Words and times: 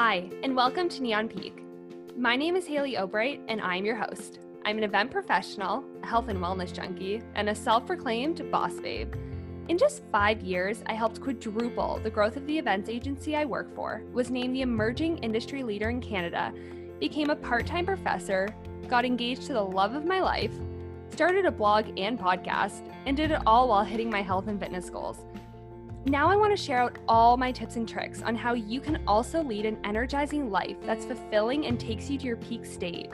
Hi, 0.00 0.30
and 0.44 0.54
welcome 0.54 0.88
to 0.90 1.02
Neon 1.02 1.26
Peak. 1.26 1.60
My 2.16 2.36
name 2.36 2.54
is 2.54 2.68
Haley 2.68 2.96
Obright, 2.96 3.40
and 3.48 3.60
I'm 3.60 3.84
your 3.84 3.96
host. 3.96 4.38
I'm 4.64 4.78
an 4.78 4.84
event 4.84 5.10
professional, 5.10 5.82
a 6.04 6.06
health 6.06 6.28
and 6.28 6.38
wellness 6.38 6.72
junkie, 6.72 7.20
and 7.34 7.48
a 7.48 7.54
self 7.56 7.84
proclaimed 7.84 8.48
boss 8.52 8.74
babe. 8.74 9.12
In 9.66 9.76
just 9.76 10.04
five 10.12 10.40
years, 10.40 10.84
I 10.86 10.94
helped 10.94 11.20
quadruple 11.20 11.98
the 12.04 12.10
growth 12.10 12.36
of 12.36 12.46
the 12.46 12.56
events 12.56 12.88
agency 12.88 13.34
I 13.34 13.44
work 13.44 13.74
for, 13.74 14.04
was 14.12 14.30
named 14.30 14.54
the 14.54 14.62
emerging 14.62 15.18
industry 15.18 15.64
leader 15.64 15.90
in 15.90 16.00
Canada, 16.00 16.52
became 17.00 17.30
a 17.30 17.34
part 17.34 17.66
time 17.66 17.84
professor, 17.84 18.48
got 18.86 19.04
engaged 19.04 19.48
to 19.48 19.52
the 19.52 19.60
love 19.60 19.96
of 19.96 20.04
my 20.04 20.20
life, 20.20 20.54
started 21.10 21.44
a 21.44 21.50
blog 21.50 21.86
and 21.98 22.16
podcast, 22.16 22.88
and 23.04 23.16
did 23.16 23.32
it 23.32 23.42
all 23.46 23.70
while 23.70 23.82
hitting 23.82 24.10
my 24.10 24.22
health 24.22 24.46
and 24.46 24.60
fitness 24.60 24.90
goals. 24.90 25.24
Now, 26.06 26.28
I 26.28 26.36
want 26.36 26.56
to 26.56 26.62
share 26.62 26.78
out 26.78 26.98
all 27.08 27.36
my 27.36 27.52
tips 27.52 27.76
and 27.76 27.88
tricks 27.88 28.22
on 28.22 28.34
how 28.34 28.54
you 28.54 28.80
can 28.80 29.02
also 29.06 29.42
lead 29.42 29.66
an 29.66 29.78
energizing 29.84 30.50
life 30.50 30.76
that's 30.84 31.04
fulfilling 31.04 31.66
and 31.66 31.78
takes 31.78 32.08
you 32.08 32.16
to 32.18 32.24
your 32.24 32.36
peak 32.36 32.64
state. 32.64 33.10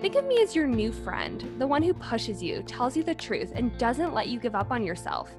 Think 0.00 0.14
of 0.14 0.26
me 0.26 0.42
as 0.42 0.54
your 0.54 0.66
new 0.66 0.92
friend, 0.92 1.44
the 1.58 1.66
one 1.66 1.82
who 1.82 1.94
pushes 1.94 2.42
you, 2.42 2.62
tells 2.62 2.96
you 2.96 3.02
the 3.02 3.14
truth, 3.14 3.52
and 3.54 3.76
doesn't 3.78 4.14
let 4.14 4.28
you 4.28 4.38
give 4.38 4.54
up 4.54 4.70
on 4.70 4.84
yourself. 4.84 5.34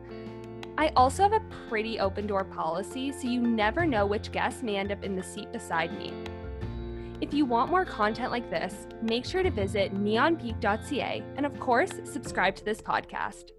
I 0.77 0.89
also 0.95 1.23
have 1.23 1.33
a 1.33 1.43
pretty 1.67 1.99
open 1.99 2.25
door 2.25 2.45
policy, 2.45 3.11
so 3.11 3.27
you 3.27 3.41
never 3.41 3.85
know 3.85 4.05
which 4.05 4.31
guest 4.31 4.63
may 4.63 4.77
end 4.77 4.91
up 4.91 5.03
in 5.03 5.15
the 5.15 5.23
seat 5.23 5.51
beside 5.51 5.97
me. 5.97 6.13
If 7.21 7.33
you 7.33 7.45
want 7.45 7.69
more 7.69 7.83
content 7.83 8.31
like 8.31 8.49
this, 8.49 8.87
make 9.01 9.25
sure 9.25 9.43
to 9.43 9.51
visit 9.51 9.93
neonpeak.ca 9.93 11.23
and, 11.35 11.45
of 11.45 11.59
course, 11.59 11.91
subscribe 12.05 12.55
to 12.55 12.65
this 12.65 12.81
podcast. 12.81 13.51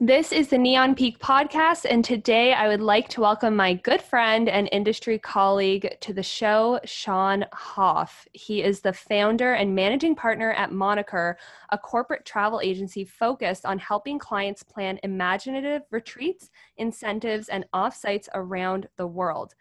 This 0.00 0.30
is 0.30 0.46
the 0.46 0.58
Neon 0.58 0.94
Peak 0.94 1.18
podcast, 1.18 1.84
and 1.84 2.04
today 2.04 2.52
I 2.52 2.68
would 2.68 2.80
like 2.80 3.08
to 3.08 3.20
welcome 3.20 3.56
my 3.56 3.74
good 3.74 4.00
friend 4.00 4.48
and 4.48 4.68
industry 4.70 5.18
colleague 5.18 5.96
to 6.02 6.12
the 6.12 6.22
show, 6.22 6.78
Sean 6.84 7.44
Hoff. 7.52 8.28
He 8.32 8.62
is 8.62 8.80
the 8.80 8.92
founder 8.92 9.54
and 9.54 9.74
managing 9.74 10.14
partner 10.14 10.52
at 10.52 10.70
Moniker, 10.70 11.36
a 11.70 11.78
corporate 11.78 12.24
travel 12.24 12.60
agency 12.62 13.04
focused 13.04 13.66
on 13.66 13.80
helping 13.80 14.20
clients 14.20 14.62
plan 14.62 15.00
imaginative 15.02 15.82
retreats, 15.90 16.50
incentives, 16.76 17.48
and 17.48 17.64
offsites 17.74 18.28
around 18.34 18.88
the 18.98 19.06
world. 19.08 19.56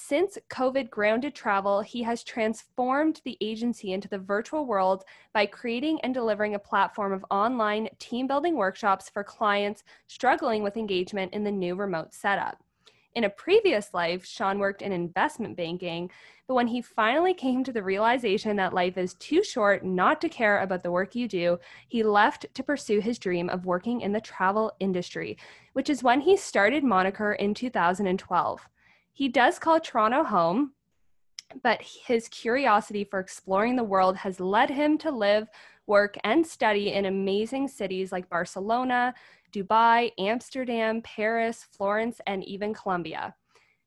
Since 0.00 0.38
COVID 0.48 0.90
grounded 0.90 1.34
travel, 1.34 1.80
he 1.80 2.04
has 2.04 2.22
transformed 2.22 3.20
the 3.24 3.36
agency 3.40 3.92
into 3.92 4.08
the 4.08 4.16
virtual 4.16 4.64
world 4.64 5.02
by 5.34 5.44
creating 5.44 6.00
and 6.02 6.14
delivering 6.14 6.54
a 6.54 6.60
platform 6.60 7.12
of 7.12 7.26
online 7.32 7.88
team 7.98 8.28
building 8.28 8.56
workshops 8.56 9.10
for 9.10 9.24
clients 9.24 9.82
struggling 10.06 10.62
with 10.62 10.76
engagement 10.76 11.34
in 11.34 11.42
the 11.42 11.50
new 11.50 11.74
remote 11.74 12.14
setup. 12.14 12.62
In 13.16 13.24
a 13.24 13.28
previous 13.28 13.92
life, 13.92 14.24
Sean 14.24 14.60
worked 14.60 14.82
in 14.82 14.92
investment 14.92 15.56
banking, 15.56 16.10
but 16.46 16.54
when 16.54 16.68
he 16.68 16.80
finally 16.80 17.34
came 17.34 17.64
to 17.64 17.72
the 17.72 17.82
realization 17.82 18.56
that 18.56 18.72
life 18.72 18.96
is 18.96 19.14
too 19.14 19.42
short 19.42 19.84
not 19.84 20.20
to 20.20 20.28
care 20.28 20.60
about 20.60 20.84
the 20.84 20.92
work 20.92 21.16
you 21.16 21.26
do, 21.26 21.58
he 21.88 22.04
left 22.04 22.46
to 22.54 22.62
pursue 22.62 23.00
his 23.00 23.18
dream 23.18 23.50
of 23.50 23.66
working 23.66 24.00
in 24.00 24.12
the 24.12 24.20
travel 24.20 24.72
industry, 24.78 25.36
which 25.72 25.90
is 25.90 26.04
when 26.04 26.20
he 26.20 26.36
started 26.36 26.84
Moniker 26.84 27.32
in 27.32 27.52
2012. 27.52 28.68
He 29.18 29.26
does 29.26 29.58
call 29.58 29.80
Toronto 29.80 30.22
home, 30.22 30.74
but 31.64 31.82
his 31.82 32.28
curiosity 32.28 33.02
for 33.02 33.18
exploring 33.18 33.74
the 33.74 33.82
world 33.82 34.16
has 34.18 34.38
led 34.38 34.70
him 34.70 34.96
to 34.98 35.10
live, 35.10 35.48
work, 35.88 36.16
and 36.22 36.46
study 36.46 36.92
in 36.92 37.04
amazing 37.04 37.66
cities 37.66 38.12
like 38.12 38.30
Barcelona, 38.30 39.12
Dubai, 39.52 40.12
Amsterdam, 40.20 41.02
Paris, 41.02 41.66
Florence, 41.72 42.20
and 42.28 42.44
even 42.44 42.72
Colombia. 42.72 43.34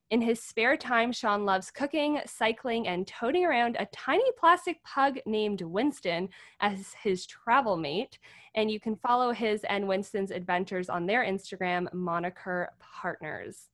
In 0.09 0.21
his 0.21 0.43
spare 0.43 0.75
time, 0.75 1.13
Sean 1.13 1.45
loves 1.45 1.71
cooking, 1.71 2.19
cycling, 2.25 2.89
and 2.89 3.07
toting 3.07 3.45
around 3.45 3.77
a 3.79 3.87
tiny 3.93 4.29
plastic 4.37 4.83
pug 4.83 5.17
named 5.25 5.61
Winston 5.61 6.27
as 6.59 6.93
his 7.01 7.25
travel 7.25 7.77
mate. 7.77 8.19
And 8.55 8.69
you 8.69 8.81
can 8.81 8.97
follow 8.97 9.31
his 9.31 9.63
and 9.63 9.87
Winston's 9.87 10.31
adventures 10.31 10.89
on 10.89 11.05
their 11.05 11.23
Instagram, 11.23 11.87
Moniker 11.93 12.73
Partners. 12.81 13.69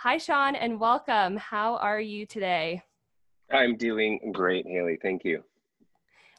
Hi, 0.00 0.18
Sean, 0.18 0.54
and 0.54 0.78
welcome. 0.78 1.38
How 1.38 1.76
are 1.76 1.98
you 1.98 2.26
today? 2.26 2.82
I'm 3.50 3.78
doing 3.78 4.30
great, 4.30 4.66
Haley. 4.66 4.98
Thank 5.00 5.24
you. 5.24 5.42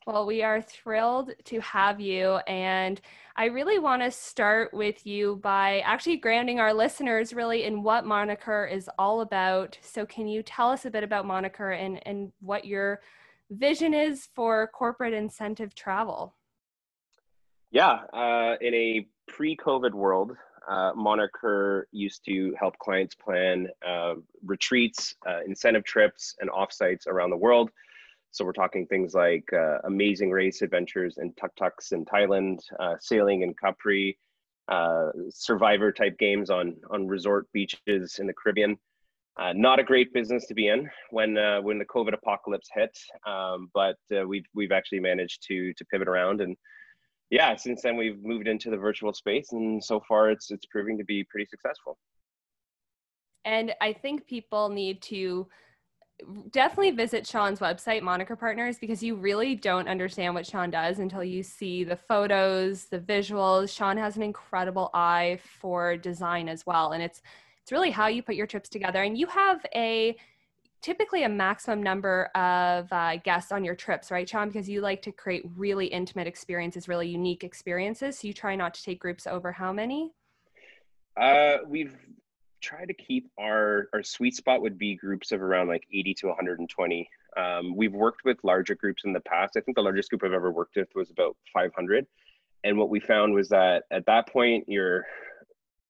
Well, 0.06 0.28
we 0.28 0.44
are 0.44 0.62
thrilled 0.62 1.31
to 1.45 1.59
have 1.62 2.00
you. 2.00 2.35
And 2.47 3.01
I 3.35 3.46
really 3.46 3.79
want 3.79 4.03
to 4.03 4.12
start 4.12 4.75
with 4.75 5.07
you 5.07 5.38
by 5.38 5.79
actually 5.79 6.17
grounding 6.17 6.59
our 6.59 6.72
listeners 6.72 7.34
really 7.34 7.63
in 7.63 7.81
what 7.81 8.06
Moniker 8.06 8.67
is 8.67 8.91
all 9.00 9.22
about. 9.22 9.75
So, 9.81 10.06
can 10.06 10.28
you 10.28 10.44
tell 10.44 10.69
us 10.69 10.85
a 10.85 10.91
bit 10.91 11.03
about 11.03 11.25
Moniker 11.25 11.72
and, 11.72 12.00
and 12.07 12.31
what 12.41 12.63
your 12.63 13.01
vision 13.50 13.96
is 13.96 14.29
for 14.35 14.67
corporate 14.67 15.16
incentive 15.16 15.73
travel? 15.73 16.35
Yeah, 17.72 18.01
uh, 18.13 18.56
in 18.62 18.75
a 18.75 19.07
pre 19.28 19.57
COVID 19.57 19.94
world, 19.94 20.38
uh, 20.67 20.91
Moniker 20.95 21.88
used 21.91 22.25
to 22.25 22.53
help 22.59 22.78
clients 22.79 23.16
plan 23.16 23.67
uh, 23.88 24.16
retreats, 24.45 25.16
uh, 25.28 25.39
incentive 25.45 25.83
trips, 25.83 26.35
and 26.39 26.50
offsites 26.50 27.07
around 27.07 27.29
the 27.29 27.38
world. 27.38 27.72
So 28.31 28.44
we're 28.44 28.53
talking 28.53 28.85
things 28.85 29.13
like 29.13 29.47
uh, 29.53 29.79
amazing 29.85 30.29
race 30.29 30.61
adventures 30.61 31.17
in 31.17 31.33
tuk 31.33 31.55
tuks 31.55 31.91
in 31.94 32.05
Thailand, 32.05 32.59
uh, 32.79 32.95
sailing 33.00 33.41
in 33.41 33.53
Capri, 33.53 34.17
uh, 34.67 35.09
survivor 35.29 35.91
type 35.91 36.17
games 36.19 36.50
on 36.50 36.75
on 36.89 37.07
resort 37.07 37.47
beaches 37.53 38.19
in 38.19 38.28
the 38.28 38.34
Caribbean. 38.34 38.78
not 39.55 39.79
a 39.79 39.84
great 39.84 40.11
business 40.13 40.45
to 40.47 40.53
be 40.53 40.67
in 40.67 40.89
when 41.11 41.35
when 41.63 41.79
the 41.79 41.85
COVID 41.85 42.13
apocalypse 42.13 42.69
hit, 42.73 42.95
um, 43.25 43.69
but 43.73 43.97
we've 44.28 44.45
we've 44.53 44.73
actually 44.73 44.99
managed 44.99 45.41
to 45.47 45.73
to 45.73 45.85
pivot 45.85 46.09
around 46.09 46.41
and 46.41 46.57
yeah, 47.29 47.55
since 47.55 47.81
then 47.81 47.97
we've 47.97 48.23
moved 48.23 48.47
into 48.47 48.69
the 48.69 48.77
virtual 48.77 49.13
space, 49.13 49.51
and 49.51 49.83
so 49.83 50.01
far 50.07 50.31
it's 50.31 50.51
it's 50.51 50.65
proving 50.65 50.97
to 50.97 51.03
be 51.03 51.23
pretty 51.23 51.45
successful. 51.49 51.97
And 53.45 53.73
I 53.81 53.93
think 53.93 54.27
people 54.27 54.69
need 54.69 55.01
to 55.03 55.47
definitely 56.51 56.91
visit 56.91 57.27
Sean's 57.27 57.59
website, 57.59 58.01
Moniker 58.01 58.35
Partners, 58.35 58.77
because 58.79 59.03
you 59.03 59.16
really 59.16 59.55
don't 59.55 59.87
understand 59.87 60.33
what 60.33 60.45
Sean 60.45 60.69
does 60.69 60.99
until 60.99 61.23
you 61.23 61.43
see 61.43 61.83
the 61.83 61.95
photos, 61.95 62.85
the 62.85 62.99
visuals. 62.99 63.75
Sean 63.75 63.97
has 63.97 64.17
an 64.17 64.23
incredible 64.23 64.89
eye 64.93 65.39
for 65.59 65.95
design 65.95 66.49
as 66.49 66.66
well, 66.66 66.93
and 66.93 67.03
it's 67.03 67.21
it's 67.61 67.71
really 67.73 67.91
how 67.91 68.07
you 68.07 68.23
put 68.23 68.35
your 68.35 68.47
trips 68.47 68.69
together. 68.69 69.03
And 69.03 69.17
you 69.17 69.27
have 69.27 69.66
a 69.75 70.16
typically 70.87 71.23
a 71.23 71.29
maximum 71.29 71.83
number 71.83 72.27
of 72.33 72.87
uh, 72.93 73.17
guests 73.17 73.51
on 73.51 73.61
your 73.61 73.75
trips, 73.75 74.09
right, 74.09 74.29
Sean? 74.29 74.47
Because 74.47 74.69
you 74.69 74.79
like 74.79 75.01
to 75.01 75.11
create 75.11 75.43
really 75.57 75.87
intimate 75.87 76.27
experiences, 76.27 76.87
really 76.87 77.09
unique 77.09 77.43
experiences. 77.43 78.19
So 78.19 78.27
you 78.27 78.33
try 78.33 78.55
not 78.55 78.73
to 78.75 78.81
take 78.81 79.01
groups 79.01 79.27
over 79.27 79.51
how 79.51 79.73
many? 79.73 80.13
Uh, 81.19 81.57
we've 81.67 81.93
tried 82.61 82.85
to 82.85 82.93
keep 82.93 83.29
our 83.37 83.89
our 83.93 84.01
sweet 84.01 84.33
spot 84.33 84.61
would 84.61 84.77
be 84.77 84.95
groups 84.95 85.33
of 85.33 85.41
around 85.41 85.67
like 85.67 85.83
80 85.91 86.13
to 86.13 86.27
120. 86.27 87.09
Um, 87.35 87.75
we've 87.75 87.93
worked 87.93 88.23
with 88.23 88.37
larger 88.45 88.73
groups 88.73 89.03
in 89.03 89.11
the 89.11 89.19
past. 89.19 89.57
I 89.57 89.59
think 89.59 89.75
the 89.75 89.81
largest 89.81 90.09
group 90.09 90.23
I've 90.23 90.31
ever 90.31 90.51
worked 90.51 90.77
with 90.77 90.87
was 90.95 91.11
about 91.11 91.35
500. 91.53 92.07
And 92.63 92.77
what 92.77 92.89
we 92.89 93.01
found 93.01 93.33
was 93.33 93.49
that 93.49 93.83
at 93.91 94.05
that 94.05 94.29
point, 94.29 94.63
you're 94.69 95.05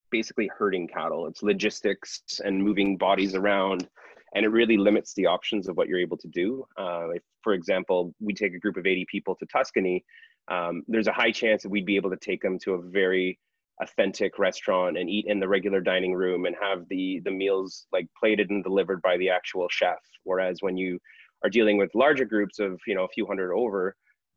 basically 0.09 0.49
herding 0.57 0.87
cattle. 0.87 1.27
It's 1.27 1.43
logistics 1.43 2.41
and 2.43 2.63
moving 2.63 2.97
bodies 2.97 3.35
around 3.35 3.87
and 4.35 4.45
it 4.45 4.49
really 4.49 4.77
limits 4.77 5.13
the 5.13 5.25
options 5.25 5.67
of 5.67 5.77
what 5.77 5.87
you're 5.87 5.99
able 5.99 6.17
to 6.17 6.27
do. 6.27 6.65
Uh, 6.77 7.09
if, 7.11 7.23
for 7.41 7.53
example, 7.53 8.13
we 8.19 8.33
take 8.33 8.53
a 8.53 8.59
group 8.59 8.77
of 8.77 8.85
80 8.85 9.05
people 9.09 9.35
to 9.35 9.45
Tuscany, 9.45 10.03
um, 10.49 10.83
there's 10.87 11.07
a 11.07 11.13
high 11.13 11.31
chance 11.31 11.63
that 11.63 11.69
we'd 11.69 11.85
be 11.85 11.95
able 11.95 12.09
to 12.09 12.17
take 12.17 12.41
them 12.41 12.57
to 12.59 12.73
a 12.73 12.81
very 12.81 13.39
authentic 13.81 14.39
restaurant 14.39 14.97
and 14.97 15.09
eat 15.09 15.25
in 15.27 15.39
the 15.39 15.47
regular 15.47 15.81
dining 15.81 16.13
room 16.13 16.45
and 16.45 16.55
have 16.59 16.87
the 16.89 17.21
the 17.25 17.31
meals 17.31 17.85
like 17.91 18.07
plated 18.19 18.49
and 18.49 18.63
delivered 18.63 19.01
by 19.01 19.17
the 19.17 19.29
actual 19.29 19.67
chef. 19.69 19.99
Whereas 20.23 20.57
when 20.61 20.77
you 20.77 20.99
are 21.43 21.49
dealing 21.49 21.77
with 21.77 21.93
larger 21.93 22.25
groups 22.25 22.59
of 22.59 22.79
you 22.87 22.95
know 22.95 23.03
a 23.03 23.09
few 23.09 23.25
hundred 23.27 23.53
over, 23.53 23.95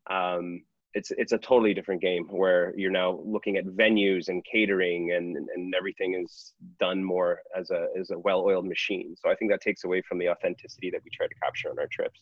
um, 0.09 0.61
it's 0.93 1.11
it's 1.11 1.31
a 1.31 1.37
totally 1.37 1.73
different 1.73 2.01
game 2.01 2.27
where 2.29 2.73
you're 2.77 2.91
now 2.91 3.19
looking 3.23 3.57
at 3.57 3.65
venues 3.65 4.27
and 4.27 4.43
catering 4.43 5.13
and 5.13 5.37
and 5.37 5.73
everything 5.75 6.21
is 6.21 6.53
done 6.79 7.03
more 7.03 7.39
as 7.57 7.69
a 7.71 7.87
as 7.99 8.11
a 8.11 8.19
well-oiled 8.19 8.65
machine 8.65 9.15
so 9.17 9.29
i 9.29 9.35
think 9.35 9.51
that 9.51 9.61
takes 9.61 9.83
away 9.83 10.01
from 10.01 10.17
the 10.17 10.29
authenticity 10.29 10.89
that 10.91 11.01
we 11.03 11.09
try 11.11 11.27
to 11.27 11.35
capture 11.35 11.69
on 11.69 11.79
our 11.79 11.87
trips 11.87 12.21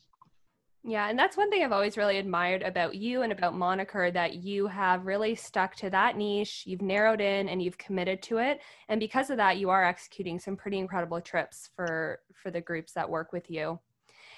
yeah, 0.84 1.10
and 1.10 1.20
that's 1.20 1.36
one 1.36 1.50
thing 1.50 1.62
I've 1.62 1.74
always 1.74 1.98
really 1.98 2.20
admired 2.20 2.64
about 2.64 2.96
you 2.96 3.24
and 3.24 3.34
about 3.34 3.54
Moniker 3.54 4.12
that 4.12 4.36
you 4.36 4.66
have 4.68 5.06
really 5.06 5.36
stuck 5.36 5.76
to 5.78 5.90
that 5.90 6.16
niche, 6.16 6.64
you've 6.66 6.82
narrowed 6.82 7.20
in 7.20 7.50
and 7.50 7.62
you've 7.62 7.78
committed 7.78 8.22
to 8.24 8.38
it. 8.38 8.62
And 8.88 8.98
because 8.98 9.30
of 9.30 9.38
that, 9.38 9.58
you 9.58 9.70
are 9.70 9.84
executing 9.84 10.40
some 10.40 10.56
pretty 10.56 10.78
incredible 10.78 11.20
trips 11.20 11.70
for 11.76 12.22
for 12.34 12.50
the 12.50 12.62
groups 12.62 12.94
that 12.94 13.10
work 13.10 13.34
with 13.34 13.52
you. 13.52 13.78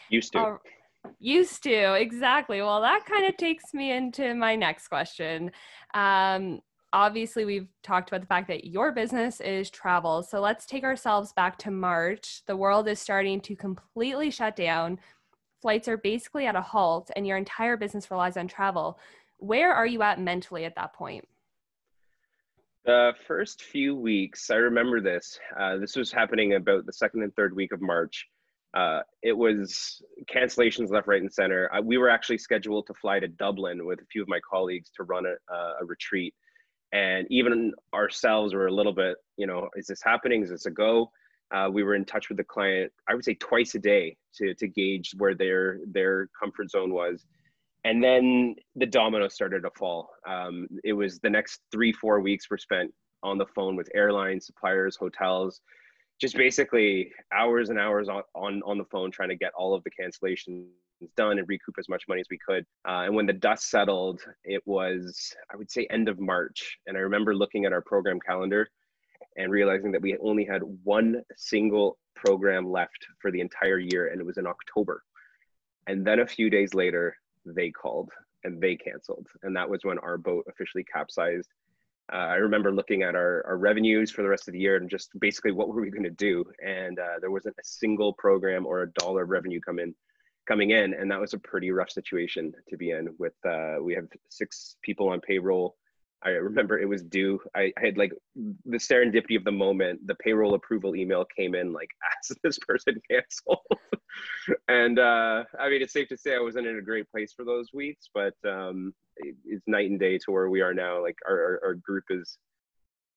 Used 0.09 0.33
to. 0.33 0.39
Uh, 0.39 0.57
Used 1.19 1.63
to, 1.63 1.93
exactly. 1.93 2.61
Well, 2.61 2.81
that 2.81 3.05
kind 3.05 3.25
of 3.25 3.37
takes 3.37 3.73
me 3.73 3.91
into 3.91 4.33
my 4.33 4.55
next 4.55 4.87
question. 4.87 5.51
Um, 5.93 6.61
obviously 6.93 7.45
we've 7.45 7.67
talked 7.83 8.09
about 8.09 8.21
the 8.21 8.27
fact 8.27 8.47
that 8.47 8.65
your 8.65 8.91
business 8.91 9.39
is 9.41 9.69
travel. 9.69 10.23
So 10.23 10.39
let's 10.41 10.65
take 10.65 10.83
ourselves 10.83 11.33
back 11.33 11.57
to 11.59 11.71
March. 11.71 12.43
The 12.47 12.57
world 12.57 12.87
is 12.87 12.99
starting 12.99 13.39
to 13.41 13.55
completely 13.55 14.31
shut 14.31 14.55
down. 14.55 14.99
Flights 15.61 15.87
are 15.87 15.97
basically 15.97 16.47
at 16.47 16.55
a 16.55 16.61
halt 16.61 17.11
and 17.15 17.25
your 17.25 17.37
entire 17.37 17.77
business 17.77 18.09
relies 18.09 18.37
on 18.37 18.47
travel. 18.47 18.99
Where 19.37 19.73
are 19.73 19.87
you 19.87 20.01
at 20.01 20.19
mentally 20.19 20.65
at 20.65 20.75
that 20.75 20.93
point? 20.93 21.27
The 22.83 23.13
first 23.27 23.61
few 23.61 23.95
weeks, 23.95 24.49
I 24.49 24.55
remember 24.55 25.01
this. 25.01 25.39
Uh, 25.57 25.77
this 25.77 25.95
was 25.95 26.11
happening 26.11 26.55
about 26.55 26.87
the 26.87 26.93
second 26.93 27.21
and 27.21 27.33
third 27.35 27.55
week 27.55 27.71
of 27.71 27.81
March. 27.81 28.27
Uh, 28.73 29.01
it 29.21 29.33
was 29.33 30.01
cancellations 30.33 30.91
left, 30.91 31.07
right, 31.07 31.21
and 31.21 31.31
center. 31.31 31.73
Uh, 31.73 31.81
we 31.81 31.97
were 31.97 32.09
actually 32.09 32.37
scheduled 32.37 32.87
to 32.87 32.93
fly 32.93 33.19
to 33.19 33.27
Dublin 33.27 33.85
with 33.85 33.99
a 33.99 34.05
few 34.11 34.21
of 34.21 34.29
my 34.29 34.39
colleagues 34.49 34.89
to 34.95 35.03
run 35.03 35.25
a, 35.25 35.53
a 35.81 35.85
retreat. 35.85 36.33
And 36.93 37.25
even 37.29 37.73
ourselves 37.93 38.53
were 38.53 38.67
a 38.67 38.73
little 38.73 38.93
bit, 38.93 39.15
you 39.37 39.47
know, 39.47 39.69
is 39.75 39.87
this 39.87 40.01
happening? 40.03 40.43
Is 40.43 40.49
this 40.49 40.65
a 40.65 40.71
go? 40.71 41.11
Uh, 41.53 41.69
we 41.71 41.83
were 41.83 41.95
in 41.95 42.05
touch 42.05 42.29
with 42.29 42.37
the 42.37 42.43
client, 42.45 42.91
I 43.09 43.13
would 43.13 43.25
say 43.25 43.33
twice 43.35 43.75
a 43.75 43.79
day 43.79 44.15
to, 44.35 44.53
to 44.53 44.67
gauge 44.67 45.11
where 45.17 45.35
their, 45.35 45.79
their 45.91 46.29
comfort 46.39 46.69
zone 46.71 46.93
was 46.93 47.25
and 47.83 48.03
then 48.03 48.55
the 48.75 48.85
dominoes 48.85 49.33
started 49.33 49.63
to 49.63 49.71
fall. 49.77 50.09
Um, 50.27 50.67
it 50.83 50.93
was 50.93 51.19
the 51.19 51.29
next 51.29 51.61
three, 51.71 51.91
four 51.91 52.19
weeks 52.19 52.49
were 52.49 52.57
spent 52.57 52.93
on 53.23 53.37
the 53.37 53.45
phone 53.55 53.75
with 53.75 53.89
airlines, 53.95 54.45
suppliers, 54.45 54.95
hotels, 54.95 55.61
just 56.21 56.37
basically 56.37 57.11
hours 57.33 57.69
and 57.69 57.79
hours 57.79 58.07
on, 58.07 58.21
on, 58.35 58.61
on 58.63 58.77
the 58.77 58.85
phone 58.85 59.09
trying 59.09 59.29
to 59.29 59.35
get 59.35 59.51
all 59.57 59.73
of 59.73 59.83
the 59.83 59.89
cancellations 59.89 60.65
done 61.17 61.39
and 61.39 61.49
recoup 61.49 61.75
as 61.79 61.89
much 61.89 62.03
money 62.07 62.21
as 62.21 62.27
we 62.29 62.37
could. 62.47 62.63
Uh, 62.87 63.05
and 63.05 63.15
when 63.15 63.25
the 63.25 63.33
dust 63.33 63.71
settled, 63.71 64.21
it 64.43 64.61
was, 64.67 65.33
I 65.51 65.57
would 65.57 65.71
say, 65.71 65.87
end 65.89 66.07
of 66.07 66.19
March. 66.19 66.77
And 66.85 66.95
I 66.95 66.99
remember 66.99 67.35
looking 67.35 67.65
at 67.65 67.73
our 67.73 67.81
program 67.81 68.19
calendar 68.19 68.69
and 69.35 69.51
realizing 69.51 69.91
that 69.93 70.01
we 70.01 70.15
only 70.19 70.45
had 70.45 70.61
one 70.83 71.23
single 71.35 71.97
program 72.15 72.69
left 72.69 73.07
for 73.19 73.31
the 73.31 73.41
entire 73.41 73.79
year, 73.79 74.09
and 74.09 74.21
it 74.21 74.25
was 74.25 74.37
in 74.37 74.45
October. 74.45 75.03
And 75.87 76.05
then 76.05 76.19
a 76.19 76.27
few 76.27 76.51
days 76.51 76.75
later, 76.75 77.15
they 77.45 77.71
called 77.71 78.11
and 78.43 78.61
they 78.61 78.75
canceled. 78.75 79.27
And 79.41 79.55
that 79.55 79.69
was 79.69 79.79
when 79.83 79.97
our 79.99 80.17
boat 80.17 80.45
officially 80.47 80.83
capsized. 80.83 81.49
Uh, 82.13 82.17
I 82.17 82.35
remember 82.35 82.73
looking 82.73 83.03
at 83.03 83.15
our, 83.15 83.43
our 83.47 83.57
revenues 83.57 84.11
for 84.11 84.21
the 84.21 84.27
rest 84.27 84.47
of 84.47 84.53
the 84.53 84.59
year 84.59 84.75
and 84.75 84.89
just 84.89 85.17
basically 85.19 85.53
what 85.53 85.69
were 85.69 85.81
we 85.81 85.89
going 85.89 86.03
to 86.03 86.09
do? 86.09 86.43
And 86.65 86.99
uh, 86.99 87.19
there 87.21 87.31
wasn't 87.31 87.55
a 87.57 87.63
single 87.63 88.13
program 88.13 88.65
or 88.65 88.81
a 88.81 88.91
dollar 88.93 89.23
of 89.23 89.29
revenue 89.29 89.61
come 89.61 89.79
in, 89.79 89.95
coming 90.45 90.71
in. 90.71 90.93
And 90.93 91.09
that 91.09 91.21
was 91.21 91.33
a 91.33 91.39
pretty 91.39 91.71
rough 91.71 91.89
situation 91.89 92.51
to 92.69 92.75
be 92.75 92.91
in 92.91 93.15
with, 93.17 93.33
uh, 93.47 93.75
we 93.81 93.95
have 93.95 94.07
six 94.29 94.75
people 94.81 95.07
on 95.07 95.21
payroll. 95.21 95.77
I 96.23 96.29
remember 96.29 96.79
it 96.79 96.87
was 96.87 97.03
due. 97.03 97.39
I, 97.55 97.71
I, 97.77 97.85
had 97.85 97.97
like 97.97 98.13
the 98.35 98.77
serendipity 98.77 99.35
of 99.35 99.43
the 99.43 99.51
moment. 99.51 100.05
The 100.05 100.15
payroll 100.15 100.53
approval 100.53 100.95
email 100.95 101.25
came 101.35 101.55
in 101.55 101.73
like 101.73 101.89
as 102.29 102.37
this 102.43 102.59
person 102.59 103.01
canceled, 103.09 103.59
and 104.67 104.99
uh, 104.99 105.43
I 105.59 105.69
mean 105.69 105.81
it's 105.81 105.93
safe 105.93 106.09
to 106.09 106.17
say 106.17 106.35
I 106.35 106.39
wasn't 106.39 106.67
in 106.67 106.77
a 106.77 106.81
great 106.81 107.09
place 107.09 107.33
for 107.33 107.43
those 107.43 107.69
weeks, 107.73 108.09
but 108.13 108.33
um, 108.47 108.93
it, 109.17 109.35
it's 109.45 109.67
night 109.67 109.89
and 109.89 109.99
day 109.99 110.17
to 110.19 110.31
where 110.31 110.49
we 110.49 110.61
are 110.61 110.73
now. 110.73 111.01
Like 111.01 111.17
our 111.27 111.35
our, 111.35 111.61
our 111.65 111.73
group 111.75 112.05
is 112.09 112.37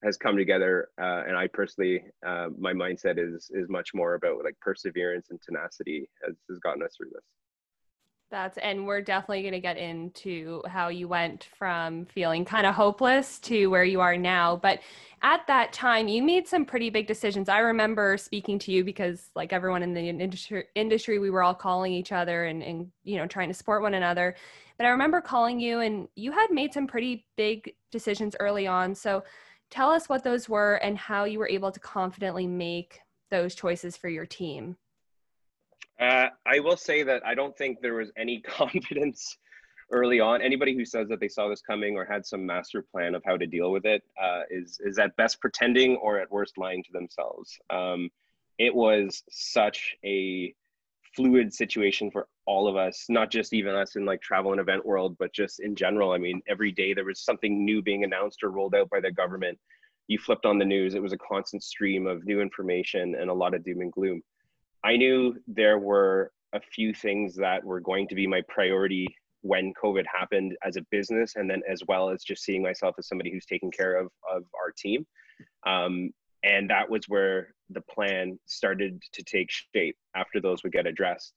has 0.03 0.17
come 0.17 0.37
together, 0.37 0.89
uh, 1.01 1.25
and 1.27 1.37
I 1.37 1.47
personally, 1.49 2.05
uh, 2.27 2.49
my 2.59 2.73
mindset 2.73 3.19
is 3.19 3.51
is 3.53 3.69
much 3.69 3.91
more 3.95 4.15
about 4.15 4.45
like 4.45 4.59
perseverance 4.61 5.29
and 5.31 5.41
tenacity 5.43 6.09
has 6.27 6.37
has 6.49 6.59
gotten 6.61 6.83
us 6.83 6.95
through 6.97 7.11
this. 7.13 7.25
That's 8.35 8.59
and 8.59 8.85
we're 8.85 9.01
definitely 9.01 9.43
going 9.43 9.53
to 9.53 9.61
get 9.61 9.77
into 9.77 10.61
how 10.67 10.89
you 10.89 11.07
went 11.07 11.49
from 11.57 12.05
feeling 12.07 12.45
kind 12.45 12.67
of 12.67 12.75
hopeless 12.75 13.39
to 13.41 13.69
where 13.69 13.85
you 13.85 14.01
are 14.01 14.17
now. 14.17 14.57
But 14.57 14.81
at 15.23 15.47
that 15.47 15.73
time, 15.73 16.09
you 16.09 16.21
made 16.21 16.49
some 16.49 16.65
pretty 16.65 16.91
big 16.91 17.07
decisions. 17.07 17.49
I 17.49 17.59
remember 17.59 18.17
speaking 18.17 18.59
to 18.59 18.73
you 18.73 18.83
because, 18.83 19.31
like 19.37 19.53
everyone 19.53 19.85
in 19.85 19.95
the 19.95 20.09
industry, 20.09 20.65
industry 20.75 21.21
we 21.21 21.31
were 21.31 21.45
all 21.45 21.55
calling 21.55 21.93
each 21.93 22.11
other 22.11 22.47
and, 22.47 22.61
and 22.61 22.91
you 23.05 23.19
know 23.19 23.29
trying 23.29 23.47
to 23.51 23.55
support 23.55 23.83
one 23.83 23.95
another. 23.95 24.35
But 24.79 24.87
I 24.87 24.91
remember 24.91 25.21
calling 25.21 25.61
you, 25.61 25.79
and 25.79 26.09
you 26.17 26.33
had 26.33 26.51
made 26.51 26.73
some 26.75 26.89
pretty 26.89 27.27
big 27.37 27.73
decisions 27.93 28.35
early 28.41 28.67
on. 28.67 28.97
So 28.97 29.23
tell 29.71 29.91
us 29.93 30.09
what 30.09 30.25
those 30.25 30.49
were 30.49 30.75
and 30.83 30.99
how 30.99 31.23
you 31.23 31.39
were 31.39 31.49
able 31.49 31.71
to 31.71 31.79
confidently 31.79 32.49
make 32.49 32.99
those 33.31 33.55
choices 33.55 33.97
for 33.97 34.09
your 34.09 34.27
team. 34.27 34.77
Uh, 36.01 36.29
I 36.47 36.61
will 36.61 36.77
say 36.77 37.03
that 37.05 37.25
I 37.25 37.35
don't 37.35 37.57
think 37.57 37.81
there 37.81 37.95
was 37.95 38.11
any 38.17 38.41
confidence 38.47 39.37
early 39.93 40.21
on. 40.21 40.43
Anybody 40.43 40.75
who 40.75 40.85
says 40.85 41.09
that 41.09 41.21
they 41.21 41.29
saw 41.29 41.49
this 41.49 41.61
coming 41.61 41.97
or 41.97 42.05
had 42.05 42.27
some 42.27 42.45
master 42.45 42.83
plan 42.83 43.15
of 43.15 43.23
how 43.25 43.37
to 43.37 43.47
deal 43.47 43.71
with 43.71 43.85
it 43.85 44.03
uh, 44.21 44.43
is 44.51 44.79
is 44.85 44.99
at 44.99 45.17
best 45.17 45.41
pretending 45.41 45.97
or 45.97 46.19
at 46.19 46.31
worst 46.31 46.59
lying 46.59 46.83
to 46.83 46.93
themselves. 46.93 47.59
Um, 47.71 48.11
it 48.59 48.75
was 48.75 49.23
such 49.31 49.97
a 50.05 50.55
fluid 51.15 51.53
situation 51.53 52.11
for 52.11 52.29
all 52.47 52.69
of 52.69 52.77
us, 52.77 53.07
not 53.09 53.31
just 53.31 53.53
even 53.53 53.75
us 53.75 53.97
in 53.97 54.05
like 54.05 54.21
travel 54.21 54.53
and 54.53 54.61
event 54.61 54.85
world, 54.85 55.17
but 55.19 55.33
just 55.33 55.61
in 55.61 55.75
general. 55.77 56.13
I 56.13 56.19
mean, 56.19 56.43
every 56.49 56.73
day 56.73 56.93
there 56.93 57.05
was 57.05 57.21
something 57.21 57.65
new 57.65 57.83
being 57.83 58.05
announced 58.05 58.43
or 58.43 58.51
rolled 58.51 58.75
out 58.75 58.91
by 58.91 59.01
the 59.01 59.13
government. 59.13 59.59
You 60.09 60.19
flipped 60.19 60.45
on 60.45 60.59
the 60.59 60.65
news, 60.65 60.95
it 60.95 61.03
was 61.03 61.13
a 61.13 61.19
constant 61.19 61.63
stream 61.63 62.07
of 62.07 62.25
new 62.25 62.41
information 62.41 63.15
and 63.15 63.31
a 63.31 63.35
lot 63.35 63.55
of 63.55 63.65
doom 63.65 63.81
and 63.81 63.93
gloom. 63.93 64.23
I 64.85 64.97
knew 64.97 65.37
there 65.47 65.79
were 65.79 66.31
a 66.53 66.61
few 66.61 66.93
things 66.93 67.35
that 67.37 67.65
were 67.65 67.81
going 67.81 68.07
to 68.09 68.15
be 68.15 68.27
my 68.27 68.43
priority 68.49 69.07
when 69.41 69.73
COVID 69.83 70.05
happened 70.07 70.57
as 70.65 70.77
a 70.77 70.83
business, 70.91 71.35
and 71.37 71.51
then 71.51 71.63
as 71.71 71.83
well 71.89 72.11
as 72.11 72.23
just 72.23 72.45
seeing 72.45 72.63
myself 72.63 72.95
as 72.99 73.09
somebody 73.09 73.31
who's 73.33 73.47
taking 73.47 73.71
care 73.71 73.97
of 73.97 74.09
of 74.31 74.45
our 74.55 74.73
team. 74.77 75.07
Um, 75.67 76.11
and 76.43 76.69
that 76.69 76.89
was 76.89 77.09
where 77.09 77.55
the 77.71 77.81
plan 77.81 78.39
started 78.47 79.03
to 79.13 79.23
take 79.23 79.49
shape 79.51 79.97
after 80.15 80.41
those 80.41 80.63
would 80.63 80.73
get 80.73 80.87
addressed. 80.87 81.33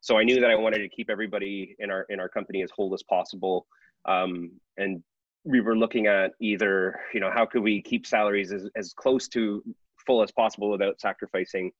So 0.00 0.18
I 0.18 0.24
knew 0.24 0.40
that 0.40 0.50
I 0.50 0.54
wanted 0.54 0.78
to 0.78 0.88
keep 0.88 1.10
everybody 1.10 1.74
in 1.78 1.90
our 1.90 2.06
in 2.08 2.20
our 2.20 2.28
company 2.28 2.62
as 2.62 2.70
whole 2.70 2.94
as 2.94 3.02
possible, 3.02 3.66
um, 4.04 4.50
and 4.76 5.02
we 5.44 5.60
were 5.60 5.76
looking 5.76 6.06
at 6.06 6.32
either 6.40 7.00
you 7.12 7.20
know 7.20 7.30
how 7.32 7.46
could 7.46 7.62
we 7.62 7.82
keep 7.82 8.06
salaries 8.06 8.52
as, 8.52 8.68
as 8.76 8.92
close 8.92 9.28
to 9.28 9.62
full 10.06 10.22
as 10.22 10.30
possible 10.32 10.70
without 10.70 11.00
sacrificing 11.00 11.70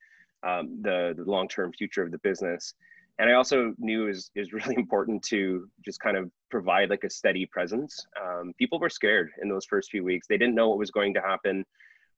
um, 0.46 0.78
the, 0.82 1.14
the 1.16 1.24
long-term 1.24 1.72
future 1.72 2.02
of 2.02 2.10
the 2.10 2.18
business. 2.18 2.74
And 3.18 3.28
i 3.28 3.34
also 3.34 3.74
knew 3.78 4.08
is 4.08 4.30
is 4.34 4.52
really 4.52 4.74
important 4.84 5.22
to 5.24 5.68
just 5.84 6.00
kind 6.00 6.16
of 6.16 6.30
provide 6.50 6.90
like 6.90 7.04
a 7.04 7.10
steady 7.10 7.46
presence. 7.46 8.06
Um, 8.22 8.52
people 8.58 8.78
were 8.78 8.90
scared 8.90 9.30
in 9.42 9.48
those 9.48 9.66
first 9.66 9.90
few 9.90 10.02
weeks. 10.04 10.26
They 10.26 10.38
didn't 10.38 10.54
know 10.54 10.68
what 10.70 10.78
was 10.78 10.90
going 10.90 11.14
to 11.14 11.20
happen 11.20 11.64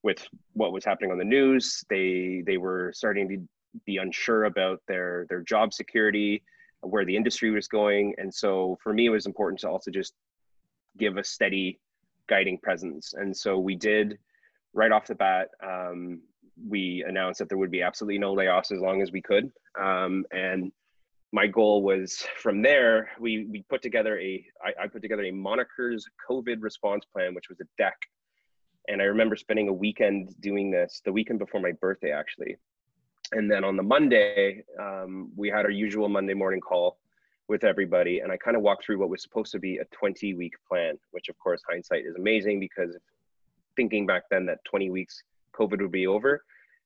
with 0.03 0.25
what 0.53 0.71
was 0.71 0.85
happening 0.85 1.11
on 1.11 1.17
the 1.17 1.25
news. 1.25 1.83
They 1.89 2.43
they 2.45 2.57
were 2.57 2.91
starting 2.95 3.27
to 3.29 3.47
be 3.85 3.97
unsure 3.97 4.45
about 4.45 4.81
their 4.87 5.25
their 5.29 5.41
job 5.41 5.73
security 5.73 6.43
where 6.81 7.05
the 7.05 7.15
industry 7.15 7.51
was 7.51 7.67
going. 7.67 8.13
And 8.17 8.33
so 8.33 8.77
for 8.81 8.93
me 8.93 9.07
it 9.07 9.09
was 9.09 9.25
important 9.25 9.59
to 9.61 9.69
also 9.69 9.91
just 9.91 10.13
give 10.97 11.17
a 11.17 11.23
steady 11.23 11.79
guiding 12.27 12.57
presence. 12.59 13.13
And 13.13 13.35
so 13.35 13.57
we 13.57 13.75
did 13.75 14.17
right 14.73 14.91
off 14.91 15.07
the 15.07 15.15
bat 15.15 15.49
um, 15.63 16.21
we 16.67 17.03
announced 17.07 17.39
that 17.39 17.49
there 17.49 17.57
would 17.57 17.71
be 17.71 17.81
absolutely 17.81 18.17
no 18.17 18.33
layoffs 18.33 18.71
as 18.71 18.79
long 18.79 19.01
as 19.01 19.11
we 19.11 19.21
could. 19.21 19.51
Um, 19.79 20.25
and 20.31 20.71
my 21.31 21.47
goal 21.47 21.81
was 21.83 22.25
from 22.37 22.61
there, 22.61 23.09
we, 23.19 23.45
we 23.45 23.63
put 23.69 23.81
together 23.81 24.19
a, 24.19 24.45
I, 24.63 24.83
I 24.83 24.87
put 24.87 25.01
together 25.01 25.23
a 25.23 25.31
monikers 25.31 26.03
COVID 26.29 26.57
response 26.61 27.03
plan, 27.05 27.33
which 27.33 27.49
was 27.49 27.59
a 27.59 27.65
deck. 27.77 27.97
And 28.87 29.01
I 29.01 29.05
remember 29.05 29.35
spending 29.35 29.67
a 29.67 29.73
weekend 29.73 30.33
doing 30.39 30.71
this, 30.71 31.01
the 31.03 31.11
weekend 31.11 31.39
before 31.39 31.59
my 31.59 31.71
birthday, 31.73 32.11
actually. 32.11 32.55
And 33.31 33.51
then 33.51 33.63
on 33.63 33.75
the 33.75 33.83
Monday, 33.83 34.63
um, 34.79 35.31
we 35.35 35.49
had 35.49 35.65
our 35.65 35.71
usual 35.71 36.07
Monday 36.07 36.35
morning 36.35 36.61
call 36.61 36.97
with 37.47 37.63
everybody. 37.63 38.19
And 38.19 38.31
I 38.31 38.37
kind 38.37 38.55
of 38.55 38.63
walked 38.63 38.85
through 38.85 38.99
what 38.99 39.09
was 39.09 39.21
supposed 39.21 39.51
to 39.53 39.59
be 39.59 39.77
a 39.77 39.85
20 39.91 40.35
week 40.35 40.53
plan, 40.67 40.97
which 41.11 41.29
of 41.29 41.37
course 41.39 41.61
hindsight 41.69 42.05
is 42.05 42.15
amazing 42.15 42.59
because 42.59 42.95
thinking 43.75 44.05
back 44.05 44.23
then 44.29 44.45
that 44.45 44.59
20 44.65 44.89
weeks 44.89 45.21
COVID 45.57 45.81
would 45.81 45.91
be 45.91 46.07
over, 46.07 46.43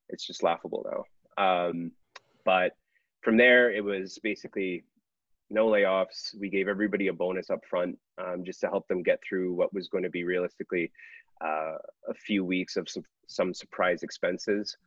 it's 0.10 0.26
just 0.26 0.44
laughable 0.44 0.86
now. 0.92 1.04
Um, 1.44 1.92
but 2.46 2.74
from 3.22 3.38
there, 3.38 3.72
it 3.72 3.84
was 3.84 4.20
basically 4.22 4.84
no 5.50 5.68
layoffs. 5.68 6.36
We 6.40 6.50
gave 6.50 6.68
everybody 6.68 7.08
a 7.08 7.14
bonus 7.14 7.50
up 7.50 7.62
front 7.70 7.98
um, 8.18 8.44
just 8.44 8.60
to 8.62 8.68
help 8.68 8.88
them 8.88 9.04
get 9.04 9.20
through 9.28 9.54
what 9.54 9.74
was 9.74 9.88
going 9.88 10.04
to 10.04 10.10
be 10.10 10.24
realistically 10.24 10.92
uh, 11.44 11.78
a 12.08 12.14
few 12.14 12.44
weeks 12.44 12.76
of 12.76 12.90
some, 12.90 13.04
some 13.28 13.54
surprise 13.54 14.04
expenses. 14.04 14.78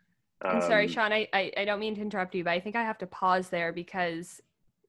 Um, 0.44 0.56
I'm 0.56 0.62
sorry, 0.62 0.86
um, 0.86 0.90
Sean, 0.90 1.12
I, 1.12 1.28
I, 1.32 1.52
I 1.56 1.64
don't 1.64 1.80
mean 1.80 1.94
to 1.96 2.00
interrupt 2.00 2.34
you, 2.34 2.44
but 2.44 2.50
I 2.50 2.60
think 2.60 2.76
I 2.76 2.82
have 2.82 2.98
to 2.98 3.06
pause 3.06 3.48
there 3.48 3.72
because 3.72 4.40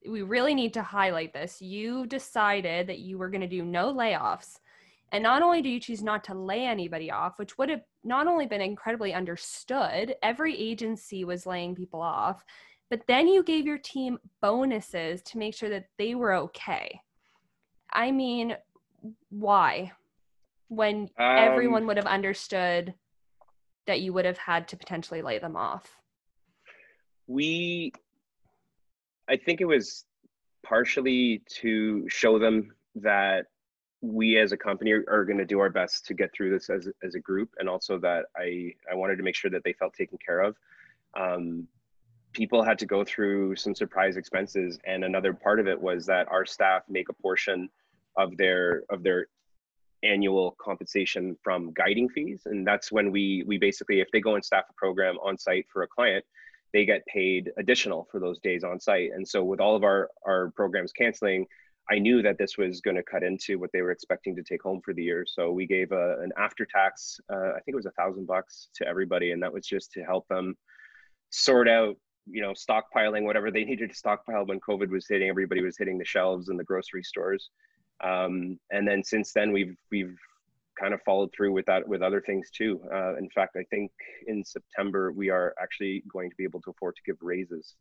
we 0.08 0.22
really 0.22 0.54
need 0.54 0.74
to 0.74 0.84
highlight 0.84 1.34
this. 1.34 1.62
You 1.62 2.06
decided 2.06 2.88
that 2.88 3.00
you 3.00 3.18
were 3.18 3.30
going 3.30 3.42
to 3.42 3.48
do 3.48 3.64
no 3.64 3.94
layoffs 3.94 4.60
and 5.14 5.24
not 5.24 5.42
only 5.42 5.62
do 5.62 5.70
you 5.70 5.80
choose 5.80 6.04
not 6.04 6.24
to 6.26 6.34
lay 6.34 6.66
anybody 6.66 7.10
off, 7.10 7.40
which 7.40 7.58
would 7.58 7.70
have 7.70 7.84
not 8.04 8.28
only 8.28 8.46
been 8.46 8.62
incredibly 8.62 9.14
understood, 9.14 10.16
every 10.22 10.58
agency 10.58 11.24
was 11.24 11.46
laying 11.46 11.76
people 11.76 12.02
off, 12.02 12.44
but 12.90 13.02
then 13.08 13.28
you 13.28 13.44
gave 13.44 13.66
your 13.66 13.78
team 13.78 14.20
bonuses 14.42 15.22
to 15.24 15.38
make 15.38 15.56
sure 15.56 15.70
that 15.70 15.86
they 15.98 16.16
were 16.16 16.34
okay. 16.34 17.00
I 17.92 18.12
mean, 18.12 18.58
why? 19.30 19.94
when 20.76 21.10
um, 21.18 21.38
everyone 21.38 21.86
would 21.88 21.98
have 21.98 22.06
understood 22.06 22.94
that 23.86 24.02
you 24.02 24.14
would 24.14 24.26
have 24.26 24.38
had 24.38 24.68
to 24.70 24.78
potentially 24.78 25.22
lay 25.22 25.40
them 25.40 25.56
off? 25.56 25.98
We, 27.28 27.94
I 29.30 29.38
think 29.38 29.62
it 29.62 29.66
was 29.66 30.06
partially 30.66 31.42
to 31.62 32.06
show 32.10 32.40
them 32.40 32.72
that 32.96 33.46
we 34.04 34.38
as 34.38 34.52
a 34.52 34.58
company 34.58 34.92
are, 34.92 35.06
are 35.10 35.24
going 35.24 35.38
to 35.38 35.46
do 35.46 35.60
our 35.60 35.70
best 35.70 36.06
to 36.06 36.14
get 36.14 36.30
through 36.34 36.50
this 36.50 36.70
as, 36.70 36.90
as 37.04 37.16
a 37.16 37.20
group 37.20 37.50
and 37.58 37.70
also 37.70 37.98
that 37.98 38.26
I, 38.36 38.74
I 38.92 38.96
wanted 38.96 39.16
to 39.16 39.24
make 39.24 39.34
sure 39.34 39.50
that 39.52 39.64
they 39.64 39.72
felt 39.72 39.94
taken 39.94 40.18
care 40.24 40.42
of. 40.42 40.58
Um, 41.18 41.70
people 42.34 42.62
had 42.62 42.78
to 42.80 42.86
go 42.86 43.06
through 43.06 43.56
some 43.56 43.74
surprise 43.74 44.18
expenses 44.18 44.78
and 44.86 45.06
another 45.06 45.34
part 45.34 45.60
of 45.62 45.68
it 45.68 45.82
was 45.82 46.06
that 46.06 46.28
our 46.30 46.46
staff 46.46 46.84
make 46.90 47.08
a 47.08 47.14
portion 47.14 47.70
of 48.18 48.36
their 48.36 48.84
of 48.90 49.04
their 49.04 49.28
annual 50.04 50.58
compensation 50.60 51.38
from 51.42 51.72
guiding 51.74 52.10
fees 52.10 52.42
and 52.46 52.68
that's 52.68 52.92
when 52.92 53.10
we 53.10 53.44
we 53.48 53.58
basically 53.58 54.02
if 54.02 54.10
they 54.12 54.20
go 54.20 54.36
and 54.36 54.44
staff 54.44 54.66
a 54.70 54.74
program 54.74 55.18
on 55.24 55.38
site 55.38 55.66
for 55.72 55.84
a 55.84 55.88
client 55.88 56.26
they 56.74 56.84
get 56.86 57.06
paid 57.06 57.52
additional 57.58 58.06
for 58.12 58.20
those 58.20 58.40
days 58.40 58.66
on 58.66 58.80
site 58.80 59.12
and 59.16 59.26
so 59.26 59.44
with 59.44 59.62
all 59.62 59.76
of 59.78 59.84
our 59.84 60.10
our 60.26 60.52
programs 60.58 60.92
canceling 60.92 61.48
i 61.90 62.00
knew 62.00 62.22
that 62.22 62.38
this 62.38 62.58
was 62.58 62.82
going 62.82 62.96
to 62.96 63.04
cut 63.04 63.24
into 63.24 63.60
what 63.60 63.72
they 63.74 63.82
were 63.82 63.92
expecting 63.92 64.36
to 64.36 64.44
take 64.44 64.62
home 64.62 64.82
for 64.84 64.94
the 64.94 65.04
year. 65.04 65.26
So 65.28 65.52
we 65.52 65.66
gave 65.66 65.92
a, 65.92 66.18
an 66.22 66.32
after 66.38 66.66
tax 66.66 67.20
uh, 67.32 67.52
i 67.52 67.60
think 67.60 67.74
it 67.74 67.76
was 67.76 67.86
a 67.86 67.92
thousand 67.92 68.26
bucks 68.26 68.70
to 68.76 68.88
everybody 68.88 69.32
and 69.32 69.42
that 69.44 69.54
was 69.54 69.66
just 69.66 69.92
to 69.94 70.04
help 70.04 70.28
them 70.28 70.56
sort 71.30 71.68
out 71.68 71.96
you 72.26 72.42
know 72.42 72.54
stockpiling 72.54 73.24
whatever 73.24 73.52
they 73.52 73.64
needed 73.72 73.90
to 73.90 73.96
stockpile 73.96 74.46
when 74.46 74.60
covid 74.60 74.90
was 74.90 75.08
hitting 75.08 75.30
everybody 75.30 75.62
was 75.62 75.78
hitting 75.78 75.98
the 75.98 76.06
shelves 76.06 76.50
in 76.50 76.58
the 76.58 76.64
grocery 76.64 77.04
stores. 77.04 77.50
Um, 78.04 78.60
and 78.72 78.88
then 78.88 79.04
since 79.04 79.32
then 79.34 79.52
we've 79.52 79.78
we've 79.92 80.18
kind 80.80 80.94
of 80.94 81.02
followed 81.04 81.30
through 81.36 81.54
with 81.54 81.66
that 81.68 81.88
with 81.88 82.02
other 82.02 82.20
things 82.20 82.50
too. 82.50 82.82
Uh, 82.92 83.16
in 83.16 83.30
fact 83.30 83.56
i 83.56 83.64
think 83.70 83.92
in 84.28 84.44
september 84.44 85.12
we 85.12 85.30
are 85.30 85.54
actually 85.62 86.04
going 86.12 86.30
to 86.30 86.36
be 86.36 86.44
able 86.44 86.62
to 86.62 86.72
afford 86.72 86.96
to 86.96 87.02
give 87.06 87.18
raises. 87.22 87.76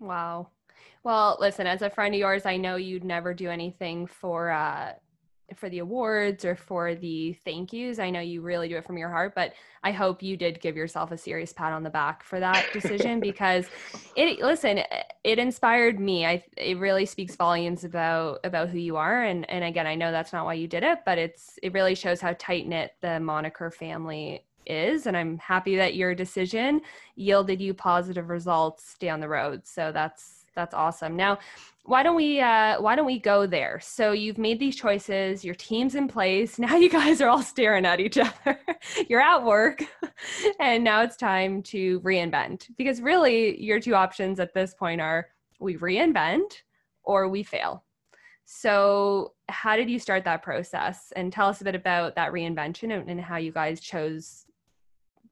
Wow 0.00 0.48
well 1.04 1.36
listen 1.40 1.66
as 1.66 1.82
a 1.82 1.90
friend 1.90 2.14
of 2.14 2.18
yours 2.18 2.46
i 2.46 2.56
know 2.56 2.76
you'd 2.76 3.04
never 3.04 3.34
do 3.34 3.50
anything 3.50 4.06
for 4.06 4.50
uh, 4.50 4.92
for 5.56 5.68
the 5.68 5.78
awards 5.78 6.44
or 6.44 6.54
for 6.54 6.94
the 6.94 7.32
thank 7.44 7.72
yous. 7.72 7.98
I 7.98 8.10
know 8.10 8.20
you 8.20 8.42
really 8.42 8.68
do 8.68 8.76
it 8.76 8.84
from 8.84 8.98
your 8.98 9.08
heart, 9.08 9.34
but 9.34 9.54
I 9.82 9.92
hope 9.92 10.22
you 10.22 10.36
did 10.36 10.60
give 10.60 10.76
yourself 10.76 11.10
a 11.10 11.16
serious 11.16 11.52
pat 11.52 11.72
on 11.72 11.82
the 11.82 11.90
back 11.90 12.22
for 12.22 12.38
that 12.40 12.66
decision 12.72 13.20
because 13.20 13.66
it 14.16 14.40
listen, 14.40 14.80
it 15.24 15.38
inspired 15.38 15.98
me. 15.98 16.26
I 16.26 16.44
it 16.56 16.78
really 16.78 17.06
speaks 17.06 17.36
volumes 17.36 17.84
about 17.84 18.40
about 18.44 18.68
who 18.68 18.78
you 18.78 18.96
are 18.96 19.22
and 19.22 19.48
and 19.50 19.64
again, 19.64 19.86
I 19.86 19.94
know 19.94 20.12
that's 20.12 20.32
not 20.32 20.44
why 20.44 20.54
you 20.54 20.66
did 20.66 20.82
it, 20.82 20.98
but 21.06 21.18
it's 21.18 21.58
it 21.62 21.72
really 21.72 21.94
shows 21.94 22.20
how 22.20 22.34
tight-knit 22.38 22.92
the 23.00 23.18
Moniker 23.20 23.70
family 23.70 24.44
is 24.66 25.06
and 25.06 25.16
I'm 25.16 25.38
happy 25.38 25.76
that 25.76 25.94
your 25.94 26.14
decision 26.14 26.82
yielded 27.16 27.60
you 27.60 27.72
positive 27.72 28.28
results 28.28 28.96
down 28.98 29.20
the 29.20 29.28
road. 29.28 29.66
So 29.66 29.92
that's 29.92 30.37
that's 30.58 30.74
awesome. 30.74 31.14
Now, 31.14 31.38
why 31.84 32.02
don't 32.02 32.16
we 32.16 32.40
uh, 32.40 32.80
why 32.80 32.96
don't 32.96 33.06
we 33.06 33.20
go 33.20 33.46
there? 33.46 33.78
So 33.80 34.10
you've 34.10 34.38
made 34.38 34.58
these 34.58 34.74
choices, 34.74 35.44
your 35.44 35.54
team's 35.54 35.94
in 35.94 36.08
place. 36.08 36.58
Now 36.68 36.76
you 36.76 36.90
guys 36.90 37.20
are 37.20 37.28
all 37.28 37.42
staring 37.42 37.86
at 37.86 38.00
each 38.00 38.18
other. 38.18 38.58
You're 39.08 39.20
at 39.20 39.44
work, 39.44 39.84
and 40.60 40.82
now 40.82 41.02
it's 41.02 41.16
time 41.16 41.62
to 41.74 42.00
reinvent. 42.00 42.68
Because 42.76 43.00
really, 43.00 43.62
your 43.62 43.78
two 43.78 43.94
options 43.94 44.40
at 44.40 44.52
this 44.52 44.74
point 44.74 45.00
are 45.00 45.28
we 45.60 45.76
reinvent 45.76 46.62
or 47.04 47.28
we 47.28 47.44
fail. 47.44 47.84
So, 48.44 49.34
how 49.48 49.76
did 49.76 49.88
you 49.88 50.00
start 50.00 50.24
that 50.24 50.42
process? 50.42 51.12
And 51.14 51.32
tell 51.32 51.48
us 51.48 51.60
a 51.60 51.64
bit 51.64 51.76
about 51.76 52.16
that 52.16 52.32
reinvention 52.32 52.92
and, 52.92 53.08
and 53.08 53.20
how 53.20 53.36
you 53.36 53.52
guys 53.52 53.80
chose 53.80 54.44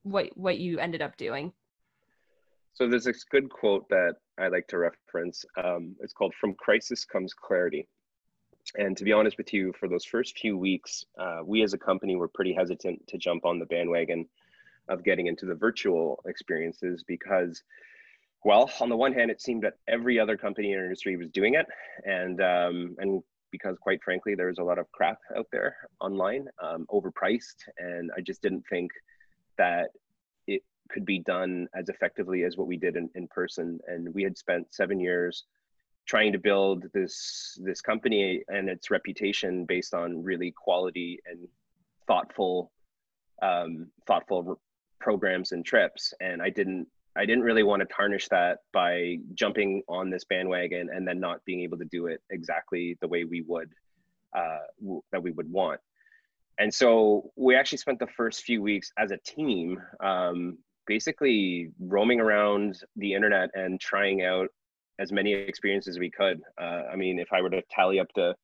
what 0.04 0.26
what 0.36 0.58
you 0.58 0.78
ended 0.78 1.02
up 1.02 1.16
doing. 1.16 1.52
So 2.74 2.86
there's 2.86 3.04
this 3.04 3.24
good 3.24 3.48
quote 3.50 3.88
that 3.88 4.16
I 4.38 4.48
like 4.48 4.68
to 4.68 4.78
reference. 4.78 5.44
Um, 5.62 5.96
it's 6.00 6.12
called 6.12 6.34
"From 6.34 6.54
Crisis 6.54 7.04
Comes 7.04 7.32
Clarity." 7.34 7.88
And 8.76 8.96
to 8.96 9.04
be 9.04 9.12
honest 9.12 9.38
with 9.38 9.52
you, 9.52 9.72
for 9.78 9.88
those 9.88 10.04
first 10.04 10.38
few 10.38 10.58
weeks, 10.58 11.04
uh, 11.18 11.40
we 11.44 11.62
as 11.62 11.72
a 11.72 11.78
company 11.78 12.16
were 12.16 12.28
pretty 12.28 12.52
hesitant 12.52 13.06
to 13.06 13.18
jump 13.18 13.44
on 13.44 13.58
the 13.58 13.66
bandwagon 13.66 14.26
of 14.88 15.04
getting 15.04 15.26
into 15.26 15.46
the 15.46 15.54
virtual 15.54 16.22
experiences 16.26 17.04
because, 17.06 17.62
well, 18.44 18.70
on 18.80 18.88
the 18.88 18.96
one 18.96 19.12
hand, 19.12 19.30
it 19.30 19.40
seemed 19.40 19.62
that 19.62 19.74
every 19.88 20.18
other 20.18 20.36
company 20.36 20.72
in 20.72 20.78
our 20.78 20.84
industry 20.84 21.16
was 21.16 21.30
doing 21.30 21.54
it, 21.54 21.66
and 22.04 22.40
um, 22.40 22.96
and 22.98 23.22
because 23.50 23.76
quite 23.80 24.02
frankly, 24.02 24.34
there's 24.34 24.58
a 24.58 24.64
lot 24.64 24.78
of 24.78 24.90
crap 24.92 25.18
out 25.36 25.46
there 25.52 25.76
online, 26.00 26.46
um, 26.62 26.86
overpriced, 26.90 27.56
and 27.78 28.10
I 28.16 28.20
just 28.20 28.42
didn't 28.42 28.64
think 28.68 28.90
that 29.56 29.90
could 30.88 31.04
be 31.04 31.18
done 31.20 31.68
as 31.74 31.88
effectively 31.88 32.44
as 32.44 32.56
what 32.56 32.66
we 32.66 32.76
did 32.76 32.96
in, 32.96 33.08
in 33.14 33.28
person. 33.28 33.78
And 33.86 34.12
we 34.14 34.22
had 34.22 34.36
spent 34.36 34.72
seven 34.72 35.00
years 35.00 35.44
trying 36.06 36.32
to 36.32 36.38
build 36.38 36.84
this 36.94 37.58
this 37.62 37.80
company 37.80 38.44
and 38.48 38.68
its 38.68 38.90
reputation 38.90 39.64
based 39.64 39.92
on 39.92 40.22
really 40.22 40.52
quality 40.52 41.18
and 41.26 41.48
thoughtful 42.06 42.70
um, 43.42 43.88
thoughtful 44.06 44.60
programs 45.00 45.52
and 45.52 45.64
trips. 45.64 46.14
And 46.20 46.40
I 46.40 46.50
didn't 46.50 46.86
I 47.16 47.24
didn't 47.24 47.44
really 47.44 47.62
want 47.62 47.80
to 47.80 47.86
tarnish 47.86 48.28
that 48.28 48.58
by 48.72 49.16
jumping 49.34 49.82
on 49.88 50.10
this 50.10 50.24
bandwagon 50.24 50.90
and 50.94 51.08
then 51.08 51.18
not 51.18 51.44
being 51.44 51.60
able 51.62 51.78
to 51.78 51.84
do 51.86 52.06
it 52.06 52.22
exactly 52.30 52.96
the 53.00 53.08
way 53.08 53.24
we 53.24 53.40
would 53.42 53.70
uh, 54.36 54.58
w- 54.80 55.02
that 55.12 55.22
we 55.22 55.32
would 55.32 55.50
want. 55.50 55.80
And 56.58 56.72
so 56.72 57.30
we 57.36 57.54
actually 57.54 57.78
spent 57.78 57.98
the 57.98 58.06
first 58.06 58.42
few 58.42 58.62
weeks 58.62 58.92
as 58.98 59.10
a 59.10 59.18
team 59.18 59.80
um, 60.00 60.58
basically 60.86 61.70
roaming 61.80 62.20
around 62.20 62.80
the 62.96 63.14
internet 63.14 63.50
and 63.54 63.80
trying 63.80 64.22
out 64.22 64.48
as 64.98 65.12
many 65.12 65.32
experiences 65.32 65.96
as 65.96 65.98
we 65.98 66.10
could. 66.10 66.40
Uh, 66.60 66.82
I 66.90 66.96
mean, 66.96 67.18
if 67.18 67.32
I 67.32 67.42
were 67.42 67.50
to 67.50 67.62
tally 67.70 68.00
up 68.00 68.08
the 68.14 68.34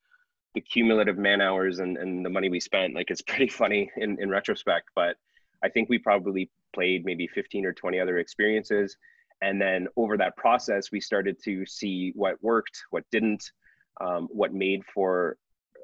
the 0.54 0.61
cumulative 0.61 1.16
man 1.16 1.40
hours 1.40 1.78
and, 1.78 1.96
and 1.96 2.22
the 2.22 2.28
money 2.28 2.50
we 2.50 2.61
spent, 2.61 2.94
like 2.94 3.11
it's 3.11 3.22
pretty 3.26 3.49
funny 3.49 3.90
in, 3.96 4.20
in 4.20 4.28
retrospect, 4.28 4.90
but 4.94 5.16
I 5.64 5.70
think 5.70 5.88
we 5.88 5.99
probably 5.99 6.50
played 6.75 7.04
maybe 7.04 7.26
15 7.26 7.64
or 7.64 7.72
20 7.72 7.99
other 7.99 8.18
experiences. 8.18 8.96
And 9.40 9.61
then 9.61 9.88
over 9.96 10.16
that 10.18 10.37
process, 10.37 10.92
we 10.92 11.00
started 11.00 11.37
to 11.44 11.64
see 11.66 12.12
what 12.14 12.37
worked, 12.42 12.82
what 12.90 13.04
didn't, 13.11 13.42
um, 14.00 14.28
what 14.30 14.52
made 14.52 14.82
for 14.92 15.37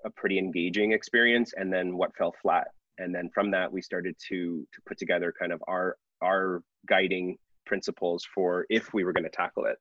a 0.05 0.11
pretty 0.11 0.39
engaging 0.39 0.93
experience, 0.93 1.55
and 1.57 1.73
then 1.73 1.97
what 1.97 2.15
fell 2.17 2.35
flat. 2.41 2.69
And 2.99 3.15
then 3.15 3.31
from 3.33 3.51
that, 3.53 3.73
we 3.73 3.83
started 3.83 4.17
to 4.29 4.67
to 4.73 4.81
put 4.87 4.99
together 4.99 5.33
kind 5.39 5.53
of 5.53 5.63
our 5.67 5.97
our 6.23 6.63
guiding 6.87 7.39
principles 7.67 8.27
for 8.35 8.67
if 8.71 8.93
we 8.93 9.05
were 9.05 9.13
going 9.13 9.25
to 9.25 9.31
tackle 9.31 9.67
it. 9.67 9.77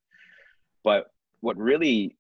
But 0.84 1.06
what 1.42 1.58
really 1.58 2.16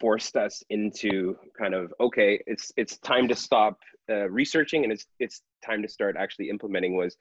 forced 0.00 0.36
us 0.36 0.62
into 0.70 1.36
kind 1.58 1.74
of 1.74 1.92
okay, 2.00 2.40
it's 2.46 2.72
it's 2.76 2.98
time 2.98 3.28
to 3.28 3.34
stop 3.34 3.78
uh, 4.10 4.28
researching 4.28 4.84
and 4.84 4.92
it's 4.92 5.06
it's 5.18 5.42
time 5.64 5.82
to 5.82 5.88
start 5.88 6.16
actually 6.18 6.50
implementing 6.50 6.96
was 6.96 7.16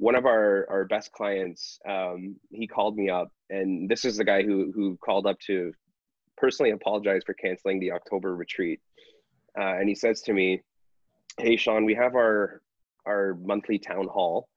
one 0.00 0.14
of 0.14 0.24
our 0.24 0.66
our 0.70 0.84
best 0.86 1.12
clients 1.12 1.78
um, 1.88 2.36
he 2.50 2.66
called 2.66 2.96
me 2.96 3.10
up 3.10 3.28
and 3.50 3.88
this 3.88 4.04
is 4.04 4.16
the 4.16 4.24
guy 4.24 4.42
who 4.42 4.72
who 4.74 4.96
called 5.04 5.26
up 5.26 5.38
to 5.40 5.72
personally 6.36 6.70
apologize 6.70 7.22
for 7.26 7.34
canceling 7.34 7.78
the 7.80 7.92
october 7.92 8.34
retreat 8.34 8.80
uh, 9.58 9.74
and 9.78 9.88
he 9.88 9.94
says 9.94 10.22
to 10.22 10.32
me 10.32 10.62
hey 11.38 11.56
sean 11.56 11.84
we 11.84 11.94
have 11.94 12.14
our 12.14 12.62
our 13.06 13.36
monthly 13.42 13.78
town 13.78 14.06
hall 14.06 14.48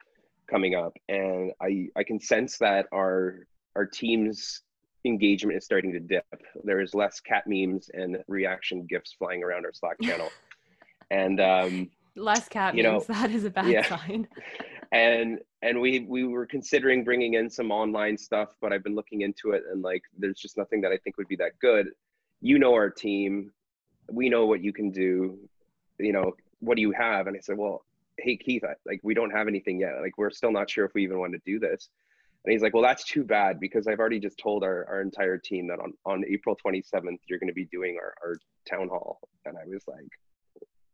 coming 0.54 0.76
up, 0.76 0.96
and 1.10 1.52
I 1.62 1.88
I 1.96 2.04
can 2.04 2.20
sense 2.20 2.58
that 2.60 2.86
our 2.94 3.48
our 3.76 3.86
team's 3.86 4.62
engagement 5.04 5.58
is 5.58 5.66
starting 5.66 5.92
to 5.94 6.00
dip. 6.00 6.26
There 6.64 6.80
is 6.80 6.94
less 6.94 7.20
cat 7.20 7.46
memes 7.48 7.90
and 7.94 8.18
reaction 8.28 8.86
gifs 8.88 9.14
flying 9.14 9.44
around 9.44 9.66
our 9.66 9.74
Slack 9.74 9.98
channel, 10.02 10.30
and 11.12 11.42
um, 11.42 11.90
less 12.16 12.48
cat 12.48 12.76
you 12.76 12.84
memes. 12.84 13.10
Know, 13.10 13.16
that 13.20 13.32
is 13.32 13.46
a 13.46 13.50
bad 13.50 13.68
yeah. 13.68 13.88
sign. 13.88 14.28
and 14.92 15.40
and 15.64 15.82
we 15.82 16.02
we 16.02 16.24
were 16.26 16.46
considering 16.46 17.04
bringing 17.04 17.34
in 17.34 17.50
some 17.50 17.72
online 17.72 18.16
stuff, 18.16 18.56
but 18.62 18.72
I've 18.72 18.84
been 18.84 18.96
looking 18.96 19.22
into 19.22 19.52
it, 19.52 19.64
and 19.72 19.82
like 19.82 20.04
there's 20.18 20.40
just 20.40 20.56
nothing 20.56 20.82
that 20.82 20.92
I 20.92 20.98
think 20.98 21.18
would 21.18 21.28
be 21.28 21.38
that 21.38 21.58
good. 21.60 21.88
You 22.42 22.60
know 22.60 22.74
our 22.74 22.92
team, 22.92 23.52
we 24.12 24.30
know 24.30 24.46
what 24.46 24.62
you 24.62 24.72
can 24.72 24.92
do. 24.92 25.40
You 25.98 26.14
know 26.14 26.34
what 26.60 26.76
do 26.76 26.82
you 26.82 26.92
have? 26.92 27.28
And 27.28 27.36
I 27.36 27.40
said, 27.42 27.58
well, 27.58 27.84
hey 28.20 28.38
keith 28.38 28.64
I, 28.64 28.74
like 28.86 29.00
we 29.04 29.14
don't 29.14 29.32
have 29.32 29.48
anything 29.48 29.80
yet. 29.80 29.94
Like 30.02 30.18
we're 30.18 30.32
still 30.32 30.52
not 30.52 30.70
sure 30.70 30.86
if 30.86 30.94
we 30.94 31.04
even 31.04 31.20
want 31.20 31.34
to 31.34 31.40
do 31.46 31.60
this. 31.60 31.90
And 32.46 32.52
he's 32.52 32.62
like 32.62 32.74
well 32.74 32.84
that's 32.84 33.06
too 33.06 33.24
bad 33.24 33.60
because 33.60 33.88
i've 33.88 34.00
already 34.00 34.20
just 34.20 34.38
told 34.38 34.64
our, 34.64 34.86
our 34.90 35.02
entire 35.02 35.38
team 35.38 35.68
that 35.68 35.80
on, 35.80 35.94
on 36.06 36.24
april 36.28 36.58
27th 36.66 37.18
you're 37.28 37.40
going 37.40 37.48
to 37.48 37.54
be 37.54 37.66
doing 37.66 37.98
our, 38.02 38.14
our 38.22 38.36
town 38.70 38.90
hall. 38.90 39.20
And 39.46 39.56
i 39.58 39.66
was 39.68 39.84
like 39.88 40.08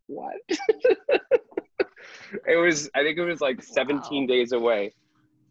what? 0.06 0.34
It 2.46 2.56
was 2.56 2.88
i 2.94 3.02
think 3.02 3.18
it 3.18 3.24
was 3.24 3.40
like 3.40 3.62
17 3.62 4.22
wow. 4.22 4.26
days 4.26 4.52
away. 4.52 4.94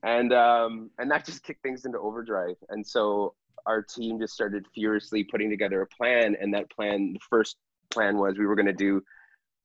And 0.03 0.33
um 0.33 0.89
and 0.97 1.11
that 1.11 1.25
just 1.25 1.43
kicked 1.43 1.61
things 1.61 1.85
into 1.85 1.99
overdrive. 1.99 2.55
And 2.69 2.85
so 2.85 3.35
our 3.65 3.81
team 3.81 4.19
just 4.19 4.33
started 4.33 4.65
furiously 4.73 5.23
putting 5.23 5.49
together 5.49 5.81
a 5.81 5.88
plan. 5.88 6.35
And 6.39 6.53
that 6.53 6.69
plan 6.71 7.13
the 7.13 7.19
first 7.29 7.57
plan 7.91 8.17
was 8.17 8.38
we 8.38 8.45
were 8.45 8.55
going 8.55 8.65
to 8.65 8.73
do 8.73 9.01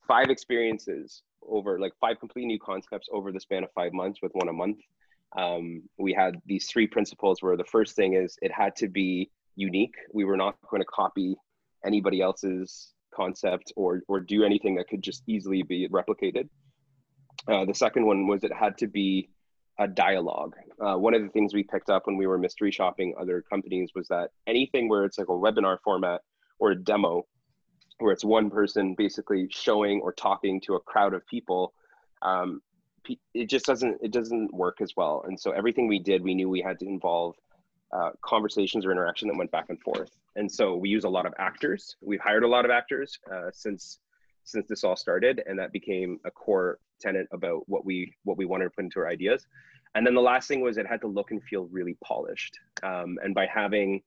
five 0.07 0.31
experiences 0.31 1.23
over 1.49 1.79
like 1.79 1.93
five 2.01 2.19
completely 2.21 2.49
new 2.49 2.59
concepts 2.59 3.09
over 3.13 3.33
the 3.33 3.41
span 3.41 3.65
of 3.65 3.71
five 3.73 3.93
months 3.93 4.21
with 4.23 4.33
one 4.35 4.49
a 4.49 4.53
month. 4.53 4.79
Um, 5.37 5.83
we 5.99 6.13
had 6.13 6.37
these 6.47 6.69
three 6.69 6.87
principles 6.87 7.43
where 7.43 7.57
the 7.57 7.65
first 7.65 7.97
thing 7.97 8.15
is 8.15 8.37
it 8.41 8.53
had 8.53 8.77
to 8.77 8.89
be 8.89 9.31
unique. 9.57 9.95
We 10.13 10.25
were 10.25 10.37
not 10.37 10.57
going 10.71 10.83
to 10.83 10.87
copy 10.87 11.37
anybody 11.85 12.21
else's 12.21 12.93
concept 13.15 13.73
or 13.77 14.03
or 14.09 14.21
do 14.21 14.45
anything 14.45 14.75
that 14.77 14.89
could 14.89 15.03
just 15.03 15.23
easily 15.27 15.63
be 15.63 15.89
replicated. 15.89 16.49
Uh, 17.49 17.65
the 17.65 17.75
second 17.75 18.07
one 18.07 18.27
was 18.27 18.45
it 18.45 18.53
had 18.53 18.79
to 18.79 18.87
be 18.87 19.29
a 19.79 19.89
dialogue. 19.89 20.55
Uh, 20.81 20.95
one 20.95 21.15
of 21.15 21.23
the 21.23 21.29
things 21.29 21.53
we 21.53 21.65
picked 21.65 21.91
up 21.91 22.07
when 22.07 22.17
we 22.17 22.27
were 22.27 22.39
mystery 22.39 22.71
shopping 22.71 23.15
other 23.21 23.43
companies 23.43 23.91
was 23.95 24.07
that 24.09 24.31
anything 24.47 24.89
where 24.89 25.05
it's 25.05 25.19
like 25.19 25.29
a 25.29 25.33
webinar 25.33 25.79
format 25.83 26.21
or 26.59 26.71
a 26.71 26.77
demo, 26.77 27.25
where 27.99 28.13
it's 28.13 28.25
one 28.25 28.51
person 28.51 28.95
basically 28.97 29.49
showing 29.51 30.01
or 30.01 30.13
talking 30.13 30.61
to 30.63 30.75
a 30.75 30.81
crowd 30.81 31.15
of 31.15 31.27
people, 31.27 31.73
um, 32.23 32.61
it 33.35 33.49
just 33.49 33.67
doesn't 33.67 33.99
it 34.03 34.13
doesn't 34.13 34.53
work 34.53 34.81
as 34.81 34.95
well. 34.97 35.25
And 35.27 35.39
so 35.39 35.51
everything 35.51 35.89
we 35.89 35.99
did, 35.99 36.23
we 36.23 36.35
knew 36.35 36.49
we 36.49 36.63
had 36.63 36.79
to 36.81 36.87
involve 36.87 37.35
uh, 37.93 38.11
conversations 38.23 38.85
or 38.85 38.93
interaction 38.93 39.29
that 39.29 39.37
went 39.37 39.51
back 39.51 39.67
and 39.69 39.81
forth. 39.81 40.11
And 40.37 40.51
so 40.51 40.75
we 40.75 40.89
use 40.89 41.05
a 41.05 41.09
lot 41.09 41.27
of 41.27 41.35
actors. 41.39 41.97
We've 42.01 42.21
hired 42.21 42.43
a 42.43 42.49
lot 42.49 42.65
of 42.65 42.71
actors 42.71 43.19
uh, 43.33 43.51
since 43.53 43.99
since 44.45 44.67
this 44.69 44.85
all 44.85 44.97
started, 44.97 45.43
and 45.47 45.59
that 45.59 45.73
became 45.73 46.19
a 46.25 46.31
core 46.31 46.79
tenet 47.01 47.27
about 47.33 47.69
what 47.69 47.85
we 47.85 48.13
what 48.25 48.37
we 48.37 48.47
wanted 48.47 48.65
to 48.65 48.71
put 48.71 48.85
into 48.85 49.01
our 49.01 49.09
ideas. 49.09 49.47
And 49.95 50.05
then 50.07 50.15
the 50.15 50.21
last 50.21 50.49
thing 50.49 50.61
was 50.61 50.77
it 50.77 50.87
had 50.87 51.01
to 51.03 51.07
look 51.07 51.31
and 51.31 51.43
feel 51.45 51.67
really 51.71 51.97
polished. 52.03 52.59
Um, 52.83 53.19
and 53.23 53.35
by 53.35 53.47
having 53.47 54.03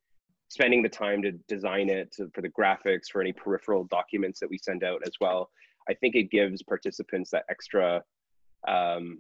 spending 0.50 0.82
the 0.82 0.90
time 0.90 1.22
to 1.22 1.32
design 1.48 1.90
it 1.90 2.12
to, 2.14 2.30
for 2.34 2.42
the 2.42 2.50
graphics, 2.50 3.10
for 3.12 3.22
any 3.22 3.34
peripheral 3.34 3.86
documents 3.86 4.40
that 4.40 4.50
we 4.50 4.58
send 4.58 4.84
out 4.84 5.02
as 5.06 5.14
well, 5.20 5.50
I 5.90 5.94
think 5.94 6.16
it 6.16 6.32
gives 6.32 6.64
participants 6.64 7.32
that 7.32 7.46
extra 7.50 8.04
um, 8.68 9.20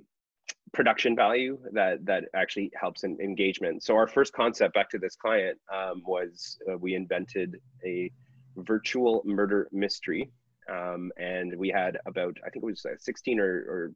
production 0.73 1.15
value 1.15 1.57
that 1.73 2.05
that 2.05 2.25
actually 2.35 2.71
helps 2.79 3.03
in 3.03 3.17
engagement. 3.21 3.83
So 3.83 3.95
our 3.95 4.07
first 4.07 4.33
concept 4.33 4.73
back 4.73 4.89
to 4.91 4.97
this 4.97 5.15
client 5.15 5.57
um, 5.73 6.01
was 6.05 6.57
uh, 6.69 6.77
we 6.77 6.95
invented 6.95 7.57
a 7.85 8.11
virtual 8.57 9.21
murder 9.25 9.67
mystery, 9.71 10.29
um, 10.69 11.11
and 11.17 11.55
we 11.57 11.69
had 11.69 11.97
about 12.05 12.37
I 12.45 12.49
think 12.49 12.63
it 12.63 12.65
was 12.65 12.85
uh, 12.85 12.95
16 12.99 13.39
or, 13.39 13.45
or 13.45 13.91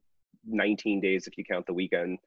19 0.46 1.00
days 1.00 1.26
if 1.26 1.36
you 1.36 1.44
count 1.44 1.66
the 1.66 1.74
weekend 1.74 2.18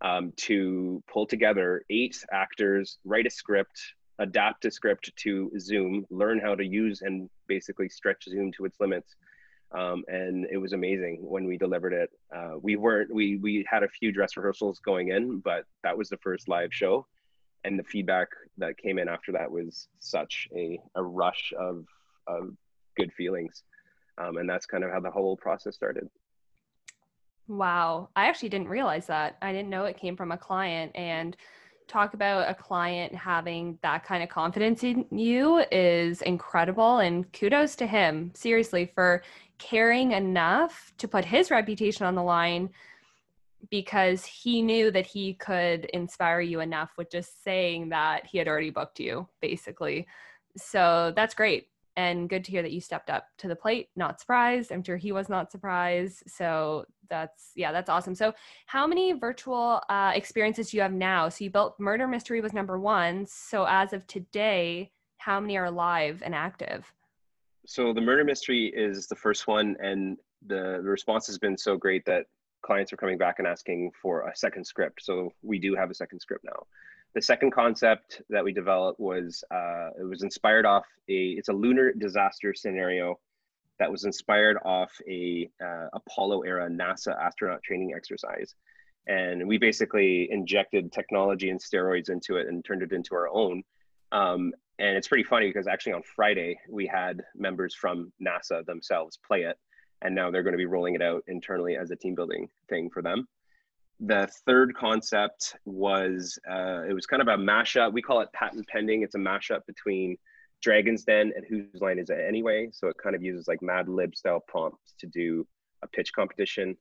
um, 0.00 0.32
to 0.36 1.02
pull 1.12 1.26
together 1.26 1.82
eight 1.90 2.24
actors, 2.32 2.98
write 3.04 3.26
a 3.26 3.30
script, 3.30 3.80
adapt 4.18 4.64
a 4.64 4.70
script 4.70 5.10
to 5.16 5.50
Zoom, 5.58 6.06
learn 6.10 6.38
how 6.38 6.54
to 6.54 6.64
use 6.64 7.02
and 7.02 7.28
basically 7.48 7.88
stretch 7.88 8.24
Zoom 8.24 8.52
to 8.52 8.64
its 8.64 8.78
limits 8.80 9.16
um, 9.74 10.04
and 10.08 10.46
it 10.50 10.58
was 10.58 10.72
amazing 10.72 11.18
when 11.22 11.46
we 11.46 11.56
delivered 11.56 11.92
it. 11.92 12.10
Uh, 12.34 12.58
we 12.60 12.76
weren't 12.76 13.12
we 13.12 13.36
we 13.38 13.64
had 13.68 13.82
a 13.82 13.88
few 13.88 14.12
dress 14.12 14.36
rehearsals 14.36 14.80
going 14.80 15.08
in, 15.08 15.38
but 15.38 15.64
that 15.82 15.96
was 15.96 16.08
the 16.08 16.18
first 16.18 16.48
live 16.48 16.72
show, 16.72 17.06
and 17.64 17.78
the 17.78 17.84
feedback 17.84 18.28
that 18.58 18.76
came 18.76 18.98
in 18.98 19.08
after 19.08 19.32
that 19.32 19.50
was 19.50 19.88
such 19.98 20.46
a 20.54 20.78
a 20.94 21.02
rush 21.02 21.52
of 21.58 21.86
of 22.26 22.50
good 22.96 23.12
feelings, 23.14 23.62
um, 24.18 24.36
and 24.36 24.48
that's 24.48 24.66
kind 24.66 24.84
of 24.84 24.90
how 24.90 25.00
the 25.00 25.10
whole 25.10 25.36
process 25.36 25.74
started. 25.74 26.08
Wow, 27.48 28.10
I 28.14 28.26
actually 28.26 28.50
didn't 28.50 28.68
realize 28.68 29.06
that. 29.06 29.36
I 29.40 29.52
didn't 29.52 29.70
know 29.70 29.84
it 29.86 29.96
came 29.96 30.16
from 30.16 30.32
a 30.32 30.38
client 30.38 30.92
and 30.94 31.36
talk 31.88 32.14
about 32.14 32.48
a 32.48 32.54
client 32.54 33.14
having 33.14 33.78
that 33.82 34.04
kind 34.04 34.22
of 34.22 34.28
confidence 34.28 34.82
in 34.82 35.04
you 35.10 35.64
is 35.70 36.22
incredible 36.22 36.98
and 36.98 37.30
kudos 37.32 37.76
to 37.76 37.86
him 37.86 38.30
seriously 38.34 38.90
for 38.94 39.22
caring 39.58 40.12
enough 40.12 40.92
to 40.98 41.06
put 41.06 41.24
his 41.24 41.50
reputation 41.50 42.06
on 42.06 42.14
the 42.14 42.22
line 42.22 42.70
because 43.70 44.24
he 44.24 44.62
knew 44.62 44.90
that 44.90 45.06
he 45.06 45.34
could 45.34 45.84
inspire 45.86 46.40
you 46.40 46.60
enough 46.60 46.90
with 46.96 47.10
just 47.10 47.44
saying 47.44 47.88
that 47.90 48.26
he 48.26 48.38
had 48.38 48.48
already 48.48 48.70
booked 48.70 48.98
you 48.98 49.28
basically. 49.40 50.06
So 50.56 51.12
that's 51.14 51.34
great 51.34 51.68
and 51.96 52.28
good 52.28 52.44
to 52.44 52.50
hear 52.50 52.62
that 52.62 52.72
you 52.72 52.80
stepped 52.80 53.10
up 53.10 53.26
to 53.38 53.48
the 53.48 53.56
plate. 53.56 53.88
Not 53.96 54.20
surprised. 54.20 54.72
I'm 54.72 54.82
sure 54.82 54.96
he 54.96 55.12
was 55.12 55.28
not 55.28 55.50
surprised. 55.50 56.22
So 56.26 56.84
that's 57.08 57.52
yeah 57.54 57.72
that's 57.72 57.90
awesome. 57.90 58.14
So 58.14 58.32
how 58.66 58.86
many 58.86 59.12
virtual 59.12 59.82
uh, 59.88 60.12
experiences 60.14 60.70
do 60.70 60.78
you 60.78 60.82
have 60.82 60.92
now? 60.92 61.28
So 61.28 61.44
you 61.44 61.50
built 61.50 61.78
murder 61.78 62.06
mystery 62.08 62.40
was 62.40 62.52
number 62.52 62.78
one. 62.78 63.26
So 63.26 63.66
as 63.68 63.92
of 63.92 64.06
today 64.06 64.90
how 65.18 65.38
many 65.38 65.56
are 65.56 65.70
live 65.70 66.22
and 66.24 66.34
active? 66.34 66.92
So 67.66 67.92
the 67.92 68.00
murder 68.00 68.24
mystery 68.24 68.72
is 68.74 69.06
the 69.06 69.14
first 69.14 69.46
one 69.46 69.76
and 69.80 70.16
the, 70.46 70.80
the 70.82 70.90
response 70.90 71.28
has 71.28 71.38
been 71.38 71.56
so 71.56 71.76
great 71.76 72.04
that 72.06 72.26
clients 72.62 72.92
are 72.92 72.96
coming 72.96 73.18
back 73.18 73.38
and 73.38 73.46
asking 73.46 73.92
for 74.00 74.26
a 74.26 74.34
second 74.34 74.64
script. 74.64 75.04
So 75.04 75.32
we 75.42 75.60
do 75.60 75.76
have 75.76 75.90
a 75.90 75.94
second 75.94 76.18
script 76.20 76.44
now 76.44 76.66
the 77.14 77.22
second 77.22 77.52
concept 77.52 78.22
that 78.30 78.44
we 78.44 78.52
developed 78.52 78.98
was 78.98 79.44
uh, 79.50 79.90
it 80.00 80.08
was 80.08 80.22
inspired 80.22 80.64
off 80.64 80.86
a 81.08 81.34
it's 81.38 81.48
a 81.48 81.52
lunar 81.52 81.92
disaster 81.92 82.54
scenario 82.54 83.18
that 83.78 83.90
was 83.90 84.04
inspired 84.04 84.58
off 84.64 84.92
a 85.08 85.50
uh, 85.62 85.88
Apollo 85.92 86.42
era 86.42 86.68
NASA 86.70 87.18
astronaut 87.20 87.62
training 87.62 87.92
exercise. 87.96 88.54
And 89.08 89.48
we 89.48 89.58
basically 89.58 90.28
injected 90.30 90.92
technology 90.92 91.50
and 91.50 91.60
steroids 91.60 92.08
into 92.08 92.36
it 92.36 92.46
and 92.46 92.64
turned 92.64 92.82
it 92.82 92.92
into 92.92 93.14
our 93.14 93.28
own. 93.28 93.64
Um, 94.12 94.52
and 94.78 94.96
it's 94.96 95.08
pretty 95.08 95.24
funny 95.24 95.48
because 95.48 95.66
actually 95.66 95.94
on 95.94 96.02
Friday 96.14 96.58
we 96.70 96.86
had 96.86 97.22
members 97.34 97.74
from 97.74 98.12
NASA 98.24 98.64
themselves 98.64 99.18
play 99.26 99.42
it, 99.42 99.56
and 100.02 100.14
now 100.14 100.30
they're 100.30 100.44
going 100.44 100.52
to 100.52 100.58
be 100.58 100.66
rolling 100.66 100.94
it 100.94 101.02
out 101.02 101.24
internally 101.26 101.76
as 101.76 101.90
a 101.90 101.96
team 101.96 102.14
building 102.14 102.48
thing 102.68 102.88
for 102.88 103.02
them. 103.02 103.26
The 104.04 104.28
third 104.46 104.74
concept 104.74 105.54
was 105.64 106.36
uh, 106.50 106.82
it 106.88 106.92
was 106.92 107.06
kind 107.06 107.22
of 107.22 107.28
a 107.28 107.36
mashup. 107.36 107.92
We 107.92 108.02
call 108.02 108.20
it 108.20 108.32
patent 108.32 108.66
pending. 108.66 109.02
It's 109.02 109.14
a 109.14 109.18
mashup 109.18 109.60
between 109.66 110.16
Dragon's 110.60 111.04
Den 111.04 111.32
and 111.36 111.46
Whose 111.48 111.80
Line 111.80 112.00
Is 112.00 112.10
It 112.10 112.18
Anyway? 112.26 112.70
So 112.72 112.88
it 112.88 112.96
kind 113.00 113.14
of 113.14 113.22
uses 113.22 113.46
like 113.46 113.62
Mad 113.62 113.88
Lib 113.88 114.16
style 114.16 114.42
prompts 114.48 114.94
to 114.98 115.06
do 115.06 115.46
a 115.84 115.86
pitch 115.86 116.12
competition. 116.12 116.76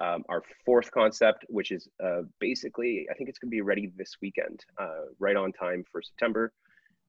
Um, 0.00 0.22
our 0.28 0.44
fourth 0.64 0.92
concept, 0.92 1.44
which 1.48 1.72
is 1.72 1.88
uh, 2.02 2.22
basically, 2.38 3.06
I 3.10 3.14
think 3.14 3.28
it's 3.28 3.40
going 3.40 3.50
to 3.50 3.54
be 3.54 3.62
ready 3.62 3.92
this 3.96 4.16
weekend, 4.22 4.64
uh, 4.78 5.06
right 5.18 5.36
on 5.36 5.52
time 5.52 5.84
for 5.90 6.00
September, 6.02 6.52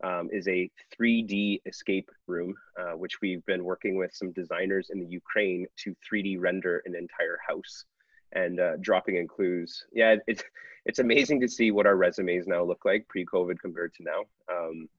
um, 0.03 0.27
is 0.31 0.47
a 0.47 0.71
3D 0.99 1.61
escape 1.67 2.09
room, 2.25 2.55
uh, 2.79 2.93
which 2.93 3.21
we've 3.21 3.45
been 3.45 3.63
working 3.63 3.95
with 3.95 4.11
some 4.13 4.31
designers 4.31 4.89
in 4.91 4.99
the 4.99 5.05
Ukraine 5.05 5.67
to 5.83 5.95
3D 6.11 6.39
render 6.39 6.81
an 6.85 6.95
entire 6.95 7.37
house 7.47 7.85
and 8.33 8.59
uh, 8.59 8.77
dropping 8.81 9.17
in 9.17 9.27
clues. 9.27 9.85
Yeah, 9.93 10.15
it's 10.27 10.43
it's 10.85 10.99
amazing 10.99 11.41
to 11.41 11.47
see 11.47 11.71
what 11.71 11.85
our 11.85 11.95
resumes 11.95 12.47
now 12.47 12.63
look 12.63 12.85
like 12.85 13.07
pre-COVID 13.07 13.59
compared 13.59 13.93
to 13.95 14.03
now. 14.03 14.21
Um, 14.51 14.89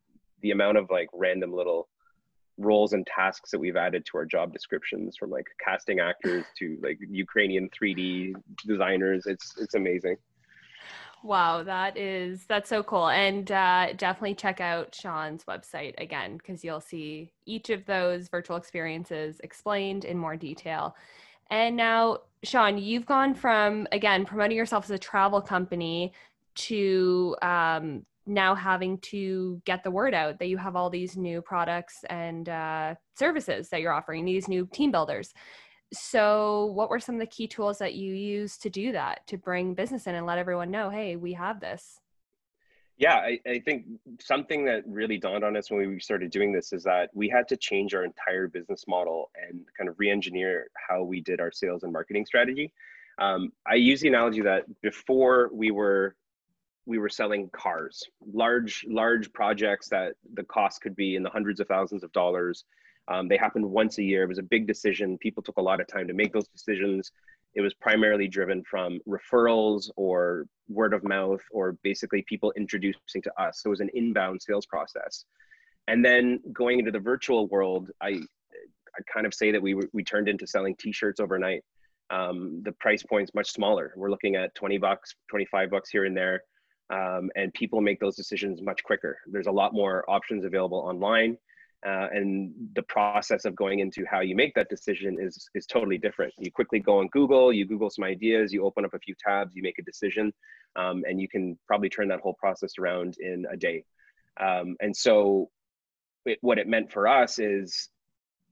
the 0.40 0.52
amount 0.52 0.78
of 0.78 0.90
like 0.90 1.08
random 1.12 1.52
little 1.52 1.88
roles 2.58 2.92
and 2.92 3.06
tasks 3.06 3.50
that 3.50 3.58
we've 3.58 3.76
added 3.76 4.04
to 4.06 4.18
our 4.18 4.26
job 4.26 4.52
descriptions 4.52 5.16
from 5.16 5.30
like 5.30 5.46
casting 5.64 6.00
actors 6.00 6.44
to 6.58 6.78
like 6.82 6.98
Ukrainian 7.00 7.68
3D 7.70 8.34
designers. 8.66 9.26
It's 9.26 9.54
it's 9.58 9.74
amazing. 9.74 10.16
Wow, 11.24 11.62
that 11.62 11.96
is 11.96 12.44
that's 12.46 12.68
so 12.68 12.82
cool. 12.82 13.08
And 13.08 13.50
uh, 13.50 13.92
definitely 13.96 14.34
check 14.34 14.60
out 14.60 14.94
Sean's 14.94 15.44
website 15.44 15.94
again 15.98 16.36
because 16.36 16.64
you'll 16.64 16.80
see 16.80 17.32
each 17.46 17.70
of 17.70 17.86
those 17.86 18.28
virtual 18.28 18.56
experiences 18.56 19.40
explained 19.44 20.04
in 20.04 20.18
more 20.18 20.36
detail. 20.36 20.96
And 21.50 21.76
now, 21.76 22.18
Sean, 22.44 22.76
you've 22.76 23.06
gone 23.06 23.34
from 23.34 23.86
again 23.92 24.24
promoting 24.24 24.56
yourself 24.56 24.84
as 24.84 24.90
a 24.90 24.98
travel 24.98 25.40
company 25.40 26.12
to 26.54 27.36
um, 27.42 28.04
now 28.26 28.54
having 28.54 28.98
to 28.98 29.60
get 29.64 29.82
the 29.82 29.90
word 29.90 30.14
out 30.14 30.38
that 30.38 30.48
you 30.48 30.56
have 30.56 30.76
all 30.76 30.90
these 30.90 31.16
new 31.16 31.40
products 31.40 32.04
and 32.10 32.48
uh, 32.48 32.94
services 33.16 33.68
that 33.68 33.80
you're 33.80 33.92
offering, 33.92 34.24
these 34.24 34.48
new 34.48 34.68
team 34.72 34.90
builders. 34.90 35.32
So, 35.92 36.66
what 36.74 36.88
were 36.88 37.00
some 37.00 37.16
of 37.16 37.20
the 37.20 37.26
key 37.26 37.46
tools 37.46 37.78
that 37.78 37.94
you 37.94 38.14
used 38.14 38.62
to 38.62 38.70
do 38.70 38.92
that, 38.92 39.26
to 39.26 39.36
bring 39.36 39.74
business 39.74 40.06
in 40.06 40.14
and 40.14 40.26
let 40.26 40.38
everyone 40.38 40.70
know, 40.70 40.88
hey, 40.88 41.16
we 41.16 41.34
have 41.34 41.60
this? 41.60 42.00
Yeah, 42.98 43.14
I, 43.16 43.40
I 43.48 43.58
think 43.58 43.86
something 44.20 44.64
that 44.66 44.84
really 44.86 45.18
dawned 45.18 45.44
on 45.44 45.56
us 45.56 45.70
when 45.70 45.88
we 45.88 45.98
started 45.98 46.30
doing 46.30 46.52
this 46.52 46.72
is 46.72 46.84
that 46.84 47.10
we 47.14 47.28
had 47.28 47.48
to 47.48 47.56
change 47.56 47.94
our 47.94 48.04
entire 48.04 48.48
business 48.48 48.84
model 48.86 49.30
and 49.34 49.64
kind 49.76 49.88
of 49.88 49.96
re 49.98 50.10
engineer 50.10 50.68
how 50.88 51.02
we 51.02 51.20
did 51.20 51.40
our 51.40 51.50
sales 51.50 51.82
and 51.82 51.92
marketing 51.92 52.26
strategy. 52.26 52.72
Um, 53.18 53.52
I 53.66 53.74
use 53.74 54.00
the 54.00 54.08
analogy 54.08 54.42
that 54.42 54.64
before 54.82 55.50
we 55.52 55.70
were 55.70 56.16
we 56.86 56.98
were 56.98 57.08
selling 57.08 57.48
cars, 57.50 58.02
large, 58.32 58.84
large 58.88 59.32
projects 59.32 59.88
that 59.88 60.14
the 60.34 60.42
cost 60.42 60.80
could 60.80 60.96
be 60.96 61.14
in 61.14 61.22
the 61.22 61.30
hundreds 61.30 61.60
of 61.60 61.68
thousands 61.68 62.02
of 62.02 62.12
dollars. 62.12 62.64
Um, 63.08 63.28
they 63.28 63.36
happened 63.36 63.68
once 63.68 63.98
a 63.98 64.02
year. 64.02 64.24
It 64.24 64.28
was 64.28 64.38
a 64.38 64.42
big 64.42 64.66
decision. 64.66 65.18
People 65.18 65.42
took 65.42 65.58
a 65.58 65.62
lot 65.62 65.80
of 65.80 65.86
time 65.86 66.08
to 66.08 66.14
make 66.14 66.32
those 66.32 66.48
decisions. 66.48 67.12
It 67.54 67.60
was 67.60 67.74
primarily 67.74 68.28
driven 68.28 68.62
from 68.64 69.00
referrals 69.06 69.90
or 69.96 70.46
word 70.68 70.94
of 70.94 71.04
mouth 71.04 71.42
or 71.50 71.76
basically 71.82 72.24
people 72.28 72.52
introducing 72.56 73.22
to 73.22 73.32
us. 73.42 73.60
So 73.62 73.68
it 73.68 73.70
was 73.70 73.80
an 73.80 73.90
inbound 73.94 74.40
sales 74.42 74.66
process. 74.66 75.24
And 75.88 76.04
then 76.04 76.40
going 76.52 76.78
into 76.78 76.90
the 76.90 77.00
virtual 77.00 77.48
world, 77.48 77.90
I 78.00 78.20
I 78.94 79.00
kind 79.12 79.26
of 79.26 79.34
say 79.34 79.50
that 79.50 79.62
we 79.62 79.74
we 79.92 80.04
turned 80.04 80.28
into 80.28 80.46
selling 80.46 80.76
T-shirts 80.76 81.20
overnight. 81.20 81.64
Um, 82.10 82.62
the 82.62 82.72
price 82.72 83.02
point's 83.02 83.34
much 83.34 83.50
smaller. 83.50 83.94
We're 83.96 84.10
looking 84.10 84.36
at 84.36 84.54
20 84.54 84.76
bucks, 84.78 85.14
25 85.30 85.70
bucks 85.70 85.88
here 85.88 86.04
and 86.04 86.14
there, 86.14 86.42
um, 86.90 87.30
and 87.36 87.52
people 87.54 87.80
make 87.80 88.00
those 88.00 88.16
decisions 88.16 88.60
much 88.60 88.82
quicker. 88.84 89.18
There's 89.26 89.46
a 89.46 89.52
lot 89.52 89.72
more 89.72 90.04
options 90.08 90.44
available 90.44 90.78
online, 90.78 91.38
uh, 91.86 92.08
and 92.12 92.52
the 92.74 92.82
process 92.82 93.44
of 93.44 93.56
going 93.56 93.80
into 93.80 94.04
how 94.08 94.20
you 94.20 94.36
make 94.36 94.54
that 94.54 94.68
decision 94.68 95.18
is 95.20 95.48
is 95.54 95.66
totally 95.66 95.98
different. 95.98 96.32
You 96.38 96.50
quickly 96.52 96.78
go 96.78 97.00
on 97.00 97.08
Google, 97.08 97.52
you 97.52 97.66
Google 97.66 97.90
some 97.90 98.04
ideas, 98.04 98.52
you 98.52 98.64
open 98.64 98.84
up 98.84 98.94
a 98.94 98.98
few 98.98 99.14
tabs, 99.18 99.56
you 99.56 99.62
make 99.62 99.78
a 99.78 99.82
decision, 99.82 100.32
um, 100.76 101.02
and 101.08 101.20
you 101.20 101.28
can 101.28 101.58
probably 101.66 101.88
turn 101.88 102.08
that 102.08 102.20
whole 102.20 102.34
process 102.34 102.74
around 102.78 103.16
in 103.18 103.46
a 103.50 103.56
day. 103.56 103.84
Um, 104.40 104.76
and 104.80 104.96
so, 104.96 105.50
it, 106.24 106.38
what 106.40 106.58
it 106.58 106.68
meant 106.68 106.92
for 106.92 107.08
us 107.08 107.38
is 107.38 107.88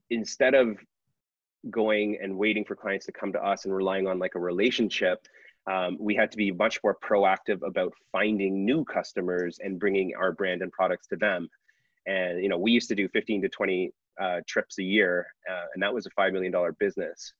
instead 0.09 0.53
of 0.53 0.77
going 1.69 2.17
and 2.21 2.37
waiting 2.37 2.65
for 2.65 2.75
clients 2.75 3.05
to 3.05 3.11
come 3.11 3.31
to 3.31 3.39
us 3.39 3.65
and 3.65 3.73
relying 3.73 4.07
on 4.07 4.19
like 4.19 4.35
a 4.35 4.39
relationship 4.39 5.25
um, 5.67 5.97
we 5.99 6.15
had 6.15 6.31
to 6.31 6.37
be 6.37 6.51
much 6.51 6.79
more 6.83 6.97
proactive 7.03 7.65
about 7.65 7.93
finding 8.11 8.65
new 8.65 8.83
customers 8.83 9.59
and 9.63 9.79
bringing 9.79 10.13
our 10.15 10.31
brand 10.31 10.61
and 10.61 10.71
products 10.71 11.07
to 11.07 11.15
them 11.15 11.49
and 12.07 12.41
you 12.41 12.49
know 12.49 12.57
we 12.57 12.71
used 12.71 12.89
to 12.89 12.95
do 12.95 13.07
15 13.09 13.43
to 13.43 13.49
20 13.49 13.91
uh, 14.21 14.41
trips 14.47 14.77
a 14.79 14.83
year 14.83 15.27
uh, 15.49 15.65
and 15.73 15.81
that 15.81 15.93
was 15.93 16.05
a 16.05 16.09
$5 16.11 16.33
million 16.33 16.53
business 16.79 17.33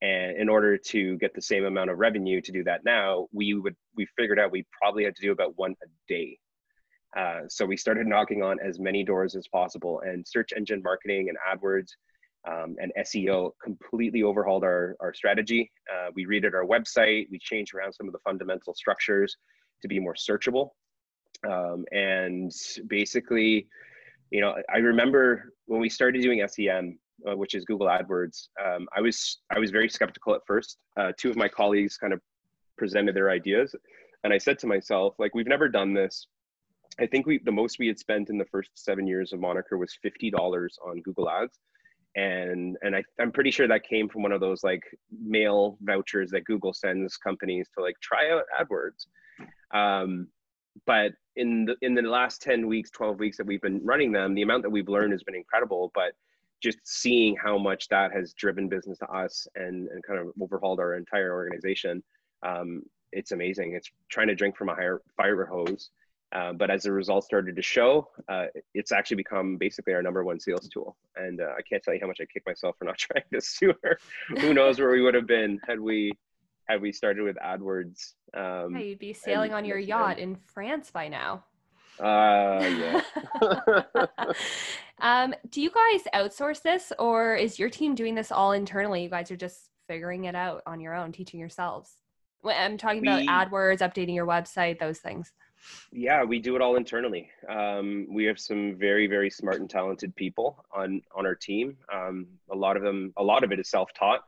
and 0.00 0.36
in 0.36 0.48
order 0.48 0.76
to 0.76 1.16
get 1.18 1.34
the 1.34 1.42
same 1.42 1.64
amount 1.64 1.90
of 1.90 1.98
revenue 1.98 2.40
to 2.40 2.52
do 2.52 2.64
that 2.64 2.84
now 2.84 3.26
we 3.32 3.54
would 3.54 3.76
we 3.96 4.06
figured 4.16 4.38
out 4.38 4.50
we 4.50 4.64
probably 4.80 5.04
had 5.04 5.14
to 5.16 5.22
do 5.22 5.32
about 5.32 5.56
one 5.56 5.74
a 5.82 5.86
day 6.08 6.38
uh, 7.16 7.40
so 7.48 7.66
we 7.66 7.76
started 7.76 8.06
knocking 8.06 8.42
on 8.42 8.58
as 8.64 8.78
many 8.78 9.04
doors 9.04 9.34
as 9.34 9.46
possible 9.48 10.00
and 10.06 10.26
search 10.26 10.52
engine 10.56 10.82
marketing 10.82 11.28
and 11.28 11.38
adwords 11.50 11.88
um, 12.48 12.76
and 12.80 12.92
SEO 12.98 13.52
completely 13.62 14.22
overhauled 14.22 14.64
our, 14.64 14.96
our 15.00 15.14
strategy. 15.14 15.70
Uh, 15.92 16.10
we 16.14 16.26
redid 16.26 16.54
our 16.54 16.64
website. 16.64 17.28
We 17.30 17.38
changed 17.38 17.74
around 17.74 17.92
some 17.92 18.08
of 18.08 18.12
the 18.12 18.18
fundamental 18.20 18.74
structures 18.74 19.36
to 19.82 19.88
be 19.88 20.00
more 20.00 20.14
searchable. 20.14 20.70
Um, 21.48 21.84
and 21.92 22.52
basically, 22.88 23.66
you 24.32 24.40
know, 24.40 24.54
I 24.72 24.78
remember 24.78 25.52
when 25.66 25.80
we 25.80 25.90
started 25.90 26.22
doing 26.22 26.44
SEM, 26.48 26.98
uh, 27.28 27.36
which 27.36 27.54
is 27.54 27.64
Google 27.66 27.86
AdWords, 27.86 28.48
um, 28.64 28.88
I 28.96 29.00
was 29.02 29.38
I 29.54 29.58
was 29.58 29.70
very 29.70 29.88
skeptical 29.88 30.34
at 30.34 30.40
first. 30.46 30.78
Uh, 30.96 31.12
two 31.18 31.30
of 31.30 31.36
my 31.36 31.48
colleagues 31.48 31.98
kind 31.98 32.14
of 32.14 32.20
presented 32.78 33.14
their 33.14 33.30
ideas, 33.30 33.76
and 34.24 34.32
I 34.32 34.38
said 34.38 34.58
to 34.60 34.66
myself, 34.66 35.14
like, 35.18 35.34
we've 35.34 35.46
never 35.46 35.68
done 35.68 35.92
this. 35.92 36.26
I 36.98 37.06
think 37.06 37.26
we 37.26 37.40
the 37.44 37.52
most 37.52 37.78
we 37.78 37.86
had 37.86 37.98
spent 37.98 38.30
in 38.30 38.38
the 38.38 38.46
first 38.46 38.70
seven 38.74 39.06
years 39.06 39.34
of 39.34 39.40
Moniker 39.40 39.76
was 39.76 39.94
fifty 40.02 40.30
dollars 40.30 40.78
on 40.84 41.02
Google 41.02 41.28
Ads 41.28 41.58
and 42.14 42.76
and 42.82 42.94
I, 42.94 43.02
i'm 43.20 43.32
pretty 43.32 43.50
sure 43.50 43.66
that 43.66 43.88
came 43.88 44.06
from 44.06 44.22
one 44.22 44.32
of 44.32 44.40
those 44.42 44.62
like 44.62 44.82
mail 45.24 45.78
vouchers 45.80 46.30
that 46.32 46.44
google 46.44 46.74
sends 46.74 47.16
companies 47.16 47.68
to 47.74 47.82
like 47.82 47.96
try 48.02 48.30
out 48.30 48.42
adwords 48.60 49.06
um, 49.74 50.28
but 50.84 51.12
in 51.36 51.64
the 51.64 51.76
in 51.82 51.94
the 51.94 52.02
last 52.02 52.42
10 52.42 52.66
weeks 52.66 52.90
12 52.90 53.18
weeks 53.18 53.36
that 53.36 53.46
we've 53.46 53.62
been 53.62 53.80
running 53.84 54.12
them 54.12 54.34
the 54.34 54.42
amount 54.42 54.62
that 54.62 54.70
we've 54.70 54.88
learned 54.88 55.12
has 55.12 55.22
been 55.22 55.34
incredible 55.34 55.90
but 55.94 56.12
just 56.62 56.78
seeing 56.84 57.34
how 57.36 57.58
much 57.58 57.88
that 57.88 58.12
has 58.12 58.32
driven 58.34 58.68
business 58.68 58.98
to 58.98 59.06
us 59.06 59.48
and, 59.56 59.88
and 59.88 60.02
kind 60.04 60.20
of 60.20 60.28
overhauled 60.40 60.78
our 60.78 60.94
entire 60.94 61.32
organization 61.32 62.02
um, 62.42 62.82
it's 63.12 63.32
amazing 63.32 63.74
it's 63.74 63.90
trying 64.08 64.28
to 64.28 64.34
drink 64.34 64.56
from 64.56 64.68
a 64.68 64.74
higher 64.74 65.00
fire 65.16 65.44
hose 65.46 65.90
uh, 66.32 66.52
but 66.52 66.70
as 66.70 66.84
the 66.84 66.92
results 66.92 67.26
started 67.26 67.54
to 67.54 67.62
show, 67.62 68.08
uh, 68.28 68.46
it's 68.74 68.90
actually 68.90 69.16
become 69.16 69.56
basically 69.56 69.92
our 69.92 70.02
number 70.02 70.24
one 70.24 70.40
sales 70.40 70.66
tool. 70.68 70.96
And 71.14 71.42
uh, 71.42 71.52
I 71.58 71.62
can't 71.62 71.82
tell 71.82 71.92
you 71.92 72.00
how 72.00 72.06
much 72.06 72.20
I 72.22 72.24
kick 72.24 72.44
myself 72.46 72.76
for 72.78 72.86
not 72.86 72.96
trying 72.98 73.24
this 73.30 73.48
sooner. 73.48 73.98
Who 74.40 74.54
knows 74.54 74.78
where 74.78 74.90
we 74.90 75.02
would 75.02 75.14
have 75.14 75.26
been 75.26 75.60
had 75.66 75.78
we 75.78 76.12
had 76.68 76.80
we 76.80 76.92
started 76.92 77.22
with 77.22 77.36
AdWords. 77.36 78.12
Um, 78.34 78.74
yeah, 78.74 78.82
you'd 78.82 78.98
be 78.98 79.12
sailing 79.12 79.52
on 79.52 79.64
your 79.64 79.78
yacht 79.78 80.18
in 80.18 80.36
France 80.36 80.90
by 80.90 81.08
now. 81.08 81.44
Uh, 82.00 83.02
yeah. 83.42 83.94
um, 85.00 85.34
do 85.50 85.60
you 85.60 85.70
guys 85.70 86.02
outsource 86.14 86.62
this, 86.62 86.92
or 86.98 87.36
is 87.36 87.58
your 87.58 87.68
team 87.68 87.94
doing 87.94 88.14
this 88.14 88.32
all 88.32 88.52
internally? 88.52 89.02
You 89.02 89.10
guys 89.10 89.30
are 89.30 89.36
just 89.36 89.70
figuring 89.86 90.24
it 90.24 90.34
out 90.34 90.62
on 90.66 90.80
your 90.80 90.94
own, 90.94 91.12
teaching 91.12 91.38
yourselves. 91.38 91.96
I'm 92.44 92.76
talking 92.76 93.02
we, 93.02 93.08
about 93.08 93.50
AdWords, 93.50 93.78
updating 93.78 94.14
your 94.14 94.26
website, 94.26 94.78
those 94.78 94.98
things. 94.98 95.32
Yeah, 95.92 96.24
we 96.24 96.40
do 96.40 96.56
it 96.56 96.62
all 96.62 96.76
internally. 96.76 97.30
Um, 97.48 98.08
we 98.10 98.24
have 98.24 98.40
some 98.40 98.74
very, 98.76 99.06
very 99.06 99.30
smart 99.30 99.60
and 99.60 99.70
talented 99.70 100.14
people 100.16 100.64
on 100.74 101.02
on 101.14 101.24
our 101.24 101.36
team. 101.36 101.76
Um, 101.92 102.26
a 102.50 102.56
lot 102.56 102.76
of 102.76 102.82
them, 102.82 103.12
a 103.16 103.22
lot 103.22 103.44
of 103.44 103.52
it 103.52 103.60
is 103.60 103.70
self-taught, 103.70 104.24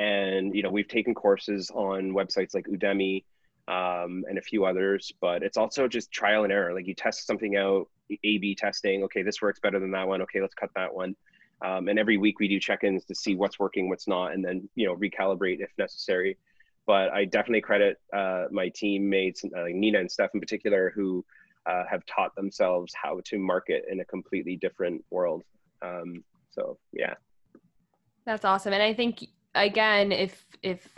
and 0.00 0.54
you 0.54 0.62
know 0.62 0.70
we've 0.70 0.88
taken 0.88 1.14
courses 1.14 1.70
on 1.74 2.12
websites 2.12 2.54
like 2.54 2.66
Udemy 2.66 3.24
um, 3.68 4.24
and 4.28 4.38
a 4.38 4.42
few 4.42 4.64
others. 4.64 5.12
But 5.20 5.42
it's 5.42 5.56
also 5.56 5.86
just 5.86 6.10
trial 6.10 6.44
and 6.44 6.52
error. 6.52 6.74
Like 6.74 6.86
you 6.86 6.94
test 6.94 7.26
something 7.26 7.56
out, 7.56 7.88
A/B 8.10 8.54
testing. 8.54 9.04
Okay, 9.04 9.22
this 9.22 9.42
works 9.42 9.60
better 9.60 9.78
than 9.78 9.90
that 9.92 10.08
one. 10.08 10.22
Okay, 10.22 10.40
let's 10.40 10.54
cut 10.54 10.70
that 10.74 10.92
one. 10.94 11.14
Um, 11.62 11.88
and 11.88 11.98
every 11.98 12.16
week 12.16 12.40
we 12.40 12.48
do 12.48 12.58
check-ins 12.58 13.04
to 13.04 13.14
see 13.14 13.34
what's 13.34 13.58
working, 13.58 13.90
what's 13.90 14.08
not, 14.08 14.32
and 14.32 14.42
then 14.42 14.68
you 14.74 14.86
know 14.86 14.96
recalibrate 14.96 15.60
if 15.60 15.70
necessary 15.76 16.38
but 16.86 17.12
I 17.12 17.24
definitely 17.24 17.60
credit 17.60 17.98
uh, 18.12 18.46
my 18.50 18.68
teammates, 18.68 19.44
uh, 19.44 19.62
like 19.62 19.74
Nina 19.76 20.00
and 20.00 20.10
Steph 20.10 20.30
in 20.34 20.40
particular, 20.40 20.92
who 20.92 21.24
uh, 21.64 21.84
have 21.88 22.04
taught 22.06 22.34
themselves 22.34 22.92
how 23.00 23.20
to 23.26 23.38
market 23.38 23.84
in 23.88 24.00
a 24.00 24.04
completely 24.06 24.56
different 24.56 25.04
world. 25.10 25.44
Um, 25.82 26.24
so 26.50 26.78
yeah, 26.92 27.14
that's 28.26 28.44
awesome. 28.44 28.72
And 28.72 28.82
I 28.82 28.92
think 28.92 29.24
again, 29.54 30.12
if 30.12 30.44
if 30.62 30.88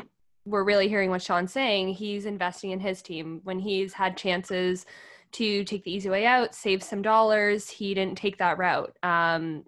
we're 0.44 0.64
really 0.64 0.88
hearing 0.88 1.10
what 1.10 1.22
Sean's 1.22 1.52
saying, 1.52 1.90
he's 1.90 2.26
investing 2.26 2.72
in 2.72 2.80
his 2.80 3.00
team 3.00 3.40
when 3.44 3.58
he's 3.58 3.92
had 3.92 4.16
chances 4.16 4.86
to 5.32 5.64
take 5.64 5.84
the 5.84 5.92
easy 5.92 6.10
way 6.10 6.26
out, 6.26 6.54
save 6.54 6.82
some 6.82 7.00
dollars. 7.00 7.70
He 7.70 7.94
didn't 7.94 8.18
take 8.18 8.38
that 8.38 8.58
route. 8.58 8.96
Um, 9.02 9.64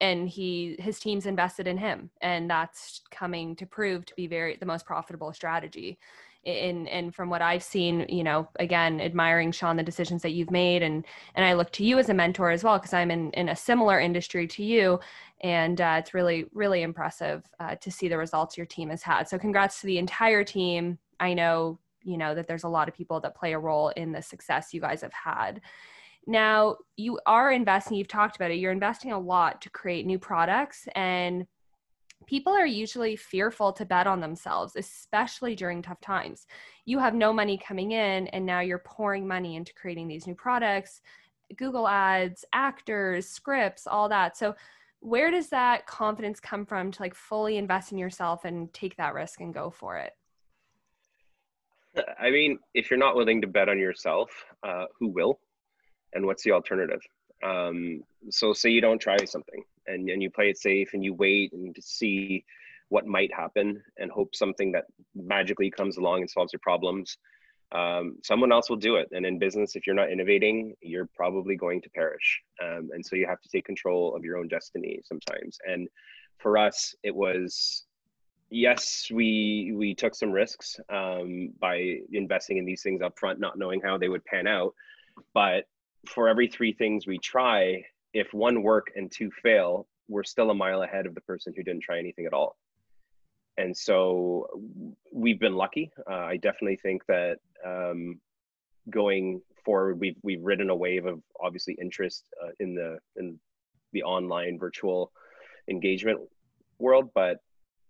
and 0.00 0.28
he 0.28 0.76
his 0.78 1.00
team's 1.00 1.26
invested 1.26 1.66
in 1.66 1.76
him 1.76 2.10
and 2.20 2.48
that's 2.48 3.00
coming 3.10 3.56
to 3.56 3.66
prove 3.66 4.06
to 4.06 4.14
be 4.14 4.26
very 4.26 4.56
the 4.56 4.66
most 4.66 4.86
profitable 4.86 5.32
strategy 5.32 5.98
and 6.46 6.88
and 6.88 7.14
from 7.14 7.28
what 7.28 7.42
i've 7.42 7.62
seen 7.62 8.06
you 8.08 8.22
know 8.22 8.48
again 8.58 9.00
admiring 9.00 9.50
sean 9.50 9.76
the 9.76 9.82
decisions 9.82 10.22
that 10.22 10.32
you've 10.32 10.50
made 10.50 10.82
and 10.82 11.04
and 11.34 11.44
i 11.44 11.52
look 11.52 11.70
to 11.72 11.84
you 11.84 11.98
as 11.98 12.08
a 12.08 12.14
mentor 12.14 12.50
as 12.50 12.62
well 12.62 12.78
because 12.78 12.94
i'm 12.94 13.10
in 13.10 13.30
in 13.32 13.48
a 13.48 13.56
similar 13.56 13.98
industry 14.00 14.46
to 14.46 14.62
you 14.62 14.98
and 15.40 15.80
uh, 15.80 15.96
it's 15.98 16.14
really 16.14 16.46
really 16.52 16.82
impressive 16.82 17.44
uh, 17.60 17.74
to 17.76 17.90
see 17.90 18.08
the 18.08 18.18
results 18.18 18.56
your 18.56 18.66
team 18.66 18.90
has 18.90 19.02
had. 19.02 19.28
So 19.28 19.38
congrats 19.38 19.80
to 19.80 19.86
the 19.86 19.98
entire 19.98 20.44
team. 20.44 20.98
I 21.20 21.34
know 21.34 21.78
you 22.02 22.16
know 22.16 22.34
that 22.34 22.46
there's 22.46 22.64
a 22.64 22.68
lot 22.68 22.88
of 22.88 22.94
people 22.94 23.20
that 23.20 23.36
play 23.36 23.52
a 23.52 23.58
role 23.58 23.90
in 23.90 24.12
the 24.12 24.22
success 24.22 24.74
you 24.74 24.80
guys 24.80 25.02
have 25.02 25.12
had. 25.12 25.60
Now, 26.26 26.76
you 26.96 27.18
are 27.24 27.52
investing, 27.52 27.96
you've 27.96 28.08
talked 28.08 28.36
about 28.36 28.50
it, 28.50 28.58
you're 28.58 28.72
investing 28.72 29.12
a 29.12 29.18
lot 29.18 29.62
to 29.62 29.70
create 29.70 30.04
new 30.04 30.18
products, 30.18 30.86
and 30.94 31.46
people 32.26 32.52
are 32.52 32.66
usually 32.66 33.16
fearful 33.16 33.72
to 33.72 33.84
bet 33.84 34.06
on 34.06 34.20
themselves, 34.20 34.76
especially 34.76 35.54
during 35.54 35.82
tough 35.82 36.00
times. 36.00 36.46
You 36.84 36.98
have 36.98 37.14
no 37.14 37.32
money 37.32 37.58
coming 37.58 37.92
in, 37.92 38.26
and 38.28 38.44
now 38.44 38.60
you're 38.60 38.78
pouring 38.78 39.26
money 39.26 39.56
into 39.56 39.72
creating 39.74 40.08
these 40.08 40.26
new 40.26 40.34
products, 40.34 41.00
Google 41.56 41.88
Ads, 41.88 42.44
actors, 42.52 43.28
scripts, 43.28 43.86
all 43.86 44.08
that. 44.08 44.36
So, 44.36 44.54
where 45.00 45.30
does 45.30 45.48
that 45.50 45.86
confidence 45.86 46.40
come 46.40 46.66
from 46.66 46.90
to 46.90 47.02
like 47.02 47.14
fully 47.14 47.56
invest 47.56 47.92
in 47.92 47.98
yourself 47.98 48.44
and 48.44 48.72
take 48.74 48.96
that 48.96 49.14
risk 49.14 49.40
and 49.40 49.54
go 49.54 49.70
for 49.70 49.96
it? 49.96 50.12
I 52.20 52.30
mean, 52.30 52.58
if 52.74 52.90
you're 52.90 52.98
not 52.98 53.14
willing 53.14 53.40
to 53.40 53.46
bet 53.46 53.68
on 53.68 53.78
yourself, 53.78 54.30
uh, 54.64 54.86
who 54.98 55.08
will? 55.08 55.38
and 56.14 56.24
what's 56.24 56.42
the 56.42 56.52
alternative 56.52 57.00
um, 57.44 58.02
so 58.30 58.52
say 58.52 58.70
you 58.70 58.80
don't 58.80 59.00
try 59.00 59.16
something 59.24 59.62
and, 59.86 60.08
and 60.08 60.22
you 60.22 60.30
play 60.30 60.50
it 60.50 60.58
safe 60.58 60.90
and 60.94 61.04
you 61.04 61.14
wait 61.14 61.52
and 61.52 61.76
see 61.80 62.44
what 62.88 63.06
might 63.06 63.32
happen 63.32 63.82
and 63.98 64.10
hope 64.10 64.34
something 64.34 64.72
that 64.72 64.84
magically 65.14 65.70
comes 65.70 65.98
along 65.98 66.20
and 66.20 66.30
solves 66.30 66.52
your 66.52 66.60
problems 66.60 67.18
um, 67.72 68.16
someone 68.22 68.50
else 68.50 68.70
will 68.70 68.76
do 68.76 68.96
it. 68.96 69.08
And 69.12 69.26
in 69.26 69.38
business 69.38 69.76
if 69.76 69.86
you're 69.86 69.96
not 69.96 70.10
innovating 70.10 70.74
you're 70.80 71.08
probably 71.14 71.56
going 71.56 71.82
to 71.82 71.90
perish. 71.90 72.40
Um, 72.62 72.90
and 72.92 73.04
so 73.04 73.16
you 73.16 73.26
have 73.26 73.40
to 73.40 73.48
take 73.48 73.64
control 73.64 74.14
of 74.16 74.24
your 74.24 74.38
own 74.38 74.48
destiny 74.48 75.00
sometimes. 75.04 75.58
And 75.66 75.88
for 76.38 76.56
us 76.56 76.94
it 77.02 77.14
was 77.14 77.84
yes 78.50 79.08
we 79.12 79.74
we 79.76 79.94
took 79.94 80.14
some 80.14 80.32
risks 80.32 80.80
um, 80.88 81.50
by 81.60 81.98
investing 82.12 82.56
in 82.56 82.64
these 82.64 82.82
things 82.82 83.02
up 83.02 83.18
front 83.18 83.38
not 83.38 83.58
knowing 83.58 83.80
how 83.82 83.98
they 83.98 84.08
would 84.08 84.24
pan 84.24 84.46
out. 84.46 84.74
But 85.34 85.66
for 86.06 86.28
every 86.28 86.48
three 86.48 86.72
things 86.72 87.06
we 87.06 87.18
try, 87.18 87.84
if 88.14 88.32
one 88.32 88.62
work 88.62 88.88
and 88.96 89.10
two 89.10 89.30
fail, 89.42 89.86
we're 90.08 90.24
still 90.24 90.50
a 90.50 90.54
mile 90.54 90.82
ahead 90.82 91.06
of 91.06 91.14
the 91.14 91.20
person 91.22 91.52
who 91.56 91.62
didn't 91.62 91.82
try 91.82 91.98
anything 91.98 92.26
at 92.26 92.32
all. 92.32 92.56
And 93.56 93.76
so 93.76 94.48
we've 95.12 95.40
been 95.40 95.56
lucky. 95.56 95.90
Uh, 96.08 96.14
I 96.14 96.36
definitely 96.36 96.76
think 96.76 97.04
that 97.06 97.38
um, 97.66 98.20
going 98.88 99.42
forward, 99.64 99.98
we've 99.98 100.16
we've 100.22 100.42
ridden 100.42 100.70
a 100.70 100.76
wave 100.76 101.06
of 101.06 101.20
obviously 101.40 101.76
interest 101.80 102.24
uh, 102.42 102.50
in 102.60 102.74
the 102.74 102.98
in 103.16 103.38
the 103.92 104.04
online 104.04 104.58
virtual 104.58 105.12
engagement 105.68 106.20
world, 106.78 107.10
but 107.14 107.38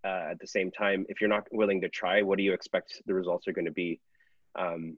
uh, 0.03 0.31
at 0.31 0.39
the 0.39 0.47
same 0.47 0.71
time, 0.71 1.05
if 1.09 1.21
you're 1.21 1.29
not 1.29 1.47
willing 1.51 1.81
to 1.81 1.89
try, 1.89 2.21
what 2.21 2.37
do 2.37 2.43
you 2.43 2.53
expect 2.53 3.01
the 3.05 3.13
results 3.13 3.47
are 3.47 3.53
going 3.53 3.65
to 3.65 3.71
be? 3.71 3.99
Um, 4.57 4.97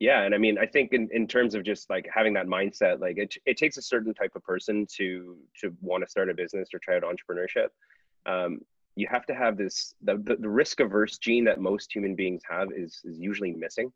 yeah, 0.00 0.22
and 0.22 0.34
I 0.34 0.38
mean, 0.38 0.56
I 0.58 0.64
think 0.64 0.94
in, 0.94 1.10
in 1.12 1.28
terms 1.28 1.54
of 1.54 1.62
just 1.62 1.90
like 1.90 2.08
having 2.12 2.32
that 2.32 2.46
mindset, 2.46 3.00
like 3.00 3.18
it, 3.18 3.34
it 3.44 3.58
takes 3.58 3.76
a 3.76 3.82
certain 3.82 4.14
type 4.14 4.32
of 4.34 4.42
person 4.42 4.86
to 4.96 5.36
to 5.60 5.76
want 5.82 6.02
to 6.02 6.10
start 6.10 6.30
a 6.30 6.34
business 6.34 6.70
or 6.72 6.78
try 6.78 6.96
out 6.96 7.02
entrepreneurship. 7.02 7.68
Um, 8.24 8.60
you 8.96 9.06
have 9.10 9.26
to 9.26 9.34
have 9.34 9.58
this 9.58 9.94
the, 10.02 10.16
the, 10.16 10.36
the 10.36 10.48
risk 10.48 10.80
averse 10.80 11.18
gene 11.18 11.44
that 11.44 11.60
most 11.60 11.94
human 11.94 12.16
beings 12.16 12.40
have 12.48 12.68
is 12.74 13.02
is 13.04 13.18
usually 13.18 13.52
missing. 13.52 13.92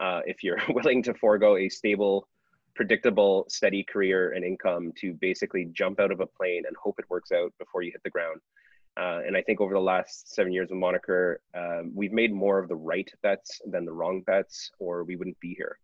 Uh, 0.00 0.20
if 0.24 0.42
you're 0.42 0.58
willing 0.70 1.02
to 1.02 1.12
forego 1.12 1.58
a 1.58 1.68
stable, 1.68 2.26
predictable, 2.74 3.44
steady 3.48 3.84
career 3.84 4.32
and 4.32 4.46
income 4.46 4.90
to 5.00 5.12
basically 5.20 5.66
jump 5.74 6.00
out 6.00 6.10
of 6.10 6.20
a 6.20 6.26
plane 6.26 6.62
and 6.66 6.74
hope 6.82 6.98
it 6.98 7.04
works 7.10 7.30
out 7.30 7.52
before 7.58 7.82
you 7.82 7.92
hit 7.92 8.02
the 8.04 8.10
ground, 8.10 8.40
uh, 8.98 9.20
and 9.26 9.36
I 9.36 9.42
think 9.42 9.60
over 9.60 9.72
the 9.72 9.80
last 9.80 10.34
seven 10.34 10.52
years 10.52 10.70
of 10.70 10.76
Moniker, 10.76 11.40
um, 11.54 11.92
we've 11.94 12.12
made 12.12 12.32
more 12.32 12.58
of 12.58 12.68
the 12.68 12.76
right 12.76 13.10
bets 13.22 13.60
than 13.66 13.84
the 13.84 13.92
wrong 13.92 14.20
bets, 14.22 14.70
or 14.78 15.04
we 15.04 15.16
wouldn't 15.16 15.40
be 15.40 15.54
here. 15.54 15.78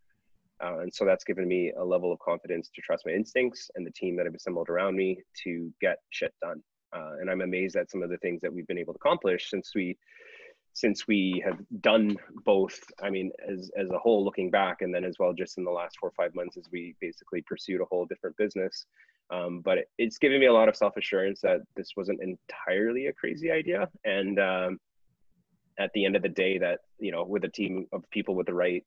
Uh, 0.63 0.81
and 0.81 0.93
so 0.93 1.05
that's 1.05 1.25
given 1.25 1.47
me 1.47 1.73
a 1.79 1.85
level 1.85 2.13
of 2.13 2.19
confidence 2.19 2.69
to 2.75 2.83
trust 2.83 3.07
my 3.07 3.13
instincts 3.13 3.71
and 3.77 3.87
the 3.87 3.93
team 3.93 4.17
that 4.17 4.27
I've 4.27 4.35
assembled 4.35 4.69
around 4.69 4.97
me 4.97 5.19
to 5.45 5.73
get 5.81 5.99
shit 6.11 6.35
done. 6.43 6.63
Uh, 6.95 7.13
and 7.21 7.31
I'm 7.31 7.43
amazed 7.43 7.77
at 7.77 7.91
some 7.91 8.03
of 8.03 8.11
the 8.11 8.17
things 8.19 8.41
that 8.43 8.53
we've 8.53 8.67
been 8.67 8.79
able 8.79 8.95
to 8.95 8.99
accomplish 8.99 9.51
since 9.51 9.73
we 9.75 9.97
since 10.75 11.09
we 11.09 11.43
have 11.45 11.59
done 11.81 12.17
both 12.45 12.79
i 13.03 13.11
mean 13.11 13.33
as 13.51 13.71
as 13.77 13.91
a 13.91 13.99
whole 13.99 14.25
looking 14.25 14.51
back 14.51 14.83
and 14.83 14.95
then 14.95 15.05
as 15.05 15.17
well 15.19 15.33
just 15.33 15.59
in 15.59 15.65
the 15.65 15.71
last 15.71 15.97
four 15.99 16.11
or 16.11 16.13
five 16.13 16.33
months 16.35 16.57
as 16.57 16.65
we 16.71 16.95
basically 17.01 17.43
pursued 17.43 17.81
a 17.81 17.85
whole 17.87 18.05
different 18.05 18.37
business 18.37 18.87
um, 19.31 19.61
but 19.61 19.79
it, 19.79 19.91
it's 19.99 20.19
given 20.19 20.41
me 20.41 20.47
a 20.47 20.53
lot 20.53 20.69
of 20.69 20.77
self-assurance 20.77 21.41
that 21.43 21.61
this 21.77 21.91
wasn't 21.97 22.21
entirely 22.23 23.07
a 23.07 23.13
crazy 23.13 23.51
idea 23.51 23.89
and 24.05 24.39
um, 24.39 24.79
at 25.79 25.91
the 25.95 26.05
end 26.05 26.17
of 26.17 26.23
the 26.23 26.29
day 26.29 26.59
that 26.59 26.81
you 26.99 27.13
know 27.13 27.25
with 27.25 27.45
a 27.45 27.49
team 27.49 27.87
of 27.93 28.09
people 28.11 28.35
with 28.35 28.47
the 28.47 28.55
right 28.55 28.85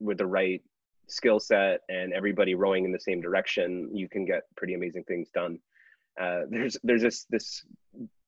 with 0.00 0.18
the 0.18 0.26
right 0.26 0.62
skill 1.06 1.38
set 1.38 1.80
and 1.88 2.12
everybody 2.12 2.54
rowing 2.54 2.84
in 2.84 2.92
the 2.92 3.00
same 3.00 3.20
direction 3.20 3.90
you 3.92 4.08
can 4.08 4.24
get 4.24 4.42
pretty 4.56 4.74
amazing 4.74 5.04
things 5.04 5.28
done 5.34 5.58
uh, 6.20 6.40
there's 6.50 6.76
there's 6.82 7.02
this 7.02 7.26
this 7.30 7.64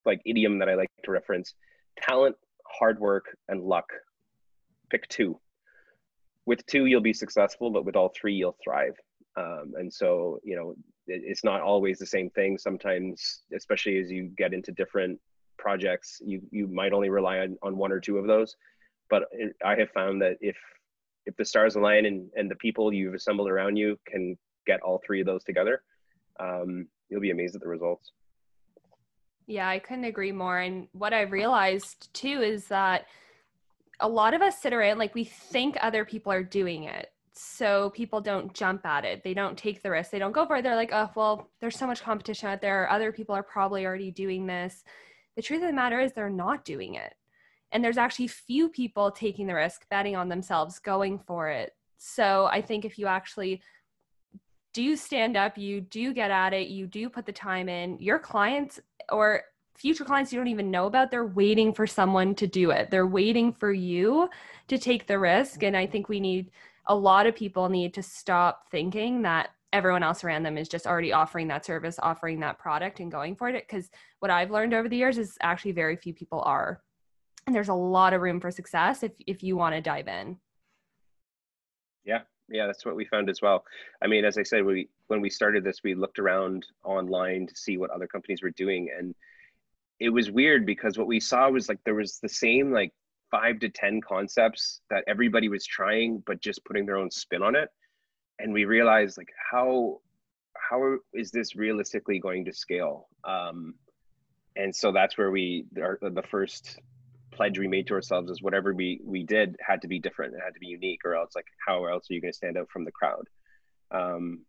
like 0.04 0.20
idiom 0.24 0.58
that 0.58 0.68
i 0.68 0.74
like 0.74 0.90
to 1.02 1.10
reference 1.10 1.54
talent 2.00 2.36
hard 2.78 2.98
work, 3.00 3.36
and 3.48 3.62
luck. 3.62 3.86
Pick 4.90 5.08
two. 5.08 5.38
With 6.44 6.64
two, 6.66 6.86
you'll 6.86 7.00
be 7.00 7.12
successful, 7.12 7.70
but 7.70 7.84
with 7.84 7.96
all 7.96 8.12
three, 8.18 8.34
you'll 8.34 8.56
thrive. 8.62 8.96
Um, 9.36 9.74
and 9.76 9.92
so, 9.92 10.38
you 10.44 10.56
know, 10.56 10.74
it's 11.06 11.44
not 11.44 11.60
always 11.60 11.98
the 11.98 12.06
same 12.06 12.30
thing. 12.30 12.58
Sometimes, 12.58 13.42
especially 13.54 13.98
as 13.98 14.10
you 14.10 14.30
get 14.36 14.52
into 14.52 14.72
different 14.72 15.18
projects, 15.58 16.20
you 16.24 16.42
you 16.50 16.66
might 16.66 16.92
only 16.92 17.10
rely 17.10 17.38
on, 17.38 17.56
on 17.62 17.76
one 17.76 17.92
or 17.92 18.00
two 18.00 18.18
of 18.18 18.26
those. 18.26 18.56
But 19.08 19.24
I 19.64 19.76
have 19.76 19.90
found 19.90 20.20
that 20.22 20.36
if 20.40 20.56
if 21.26 21.36
the 21.36 21.44
stars 21.44 21.76
align 21.76 22.06
and, 22.06 22.28
and 22.36 22.50
the 22.50 22.56
people 22.56 22.92
you've 22.92 23.14
assembled 23.14 23.48
around 23.48 23.76
you 23.76 23.98
can 24.06 24.36
get 24.66 24.80
all 24.80 25.00
three 25.04 25.20
of 25.20 25.26
those 25.26 25.44
together, 25.44 25.82
um, 26.40 26.86
you'll 27.08 27.20
be 27.20 27.30
amazed 27.30 27.54
at 27.54 27.62
the 27.62 27.68
results. 27.68 28.12
Yeah, 29.46 29.68
I 29.68 29.78
couldn't 29.78 30.04
agree 30.04 30.32
more. 30.32 30.58
And 30.58 30.88
what 30.92 31.14
I 31.14 31.22
realized 31.22 32.12
too 32.14 32.42
is 32.42 32.66
that 32.68 33.06
a 34.00 34.08
lot 34.08 34.34
of 34.34 34.42
us 34.42 34.58
sit 34.58 34.72
around 34.72 34.98
like 34.98 35.14
we 35.14 35.24
think 35.24 35.76
other 35.80 36.04
people 36.04 36.32
are 36.32 36.42
doing 36.42 36.84
it. 36.84 37.10
So 37.38 37.90
people 37.90 38.22
don't 38.22 38.54
jump 38.54 38.86
at 38.86 39.04
it. 39.04 39.22
They 39.22 39.34
don't 39.34 39.58
take 39.58 39.82
the 39.82 39.90
risk. 39.90 40.10
They 40.10 40.18
don't 40.18 40.32
go 40.32 40.46
for 40.46 40.56
it. 40.56 40.62
They're 40.62 40.74
like, 40.74 40.92
oh, 40.92 41.10
well, 41.14 41.50
there's 41.60 41.78
so 41.78 41.86
much 41.86 42.02
competition 42.02 42.48
out 42.48 42.62
there. 42.62 42.90
Other 42.90 43.12
people 43.12 43.34
are 43.34 43.42
probably 43.42 43.84
already 43.84 44.10
doing 44.10 44.46
this. 44.46 44.82
The 45.36 45.42
truth 45.42 45.60
of 45.60 45.68
the 45.68 45.74
matter 45.74 46.00
is 46.00 46.12
they're 46.12 46.30
not 46.30 46.64
doing 46.64 46.94
it. 46.94 47.14
And 47.72 47.84
there's 47.84 47.98
actually 47.98 48.28
few 48.28 48.70
people 48.70 49.10
taking 49.10 49.46
the 49.46 49.54
risk, 49.54 49.86
betting 49.90 50.16
on 50.16 50.30
themselves, 50.30 50.78
going 50.78 51.18
for 51.18 51.50
it. 51.50 51.74
So 51.98 52.46
I 52.46 52.62
think 52.62 52.86
if 52.86 52.98
you 52.98 53.06
actually 53.06 53.60
do 54.72 54.96
stand 54.96 55.36
up, 55.36 55.58
you 55.58 55.82
do 55.82 56.14
get 56.14 56.30
at 56.30 56.54
it, 56.54 56.68
you 56.68 56.86
do 56.86 57.10
put 57.10 57.26
the 57.26 57.32
time 57.32 57.68
in, 57.68 57.98
your 57.98 58.18
clients 58.18 58.80
or 59.12 59.42
future 59.76 60.04
clients 60.04 60.32
you 60.32 60.38
don't 60.38 60.48
even 60.48 60.70
know 60.70 60.86
about, 60.86 61.10
they're 61.10 61.26
waiting 61.26 61.74
for 61.74 61.86
someone 61.86 62.34
to 62.36 62.46
do 62.46 62.70
it. 62.70 62.90
They're 62.90 63.06
waiting 63.06 63.52
for 63.52 63.72
you 63.72 64.30
to 64.68 64.78
take 64.78 65.06
the 65.06 65.18
risk. 65.18 65.62
And 65.62 65.76
I 65.76 65.86
think 65.86 66.08
we 66.08 66.20
need 66.20 66.50
a 66.86 66.94
lot 66.94 67.26
of 67.26 67.34
people 67.34 67.68
need 67.68 67.94
to 67.94 68.02
stop 68.02 68.70
thinking 68.70 69.22
that 69.22 69.50
everyone 69.72 70.02
else 70.02 70.24
around 70.24 70.42
them 70.42 70.56
is 70.56 70.68
just 70.68 70.86
already 70.86 71.12
offering 71.12 71.48
that 71.48 71.64
service, 71.64 71.98
offering 72.02 72.40
that 72.40 72.58
product 72.58 73.00
and 73.00 73.10
going 73.10 73.36
for 73.36 73.48
it. 73.48 73.66
Because 73.68 73.90
what 74.20 74.30
I've 74.30 74.50
learned 74.50 74.74
over 74.74 74.88
the 74.88 74.96
years 74.96 75.18
is 75.18 75.36
actually 75.42 75.72
very 75.72 75.96
few 75.96 76.14
people 76.14 76.42
are. 76.42 76.82
And 77.46 77.54
there's 77.54 77.68
a 77.68 77.74
lot 77.74 78.12
of 78.12 78.22
room 78.22 78.40
for 78.40 78.50
success 78.50 79.02
if 79.02 79.12
if 79.26 79.42
you 79.42 79.56
want 79.56 79.74
to 79.74 79.80
dive 79.80 80.08
in. 80.08 80.38
Yeah, 82.04 82.20
yeah 82.48 82.66
that's 82.66 82.84
what 82.84 82.96
we 82.96 83.04
found 83.04 83.28
as 83.28 83.42
well 83.42 83.64
i 84.02 84.06
mean 84.06 84.24
as 84.24 84.38
i 84.38 84.42
said 84.42 84.64
we 84.64 84.88
when 85.08 85.20
we 85.20 85.30
started 85.30 85.64
this 85.64 85.82
we 85.82 85.94
looked 85.94 86.18
around 86.18 86.66
online 86.84 87.46
to 87.46 87.56
see 87.56 87.76
what 87.76 87.90
other 87.90 88.06
companies 88.06 88.42
were 88.42 88.50
doing 88.50 88.88
and 88.96 89.14
it 89.98 90.10
was 90.10 90.30
weird 90.30 90.66
because 90.66 90.98
what 90.98 91.06
we 91.06 91.18
saw 91.18 91.48
was 91.48 91.68
like 91.68 91.78
there 91.84 91.94
was 91.94 92.18
the 92.20 92.28
same 92.28 92.72
like 92.72 92.92
five 93.30 93.58
to 93.60 93.68
ten 93.68 94.00
concepts 94.00 94.80
that 94.90 95.04
everybody 95.06 95.48
was 95.48 95.64
trying 95.66 96.22
but 96.26 96.40
just 96.40 96.64
putting 96.64 96.86
their 96.86 96.96
own 96.96 97.10
spin 97.10 97.42
on 97.42 97.56
it. 97.56 97.68
And 98.38 98.52
we 98.52 98.64
realized 98.64 99.18
like 99.18 99.30
how 99.50 100.00
how 100.70 100.96
is 101.12 101.30
this 101.30 101.56
realistically 101.56 102.18
going 102.18 102.44
to 102.44 102.52
scale? 102.52 103.08
Um 103.24 103.74
and 104.56 104.74
so 104.74 104.92
that's 104.92 105.18
where 105.18 105.30
we 105.30 105.66
our, 105.80 105.98
the 106.00 106.22
first 106.30 106.78
pledge 107.32 107.58
we 107.58 107.68
made 107.68 107.86
to 107.86 107.94
ourselves 107.94 108.30
is 108.30 108.42
whatever 108.42 108.74
we 108.74 109.00
we 109.04 109.22
did 109.22 109.56
had 109.66 109.82
to 109.82 109.88
be 109.88 109.98
different. 109.98 110.34
It 110.34 110.40
had 110.44 110.54
to 110.54 110.60
be 110.60 110.68
unique 110.68 111.00
or 111.04 111.14
else 111.14 111.32
like 111.34 111.46
how 111.66 111.84
else 111.86 112.10
are 112.10 112.14
you 112.14 112.20
going 112.20 112.32
to 112.32 112.36
stand 112.36 112.56
out 112.56 112.70
from 112.70 112.84
the 112.84 112.92
crowd? 112.92 113.28
Um 113.90 114.44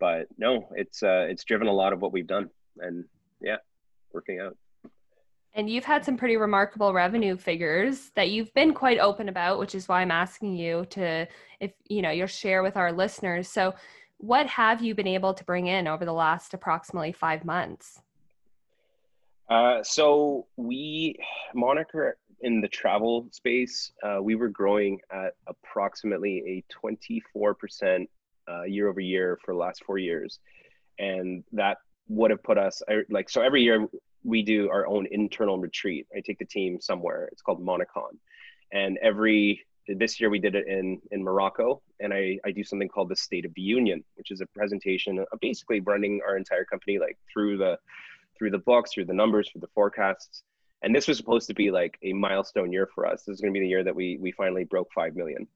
but 0.00 0.26
no 0.36 0.68
it's 0.72 1.02
uh 1.02 1.26
it's 1.28 1.44
driven 1.44 1.66
a 1.66 1.72
lot 1.72 1.92
of 1.92 2.00
what 2.00 2.12
we've 2.12 2.26
done 2.26 2.50
and 2.78 3.04
yeah 3.40 3.56
working 4.12 4.40
out 4.40 4.56
and 5.58 5.68
you've 5.68 5.84
had 5.84 6.04
some 6.04 6.16
pretty 6.16 6.36
remarkable 6.36 6.94
revenue 6.94 7.36
figures 7.36 8.10
that 8.14 8.30
you've 8.30 8.54
been 8.54 8.72
quite 8.72 8.98
open 8.98 9.28
about 9.28 9.58
which 9.58 9.74
is 9.74 9.88
why 9.88 10.00
i'm 10.00 10.10
asking 10.10 10.56
you 10.56 10.86
to 10.88 11.26
if 11.60 11.72
you 11.88 12.00
know 12.00 12.10
you'll 12.10 12.26
share 12.26 12.62
with 12.62 12.76
our 12.76 12.92
listeners 12.92 13.48
so 13.48 13.74
what 14.18 14.46
have 14.46 14.82
you 14.82 14.94
been 14.94 15.06
able 15.06 15.34
to 15.34 15.44
bring 15.44 15.66
in 15.66 15.86
over 15.86 16.04
the 16.04 16.12
last 16.12 16.54
approximately 16.54 17.12
five 17.12 17.44
months 17.44 18.00
uh, 19.50 19.82
so 19.82 20.46
we 20.56 21.16
moniker 21.54 22.18
in 22.40 22.60
the 22.60 22.68
travel 22.68 23.28
space, 23.32 23.92
uh, 24.02 24.18
we 24.22 24.34
were 24.34 24.48
growing 24.48 25.00
at 25.12 25.34
approximately 25.46 26.38
a 26.46 26.86
24% 27.34 28.06
uh, 28.48 28.62
year 28.62 28.88
over 28.88 29.00
year 29.00 29.38
for 29.44 29.54
the 29.54 29.58
last 29.58 29.84
four 29.84 29.98
years. 29.98 30.38
And 30.98 31.42
that 31.52 31.78
would 32.08 32.30
have 32.30 32.42
put 32.42 32.58
us 32.58 32.82
like, 33.10 33.28
so 33.28 33.42
every 33.42 33.62
year 33.62 33.88
we 34.24 34.42
do 34.42 34.68
our 34.70 34.86
own 34.86 35.06
internal 35.10 35.58
retreat. 35.58 36.06
I 36.16 36.20
take 36.20 36.38
the 36.38 36.44
team 36.44 36.80
somewhere. 36.80 37.28
It's 37.32 37.42
called 37.42 37.64
Monicon. 37.64 38.16
And 38.72 38.98
every, 38.98 39.64
this 39.86 40.20
year 40.20 40.28
we 40.30 40.38
did 40.38 40.54
it 40.54 40.66
in, 40.66 41.00
in 41.10 41.22
Morocco. 41.22 41.82
And 42.00 42.12
I, 42.12 42.38
I 42.44 42.50
do 42.50 42.64
something 42.64 42.88
called 42.88 43.08
the 43.08 43.16
State 43.16 43.44
of 43.44 43.54
the 43.54 43.62
Union, 43.62 44.04
which 44.16 44.30
is 44.30 44.40
a 44.40 44.46
presentation 44.46 45.18
of 45.18 45.40
basically 45.40 45.80
running 45.80 46.20
our 46.26 46.36
entire 46.36 46.64
company 46.64 46.98
like 46.98 47.16
through 47.32 47.58
the, 47.58 47.78
through 48.36 48.50
the 48.50 48.58
books, 48.58 48.92
through 48.92 49.06
the 49.06 49.14
numbers, 49.14 49.48
through 49.50 49.62
the 49.62 49.68
forecasts 49.74 50.42
and 50.82 50.94
this 50.94 51.08
was 51.08 51.16
supposed 51.16 51.48
to 51.48 51.54
be 51.54 51.70
like 51.70 51.98
a 52.02 52.12
milestone 52.12 52.72
year 52.72 52.88
for 52.94 53.06
us. 53.06 53.24
This 53.24 53.34
is 53.34 53.40
going 53.40 53.52
to 53.52 53.58
be 53.58 53.64
the 53.64 53.68
year 53.68 53.84
that 53.84 53.94
we 53.94 54.18
we 54.20 54.32
finally 54.32 54.64
broke 54.64 54.92
five 54.94 55.16
million. 55.16 55.46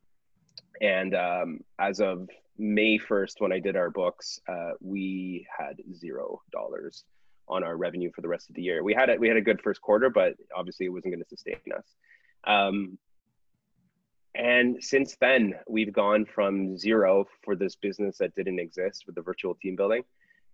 And 0.81 1.15
um, 1.15 1.61
as 1.79 2.01
of 2.01 2.29
May 2.59 2.99
first, 2.99 3.41
when 3.41 3.53
I 3.53 3.61
did 3.61 3.77
our 3.77 3.91
books, 3.91 4.41
uh, 4.49 4.73
we 4.81 5.47
had 5.57 5.77
zero 5.95 6.43
dollars 6.53 7.05
on 7.49 7.65
our 7.65 7.77
revenue 7.77 8.11
for 8.15 8.21
the 8.21 8.29
rest 8.29 8.49
of 8.49 8.57
the 8.57 8.63
year. 8.63 8.83
We 8.83 8.95
had 8.95 9.11
a, 9.11 9.17
we 9.17 9.29
had 9.29 9.37
a 9.37 9.43
good 9.43 9.61
first 9.61 9.81
quarter, 9.81 10.11
but 10.11 10.35
obviously 10.57 10.87
it 10.87 10.91
wasn't 10.91 11.15
going 11.15 11.23
to 11.23 11.29
sustain 11.29 11.57
us. 11.77 11.85
Um, 12.45 12.99
and 14.35 14.83
since 14.83 15.17
then, 15.21 15.55
we've 15.69 15.93
gone 15.93 16.25
from 16.25 16.79
zero 16.79 17.27
for 17.45 17.55
this 17.55 17.77
business 17.77 18.19
that 18.19 18.35
didn't 18.35 18.59
exist 18.59 19.05
with 19.07 19.15
the 19.15 19.23
virtual 19.23 19.55
team 19.55 19.77
building 19.77 20.05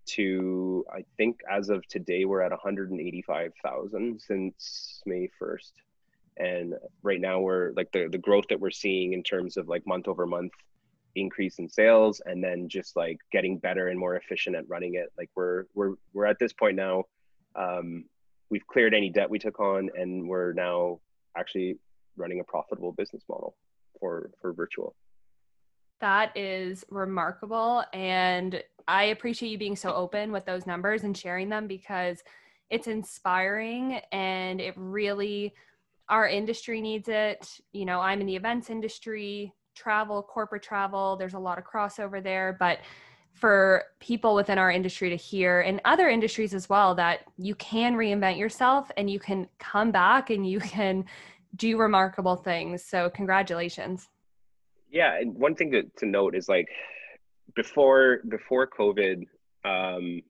to 0.09 0.87
I 0.93 1.05
think 1.17 1.41
as 1.51 1.69
of 1.69 1.87
today 1.87 2.25
we're 2.25 2.41
at 2.41 2.51
185,000 2.51 4.21
since 4.21 5.03
May 5.07 5.29
1st. 5.41 5.73
And 6.39 6.75
right 7.03 7.21
now 7.21 7.41
we're 7.41 7.73
like 7.77 7.93
the 7.93 8.09
the 8.11 8.19
growth 8.19 8.47
that 8.49 8.61
we're 8.61 8.71
seeing 8.71 9.13
in 9.13 9.23
terms 9.23 9.57
of 9.57 9.69
like 9.69 9.87
month 9.87 10.09
over 10.09 10.27
month 10.27 10.53
increase 11.21 11.59
in 11.59 11.69
sales 11.69 12.21
and 12.25 12.43
then 12.43 12.69
just 12.69 12.97
like 12.97 13.19
getting 13.33 13.59
better 13.59 13.89
and 13.89 13.99
more 13.99 14.17
efficient 14.17 14.57
at 14.57 14.69
running 14.69 14.95
it. 14.95 15.13
Like 15.17 15.31
we're 15.35 15.65
we're 15.75 15.95
we're 16.13 16.27
at 16.27 16.39
this 16.39 16.53
point 16.53 16.77
now 16.77 17.05
um 17.57 18.05
we've 18.51 18.67
cleared 18.67 18.95
any 18.95 19.11
debt 19.11 19.29
we 19.29 19.39
took 19.39 19.61
on 19.61 19.91
and 19.97 20.29
we're 20.29 20.53
now 20.53 21.01
actually 21.37 21.79
running 22.17 22.41
a 22.41 22.45
profitable 22.45 22.93
business 22.93 23.23
model 23.29 23.57
for 24.01 24.31
for 24.41 24.53
virtual. 24.53 24.95
That 26.01 26.37
is 26.37 26.85
remarkable 26.91 27.85
and 27.93 28.63
I 28.87 29.05
appreciate 29.05 29.51
you 29.51 29.59
being 29.59 29.77
so 29.77 29.93
open 29.93 30.33
with 30.33 30.47
those 30.47 30.67
numbers 30.67 31.05
and 31.05 31.17
sharing 31.17 31.49
them 31.49 31.67
because 31.67 32.23
it's 32.71 32.87
inspiring 32.87 34.01
and 34.13 34.61
it 34.61 34.75
really 34.77 35.55
our 36.09 36.29
industry 36.29 36.81
needs 36.81 37.09
it 37.09 37.61
you 37.73 37.85
know 37.85 38.01
i'm 38.01 38.21
in 38.21 38.27
the 38.27 38.37
events 38.37 38.71
industry 38.71 39.53
travel 39.79 40.23
corporate 40.23 40.63
travel 40.63 41.17
there's 41.17 41.35
a 41.35 41.39
lot 41.39 41.57
of 41.59 41.65
crossover 41.65 42.23
there 42.23 42.57
but 42.59 42.81
for 43.39 43.85
people 44.01 44.35
within 44.35 44.59
our 44.59 44.71
industry 44.71 45.09
to 45.11 45.17
hear 45.17 45.61
and 45.61 45.81
other 45.85 46.09
industries 46.09 46.53
as 46.53 46.69
well 46.69 46.95
that 46.95 47.21
you 47.37 47.55
can 47.55 47.95
reinvent 47.95 48.37
yourself 48.37 48.91
and 48.97 49.09
you 49.09 49.21
can 49.21 49.49
come 49.59 49.93
back 49.93 50.31
and 50.31 50.49
you 50.49 50.59
can 50.77 51.05
do 51.57 51.79
remarkable 51.79 52.37
things. 52.37 52.85
So 52.85 53.09
congratulations. 53.11 54.09
Yeah 54.91 55.19
and 55.21 55.35
one 55.35 55.55
thing 55.55 55.71
to, 55.73 55.83
to 55.99 56.07
note 56.07 56.35
is 56.35 56.49
like 56.49 56.69
before 57.55 58.21
before 58.29 58.67
covid 58.67 59.27
um 59.65 60.23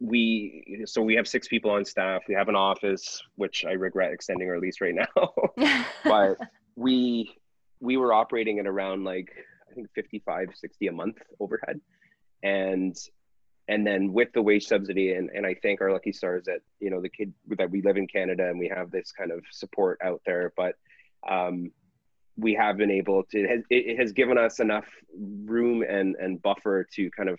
we 0.00 0.82
so 0.86 1.02
we 1.02 1.14
have 1.14 1.28
six 1.28 1.46
people 1.46 1.70
on 1.70 1.84
staff. 1.84 2.22
We 2.26 2.34
have 2.34 2.48
an 2.48 2.56
office 2.56 3.22
which 3.36 3.64
i 3.66 3.72
regret 3.72 4.12
extending 4.12 4.48
our 4.48 4.58
lease 4.58 4.80
right 4.80 4.94
now. 4.94 5.32
But 6.04 6.36
we 6.76 7.34
we 7.80 7.96
were 7.96 8.12
operating 8.12 8.58
at 8.58 8.66
around 8.66 9.04
like 9.04 9.30
i 9.70 9.74
think 9.74 9.88
55 9.94 10.48
60 10.54 10.86
a 10.86 10.92
month 10.92 11.16
overhead 11.38 11.80
and 12.42 12.96
and 13.68 13.86
then 13.86 14.12
with 14.12 14.32
the 14.32 14.42
wage 14.42 14.66
subsidy 14.66 15.12
and, 15.12 15.30
and 15.34 15.46
i 15.46 15.54
thank 15.62 15.80
our 15.80 15.92
lucky 15.92 16.12
stars 16.12 16.44
that 16.46 16.60
you 16.78 16.90
know 16.90 17.00
the 17.00 17.08
kid 17.08 17.32
that 17.48 17.70
we 17.70 17.82
live 17.82 17.96
in 17.96 18.06
canada 18.06 18.48
and 18.48 18.58
we 18.58 18.68
have 18.68 18.90
this 18.90 19.12
kind 19.12 19.30
of 19.32 19.42
support 19.50 19.98
out 20.02 20.20
there 20.26 20.52
but 20.56 20.74
um, 21.28 21.70
we 22.38 22.54
have 22.54 22.78
been 22.78 22.90
able 22.90 23.24
to 23.24 23.40
it 23.40 23.50
has, 23.50 23.62
it 23.68 23.98
has 23.98 24.12
given 24.12 24.38
us 24.38 24.60
enough 24.60 24.86
room 25.18 25.82
and 25.82 26.16
and 26.16 26.40
buffer 26.40 26.86
to 26.94 27.10
kind 27.10 27.28
of 27.28 27.38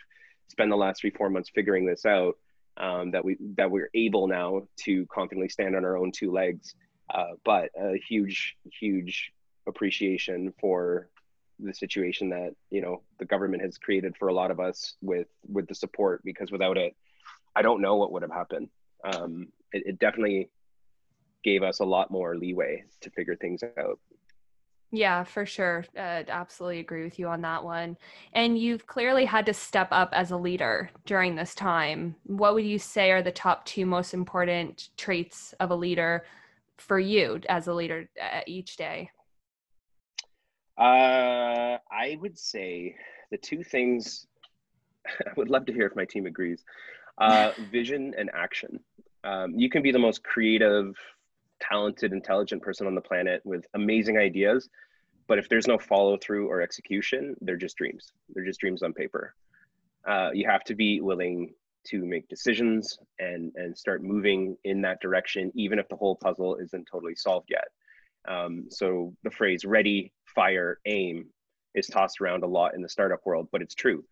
spend 0.49 0.71
the 0.71 0.75
last 0.75 1.01
three 1.01 1.09
four 1.09 1.29
months 1.29 1.49
figuring 1.53 1.85
this 1.85 2.05
out 2.05 2.35
um, 2.77 3.11
that 3.11 3.23
we 3.23 3.37
that 3.55 3.69
we're 3.69 3.89
able 3.93 4.27
now 4.27 4.63
to 4.77 5.05
confidently 5.07 5.49
stand 5.49 5.75
on 5.75 5.85
our 5.85 5.97
own 5.97 6.11
two 6.11 6.31
legs. 6.31 6.75
Uh, 7.13 7.31
but 7.43 7.69
a 7.77 7.99
huge, 8.07 8.55
huge 8.79 9.31
appreciation 9.71 10.53
for 10.59 11.09
the 11.59 11.73
situation 11.73 12.29
that 12.29 12.51
you 12.69 12.81
know 12.81 13.01
the 13.19 13.25
government 13.25 13.63
has 13.63 13.77
created 13.77 14.15
for 14.17 14.27
a 14.29 14.33
lot 14.33 14.51
of 14.51 14.59
us 14.59 14.95
with 15.01 15.27
with 15.47 15.67
the 15.67 15.75
support 15.75 16.21
because 16.23 16.51
without 16.51 16.77
it, 16.77 16.95
I 17.55 17.61
don't 17.61 17.81
know 17.81 17.95
what 17.95 18.11
would 18.11 18.21
have 18.21 18.31
happened. 18.31 18.69
Um, 19.03 19.47
it, 19.73 19.83
it 19.85 19.99
definitely 19.99 20.49
gave 21.43 21.63
us 21.63 21.79
a 21.79 21.85
lot 21.85 22.11
more 22.11 22.37
leeway 22.37 22.83
to 23.01 23.09
figure 23.11 23.35
things 23.35 23.63
out. 23.77 23.99
Yeah, 24.93 25.23
for 25.23 25.45
sure. 25.45 25.85
Uh, 25.95 26.23
absolutely 26.27 26.79
agree 26.79 27.03
with 27.03 27.17
you 27.17 27.29
on 27.29 27.41
that 27.41 27.63
one. 27.63 27.97
And 28.33 28.57
you've 28.57 28.85
clearly 28.87 29.23
had 29.23 29.45
to 29.45 29.53
step 29.53 29.87
up 29.91 30.09
as 30.11 30.31
a 30.31 30.37
leader 30.37 30.89
during 31.05 31.35
this 31.35 31.55
time. 31.55 32.15
What 32.25 32.53
would 32.53 32.65
you 32.65 32.77
say 32.77 33.11
are 33.11 33.21
the 33.21 33.31
top 33.31 33.65
two 33.65 33.85
most 33.85 34.13
important 34.13 34.89
traits 34.97 35.53
of 35.61 35.71
a 35.71 35.75
leader 35.75 36.25
for 36.77 36.99
you 36.99 37.39
as 37.47 37.67
a 37.67 37.73
leader 37.73 38.09
uh, 38.21 38.41
each 38.45 38.75
day? 38.75 39.09
Uh, 40.81 41.77
I 41.91 42.17
would 42.19 42.39
say 42.39 42.95
the 43.29 43.37
two 43.37 43.63
things 43.63 44.25
I 45.07 45.31
would 45.37 45.47
love 45.49 45.67
to 45.67 45.73
hear 45.73 45.85
if 45.85 45.95
my 45.95 46.05
team 46.05 46.25
agrees 46.25 46.63
uh, 47.19 47.51
vision 47.71 48.15
and 48.17 48.31
action. 48.33 48.79
Um, 49.23 49.53
you 49.55 49.69
can 49.69 49.83
be 49.83 49.91
the 49.91 49.99
most 49.99 50.23
creative, 50.23 50.95
talented, 51.59 52.13
intelligent 52.13 52.63
person 52.63 52.87
on 52.87 52.95
the 52.95 53.01
planet 53.01 53.41
with 53.45 53.63
amazing 53.75 54.17
ideas. 54.17 54.69
But 55.27 55.37
if 55.37 55.47
there's 55.49 55.67
no 55.67 55.77
follow 55.77 56.17
through 56.17 56.49
or 56.49 56.61
execution, 56.61 57.35
they're 57.41 57.57
just 57.57 57.77
dreams. 57.77 58.11
They're 58.33 58.43
just 58.43 58.59
dreams 58.59 58.81
on 58.81 58.91
paper. 58.91 59.35
Uh, 60.07 60.31
you 60.33 60.47
have 60.49 60.63
to 60.63 60.73
be 60.73 60.99
willing 60.99 61.53
to 61.83 62.03
make 62.03 62.27
decisions 62.27 62.97
and 63.19 63.51
and 63.55 63.77
start 63.77 64.03
moving 64.03 64.57
in 64.63 64.81
that 64.81 64.99
direction, 64.99 65.51
even 65.53 65.77
if 65.77 65.87
the 65.89 65.95
whole 65.95 66.15
puzzle 66.15 66.55
isn't 66.55 66.87
totally 66.91 67.15
solved 67.15 67.51
yet. 67.51 67.67
Um, 68.27 68.65
so 68.69 69.13
the 69.23 69.31
phrase 69.31 69.63
"ready, 69.63 70.11
fire, 70.35 70.79
aim" 70.85 71.27
is 71.73 71.87
tossed 71.87 72.21
around 72.21 72.43
a 72.43 72.47
lot 72.47 72.75
in 72.75 72.81
the 72.81 72.89
startup 72.89 73.19
world, 73.25 73.47
but 73.51 73.61
it's 73.61 73.75
true. 73.75 74.03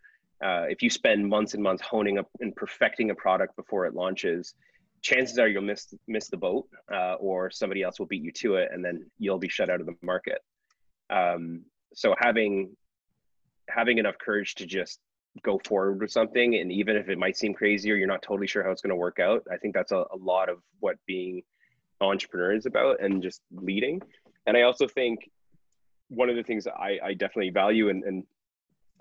Uh, 0.44 0.66
if 0.70 0.82
you 0.82 0.90
spend 0.90 1.28
months 1.28 1.54
and 1.54 1.62
months 1.62 1.82
honing 1.82 2.18
up 2.18 2.28
and 2.40 2.56
perfecting 2.56 3.10
a 3.10 3.16
product 3.16 3.56
before 3.58 3.86
it 3.86 3.94
launches, 3.94 4.54
chances 5.02 5.38
are 5.38 5.48
you'll 5.48 5.62
miss 5.62 5.94
miss 6.08 6.30
the 6.30 6.38
boat, 6.38 6.68
uh, 6.94 7.16
or 7.16 7.50
somebody 7.52 7.84
else 7.84 8.00
will 8.00 8.06
beat 8.06 8.24
you 8.24 8.32
to 8.32 8.56
it, 8.56 8.70
and 8.72 8.84
then 8.84 9.06
you'll 9.18 9.40
be 9.40 9.50
shut 9.50 9.70
out 9.70 9.82
of 9.82 9.86
the 9.86 9.96
market. 10.02 10.40
Um, 11.10 11.64
so 11.94 12.16
having 12.18 12.76
having 13.68 13.98
enough 13.98 14.18
courage 14.18 14.56
to 14.56 14.66
just 14.66 15.00
go 15.44 15.60
forward 15.64 16.02
with 16.02 16.12
something, 16.12 16.56
and 16.56 16.72
even 16.72 16.96
if 16.96 17.10
it 17.10 17.18
might 17.18 17.38
seem 17.38 17.54
crazy 17.54 17.92
or 17.92 17.96
you're 17.96 18.08
not 18.08 18.22
totally 18.22 18.48
sure 18.48 18.64
how 18.64 18.72
it's 18.72 18.82
going 18.82 18.90
to 18.90 18.96
work 18.96 19.20
out, 19.20 19.44
I 19.52 19.58
think 19.58 19.74
that's 19.74 19.92
a, 19.92 20.06
a 20.12 20.18
lot 20.20 20.50
of 20.50 20.58
what 20.80 20.98
being 21.06 21.44
entrepreneur 22.02 22.54
is 22.54 22.66
about, 22.66 23.02
and 23.02 23.22
just 23.22 23.42
leading. 23.52 24.02
And 24.48 24.56
I 24.56 24.64
also 24.64 24.88
think 24.88 25.30
one 26.10 26.30
of 26.30 26.36
the 26.36 26.44
things 26.44 26.64
that 26.66 26.76
I, 26.76 27.00
I 27.04 27.14
definitely 27.14 27.52
value 27.52 27.90
and, 27.90 28.04
and 28.04 28.24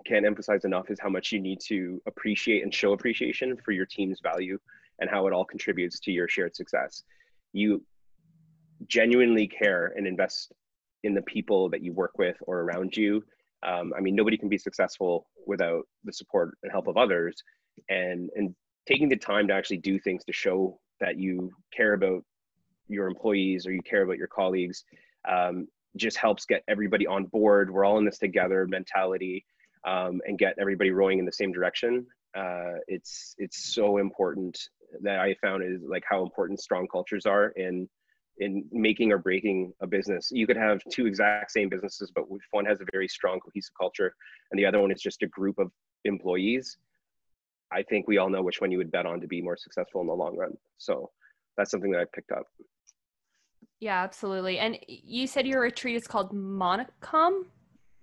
can't 0.06 0.24
emphasize 0.24 0.64
enough 0.64 0.90
is 0.90 0.98
how 1.00 1.08
much 1.08 1.32
you 1.32 1.40
need 1.40 1.60
to 1.60 2.00
appreciate 2.06 2.62
and 2.62 2.72
show 2.72 2.92
appreciation 2.92 3.56
for 3.64 3.72
your 3.72 3.86
team's 3.86 4.20
value 4.20 4.58
and 5.00 5.10
how 5.10 5.26
it 5.26 5.32
all 5.32 5.44
contributes 5.44 5.98
to 6.00 6.12
your 6.12 6.28
shared 6.28 6.54
success. 6.54 7.02
You 7.52 7.82
genuinely 8.86 9.46
care 9.46 9.92
and 9.96 10.06
invest 10.06 10.52
in 11.02 11.14
the 11.14 11.22
people 11.22 11.68
that 11.70 11.82
you 11.82 11.92
work 11.92 12.18
with 12.18 12.36
or 12.42 12.60
around 12.60 12.96
you. 12.96 13.24
Um, 13.62 13.92
I 13.96 14.00
mean, 14.00 14.14
nobody 14.14 14.36
can 14.36 14.48
be 14.48 14.58
successful 14.58 15.28
without 15.46 15.84
the 16.04 16.12
support 16.12 16.56
and 16.62 16.70
help 16.70 16.86
of 16.86 16.96
others. 16.96 17.42
And 17.88 18.30
and 18.36 18.54
taking 18.86 19.08
the 19.08 19.16
time 19.16 19.46
to 19.48 19.54
actually 19.54 19.76
do 19.76 19.98
things 19.98 20.24
to 20.24 20.32
show 20.32 20.80
that 21.00 21.18
you 21.18 21.50
care 21.72 21.92
about 21.92 22.24
your 22.88 23.06
employees 23.06 23.66
or 23.66 23.72
you 23.72 23.82
care 23.82 24.02
about 24.02 24.16
your 24.16 24.28
colleagues 24.28 24.84
um, 25.28 25.68
just 25.96 26.16
helps 26.16 26.44
get 26.44 26.62
everybody 26.68 27.06
on 27.06 27.24
board. 27.24 27.70
We're 27.70 27.84
all 27.84 27.98
in 27.98 28.04
this 28.04 28.18
together 28.18 28.66
mentality 28.66 29.44
um, 29.86 30.20
and 30.26 30.38
get 30.38 30.54
everybody 30.60 30.90
rowing 30.90 31.18
in 31.18 31.24
the 31.24 31.32
same 31.32 31.52
direction. 31.52 32.06
Uh, 32.36 32.74
it's 32.86 33.34
it's 33.38 33.74
so 33.74 33.98
important 33.98 34.58
that 35.02 35.18
I 35.18 35.34
found 35.42 35.62
is 35.64 35.82
like 35.88 36.04
how 36.08 36.22
important 36.22 36.60
strong 36.60 36.86
cultures 36.86 37.26
are 37.26 37.48
in 37.50 37.88
in 38.40 38.64
making 38.70 39.12
or 39.12 39.18
breaking 39.18 39.72
a 39.80 39.86
business. 39.86 40.30
You 40.30 40.46
could 40.46 40.56
have 40.56 40.80
two 40.92 41.06
exact 41.06 41.50
same 41.50 41.68
businesses, 41.68 42.12
but 42.14 42.24
if 42.30 42.42
one 42.52 42.64
has 42.66 42.80
a 42.80 42.86
very 42.92 43.08
strong 43.08 43.40
cohesive 43.40 43.72
culture 43.78 44.14
and 44.50 44.58
the 44.58 44.66
other 44.66 44.80
one 44.80 44.92
is 44.92 45.00
just 45.00 45.22
a 45.22 45.26
group 45.26 45.58
of 45.58 45.72
employees, 46.04 46.76
I 47.72 47.82
think 47.82 48.06
we 48.06 48.18
all 48.18 48.30
know 48.30 48.42
which 48.42 48.60
one 48.60 48.70
you 48.70 48.78
would 48.78 48.92
bet 48.92 49.06
on 49.06 49.20
to 49.20 49.26
be 49.26 49.42
more 49.42 49.56
successful 49.56 50.00
in 50.00 50.06
the 50.06 50.14
long 50.14 50.36
run. 50.36 50.56
So 50.78 51.10
that's 51.56 51.70
something 51.70 51.90
that 51.90 52.00
I 52.00 52.04
picked 52.14 52.30
up. 52.30 52.46
Yeah, 53.80 54.02
absolutely. 54.02 54.58
And 54.58 54.78
you 54.86 55.26
said 55.26 55.46
your 55.46 55.60
retreat 55.60 55.96
is 55.96 56.06
called 56.06 56.32
Monicom? 56.32 57.44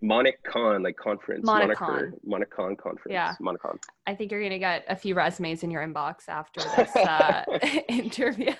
MonicCon, 0.03 0.83
like 0.83 0.97
conference. 0.97 1.47
MonicCon. 1.47 2.11
MonicCon 2.27 2.77
conference. 2.77 3.09
Yeah. 3.09 3.33
MonicCon. 3.41 3.77
I 4.05 4.13
think 4.13 4.31
you're 4.31 4.41
gonna 4.41 4.59
get 4.59 4.85
a 4.87 4.95
few 4.95 5.15
resumes 5.15 5.63
in 5.63 5.71
your 5.71 5.85
inbox 5.85 6.27
after 6.29 6.61
this 6.77 6.95
uh, 6.95 7.43
interview. 7.89 8.53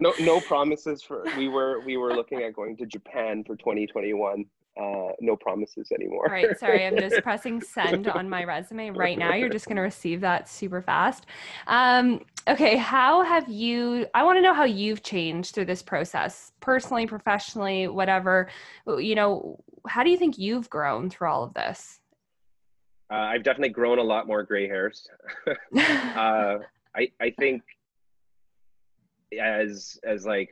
no, 0.00 0.12
no 0.20 0.40
promises 0.40 1.02
for. 1.02 1.24
We 1.38 1.48
were 1.48 1.80
we 1.80 1.96
were 1.96 2.14
looking 2.14 2.42
at 2.42 2.54
going 2.54 2.76
to 2.78 2.86
Japan 2.86 3.44
for 3.44 3.56
2021. 3.56 4.44
Uh, 4.80 5.12
no 5.20 5.36
promises 5.36 5.92
anymore. 5.92 6.26
right. 6.28 6.58
sorry, 6.58 6.84
I'm 6.84 6.98
just 6.98 7.16
pressing 7.22 7.60
send 7.60 8.08
on 8.08 8.28
my 8.28 8.42
resume 8.42 8.90
right 8.94 9.16
now. 9.16 9.32
You're 9.32 9.48
just 9.48 9.68
gonna 9.68 9.82
receive 9.82 10.20
that 10.22 10.48
super 10.48 10.82
fast. 10.82 11.26
Um, 11.68 12.20
okay, 12.48 12.76
how 12.76 13.22
have 13.22 13.48
you? 13.48 14.06
I 14.14 14.24
want 14.24 14.36
to 14.36 14.42
know 14.42 14.52
how 14.52 14.64
you've 14.64 15.04
changed 15.04 15.54
through 15.54 15.66
this 15.66 15.80
process, 15.80 16.50
personally, 16.58 17.06
professionally, 17.06 17.86
whatever. 17.86 18.48
You 18.86 19.14
know, 19.14 19.60
how 19.86 20.02
do 20.02 20.10
you 20.10 20.16
think 20.16 20.38
you've 20.38 20.68
grown 20.68 21.08
through 21.08 21.28
all 21.28 21.44
of 21.44 21.54
this? 21.54 22.00
Uh, 23.12 23.16
I've 23.16 23.44
definitely 23.44 23.68
grown 23.68 24.00
a 24.00 24.02
lot 24.02 24.26
more 24.26 24.42
gray 24.42 24.66
hairs. 24.66 25.06
uh, 25.46 26.58
I 26.96 27.08
I 27.20 27.30
think 27.38 27.62
as 29.40 29.98
as 30.04 30.26
like 30.26 30.50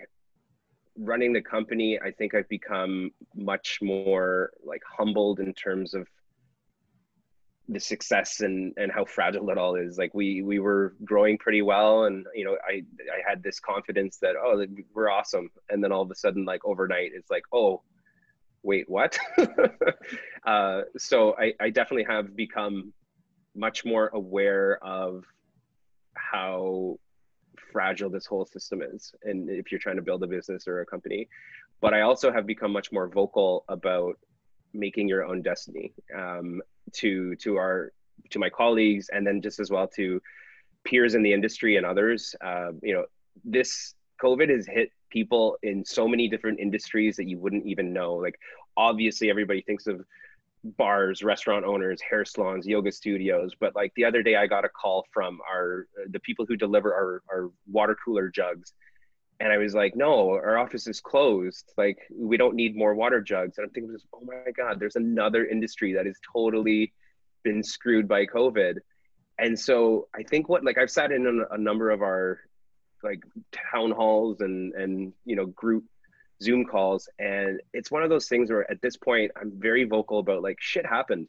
running 0.99 1.33
the 1.33 1.43
company, 1.43 1.99
I 2.01 2.11
think 2.11 2.35
I've 2.35 2.49
become 2.49 3.11
much 3.35 3.79
more 3.83 4.51
like 4.65 4.83
humbled 4.99 5.41
in 5.41 5.55
terms 5.55 5.95
of 5.95 6.07
the 7.69 7.81
success 7.81 8.41
and 8.41 8.75
and 8.77 8.91
how 8.91 9.05
fragile 9.05 9.49
it 9.51 9.59
all 9.59 9.77
is. 9.77 9.99
Like 9.99 10.13
we 10.15 10.43
we 10.43 10.59
were 10.59 10.95
growing 11.05 11.39
pretty 11.39 11.63
well, 11.63 12.05
and 12.05 12.27
you 12.35 12.45
know 12.45 12.57
I 12.69 12.83
I 13.13 13.29
had 13.29 13.43
this 13.43 13.61
confidence 13.61 14.19
that 14.19 14.35
oh 14.37 14.65
we're 14.95 15.11
awesome, 15.11 15.51
and 15.71 15.83
then 15.83 15.93
all 15.93 16.03
of 16.03 16.11
a 16.11 16.15
sudden 16.15 16.45
like 16.45 16.65
overnight 16.65 17.13
it's 17.15 17.31
like 17.31 17.45
oh 17.53 17.83
wait, 18.63 18.89
what? 18.89 19.19
uh, 20.47 20.83
so 20.97 21.37
I, 21.39 21.53
I 21.61 21.71
definitely 21.71 22.05
have 22.05 22.37
become 22.37 22.93
much 23.55 23.85
more 23.85 24.09
aware 24.15 24.79
of 24.83 25.25
how 26.15 26.99
fragile 27.73 28.11
this 28.11 28.27
whole 28.27 28.47
system 28.47 28.83
is 28.83 29.15
and 29.25 29.49
if 29.51 29.71
you're 29.71 29.81
trying 29.81 29.97
to 29.97 30.03
build 30.03 30.23
a 30.23 30.27
business 30.27 30.69
or 30.69 30.81
a 30.81 30.87
company 30.87 31.29
but 31.81 31.95
i 31.95 32.03
also 32.03 32.33
have 32.33 32.47
become 32.47 32.73
much 32.73 32.93
more 32.93 33.09
vocal 33.09 33.65
about 33.69 34.19
making 34.75 35.09
your 35.09 35.25
own 35.25 35.43
destiny 35.43 35.93
um, 36.17 36.61
to 36.93 37.35
to 37.37 37.57
our 37.57 37.93
to 38.31 38.39
my 38.39 38.49
colleagues 38.49 39.09
and 39.13 39.27
then 39.27 39.41
just 39.41 39.59
as 39.61 39.71
well 39.71 39.87
to 39.87 40.21
peers 40.85 41.15
in 41.15 41.23
the 41.23 41.33
industry 41.33 41.77
and 41.77 41.87
others 41.87 42.35
uh, 42.45 42.71
you 42.83 42.95
know 42.95 43.05
this 43.45 43.95
COVID 44.23 44.49
has 44.51 44.67
hit 44.67 44.91
people 45.11 45.59
in 45.63 45.85
so 45.85 46.07
many 46.07 46.29
different 46.29 46.61
industries 46.61 47.17
that 47.17 47.29
you 47.29 47.39
wouldn't 47.39 47.67
even 47.67 47.93
know. 47.93 48.15
Like, 48.15 48.39
obviously, 48.77 49.29
everybody 49.29 49.63
thinks 49.63 49.87
of 49.87 50.05
bars, 50.65 51.23
restaurant 51.23 51.65
owners, 51.65 52.01
hair 52.01 52.25
salons, 52.25 52.67
yoga 52.67 52.93
studios. 52.93 53.53
But 53.59 53.75
like 53.75 53.93
the 53.97 54.05
other 54.05 54.23
day, 54.23 54.37
I 54.37 54.47
got 54.47 54.65
a 54.65 54.69
call 54.69 55.07
from 55.13 55.41
our 55.51 55.87
uh, 56.01 56.09
the 56.11 56.21
people 56.21 56.47
who 56.47 56.57
deliver 56.57 56.93
our 56.95 57.23
our 57.31 57.51
water 57.71 57.97
cooler 58.05 58.29
jugs, 58.29 58.73
and 59.41 59.53
I 59.53 59.59
was 59.59 59.75
like, 59.75 59.97
"No, 59.97 60.31
our 60.31 60.59
office 60.59 60.87
is 60.87 61.01
closed. 61.01 61.73
Like, 61.77 61.99
we 62.15 62.37
don't 62.37 62.55
need 62.55 62.77
more 62.77 62.95
water 62.95 63.21
jugs." 63.21 63.59
And 63.59 63.67
I'm 63.67 63.71
thinking, 63.71 63.97
"Oh 64.15 64.23
my 64.25 64.53
god, 64.57 64.79
there's 64.79 64.97
another 64.97 65.47
industry 65.47 65.95
that 65.95 66.07
is 66.07 66.19
totally 66.33 66.93
been 67.43 67.63
screwed 67.63 68.09
by 68.09 68.27
COVID." 68.27 68.79
And 69.39 69.59
so 69.59 70.09
I 70.15 70.23
think 70.23 70.49
what 70.49 70.65
like 70.65 70.79
I've 70.79 70.91
sat 70.91 71.11
in 71.11 71.27
a, 71.27 71.55
a 71.55 71.59
number 71.59 71.91
of 71.91 72.03
our 72.03 72.41
like 73.03 73.25
town 73.73 73.91
halls 73.91 74.41
and 74.41 74.73
and 74.75 75.13
you 75.25 75.35
know 75.35 75.47
group 75.47 75.85
Zoom 76.43 76.65
calls. 76.65 77.09
And 77.19 77.61
it's 77.73 77.91
one 77.91 78.03
of 78.03 78.11
those 78.11 78.29
things 78.29 78.51
where 78.51 78.71
at 78.71 78.83
this 78.83 78.97
point, 78.97 79.31
I'm 79.41 79.53
very 79.55 79.85
vocal 79.85 80.19
about 80.19 80.43
like 80.43 80.59
shit 80.61 80.85
happened. 80.85 81.29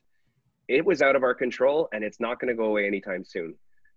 It 0.67 0.85
was 0.85 1.01
out 1.01 1.15
of 1.15 1.23
our 1.23 1.33
control 1.33 1.89
and 1.93 2.03
it's 2.03 2.19
not 2.19 2.39
going 2.39 2.49
to 2.49 2.55
go 2.55 2.65
away 2.65 2.87
anytime 2.87 3.23
soon. 3.23 3.55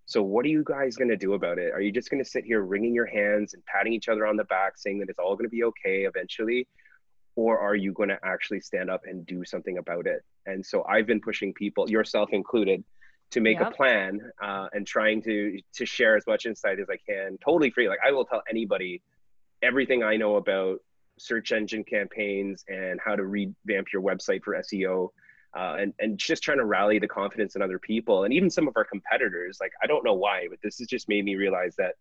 So, 0.09 0.23
what 0.23 0.45
are 0.45 0.49
you 0.49 0.63
guys 0.65 0.97
going 0.97 1.09
to 1.09 1.17
do 1.17 1.35
about 1.35 1.59
it? 1.59 1.73
Are 1.73 1.81
you 1.81 1.91
just 1.91 2.11
going 2.11 2.23
to 2.23 2.29
sit 2.29 2.45
here 2.45 2.63
wringing 2.63 2.95
your 2.95 3.07
hands 3.07 3.55
and 3.55 3.65
patting 3.67 3.93
each 3.93 4.09
other 4.09 4.25
on 4.25 4.37
the 4.37 4.45
back, 4.45 4.79
saying 4.79 5.01
that 5.01 5.09
it's 5.09 5.19
all 5.19 5.35
going 5.35 5.47
to 5.47 5.51
be 5.51 5.65
okay 5.65 6.05
eventually? 6.05 6.69
Or 7.35 7.59
are 7.59 7.75
you 7.75 7.93
going 7.93 8.09
to 8.11 8.19
actually 8.23 8.61
stand 8.61 8.89
up 8.89 9.03
and 9.05 9.27
do 9.27 9.45
something 9.45 9.79
about 9.79 10.07
it? 10.07 10.23
And 10.47 10.65
so, 10.65 10.85
I've 10.85 11.09
been 11.09 11.21
pushing 11.21 11.53
people, 11.53 11.91
yourself 11.91 12.29
included, 12.33 12.85
to 13.33 13.41
make 13.41 13.59
yep. 13.59 13.73
a 13.73 13.75
plan 13.75 14.21
uh, 14.41 14.69
and 14.73 14.87
trying 14.87 15.23
to 15.23 15.59
to 15.75 15.87
share 15.87 16.17
as 16.17 16.25
much 16.27 16.47
insight 16.47 16.79
as 16.79 16.87
I 16.89 16.97
can, 16.97 17.39
totally 17.45 17.71
free. 17.71 17.89
Like 17.89 17.99
I 18.07 18.13
will 18.13 18.25
tell 18.25 18.43
anybody 18.49 19.03
everything 19.63 20.03
I 20.03 20.17
know 20.17 20.37
about 20.37 20.79
search 21.19 21.53
engine 21.53 21.85
campaigns 21.85 22.65
and 22.69 23.01
how 23.05 23.17
to 23.17 23.25
revamp 23.25 23.93
your 23.93 24.03
website 24.03 24.43
for 24.43 24.55
SEO. 24.55 25.09
Uh, 25.57 25.77
and, 25.81 25.95
and 26.01 26.19
just 26.19 26.43
trying 26.43 26.59
to 26.59 26.67
rally 26.67 26.99
the 26.99 27.09
confidence 27.09 27.57
in 27.57 27.63
other 27.63 27.79
people 27.79 28.25
and 28.25 28.35
even 28.35 28.51
some 28.51 28.69
of 28.69 28.77
our 28.77 28.85
competitors 28.85 29.57
like 29.59 29.73
i 29.83 29.87
don't 29.87 30.05
know 30.05 30.13
why 30.13 30.47
but 30.51 30.59
this 30.63 30.77
has 30.77 30.87
just 30.87 31.09
made 31.09 31.25
me 31.25 31.35
realize 31.35 31.75
that 31.77 31.95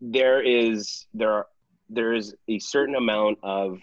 there 0.00 0.40
is 0.40 1.06
there 1.12 1.32
are 1.32 1.46
there 1.88 2.12
is 2.12 2.34
a 2.48 2.58
certain 2.58 2.94
amount 2.94 3.38
of 3.42 3.80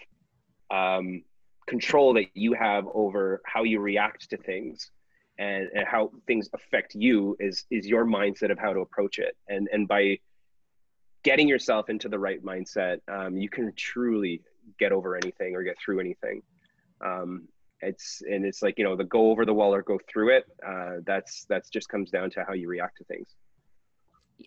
um, 0.70 1.22
control 1.66 2.14
that 2.14 2.26
you 2.34 2.52
have 2.54 2.86
over 2.94 3.40
how 3.44 3.62
you 3.62 3.80
react 3.80 4.28
to 4.30 4.36
things 4.36 4.90
and, 5.38 5.68
and 5.74 5.86
how 5.86 6.10
things 6.26 6.48
affect 6.54 6.94
you 6.94 7.36
is 7.40 7.64
is 7.70 7.86
your 7.86 8.04
mindset 8.04 8.50
of 8.50 8.58
how 8.58 8.72
to 8.72 8.80
approach 8.80 9.18
it 9.18 9.36
and 9.48 9.68
and 9.72 9.88
by 9.88 10.18
getting 11.22 11.48
yourself 11.48 11.88
into 11.88 12.08
the 12.08 12.18
right 12.18 12.42
mindset, 12.44 12.98
um, 13.08 13.36
you 13.36 13.48
can 13.48 13.72
truly 13.76 14.42
get 14.78 14.92
over 14.92 15.16
anything 15.16 15.54
or 15.54 15.62
get 15.62 15.76
through 15.78 16.00
anything. 16.00 16.42
Um, 17.04 17.48
it's 17.80 18.22
and 18.28 18.44
it's 18.44 18.62
like 18.62 18.78
you 18.78 18.84
know 18.84 18.96
the 18.96 19.04
go 19.04 19.30
over 19.30 19.44
the 19.44 19.52
wall 19.52 19.74
or 19.74 19.82
go 19.82 19.98
through 20.10 20.36
it. 20.36 20.44
Uh, 20.66 20.96
that's 21.04 21.44
that's 21.48 21.68
just 21.68 21.88
comes 21.88 22.10
down 22.10 22.30
to 22.30 22.44
how 22.46 22.52
you 22.52 22.68
react 22.68 22.98
to 22.98 23.04
things. 23.04 23.34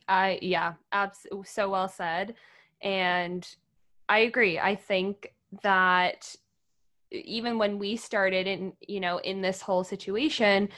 I 0.08 0.40
yeah, 0.42 0.74
abs- 0.92 1.28
so 1.44 1.70
well 1.70 1.90
said, 1.90 2.36
and 2.82 3.46
I 4.08 4.20
agree. 4.20 4.58
I 4.58 4.76
think 4.76 5.34
that 5.64 6.34
even 7.12 7.58
when 7.58 7.78
we 7.78 7.98
started 7.98 8.48
in 8.48 8.74
you 8.88 9.00
know 9.00 9.18
in 9.18 9.42
this 9.42 9.62
whole 9.62 9.84
situation 9.84 10.70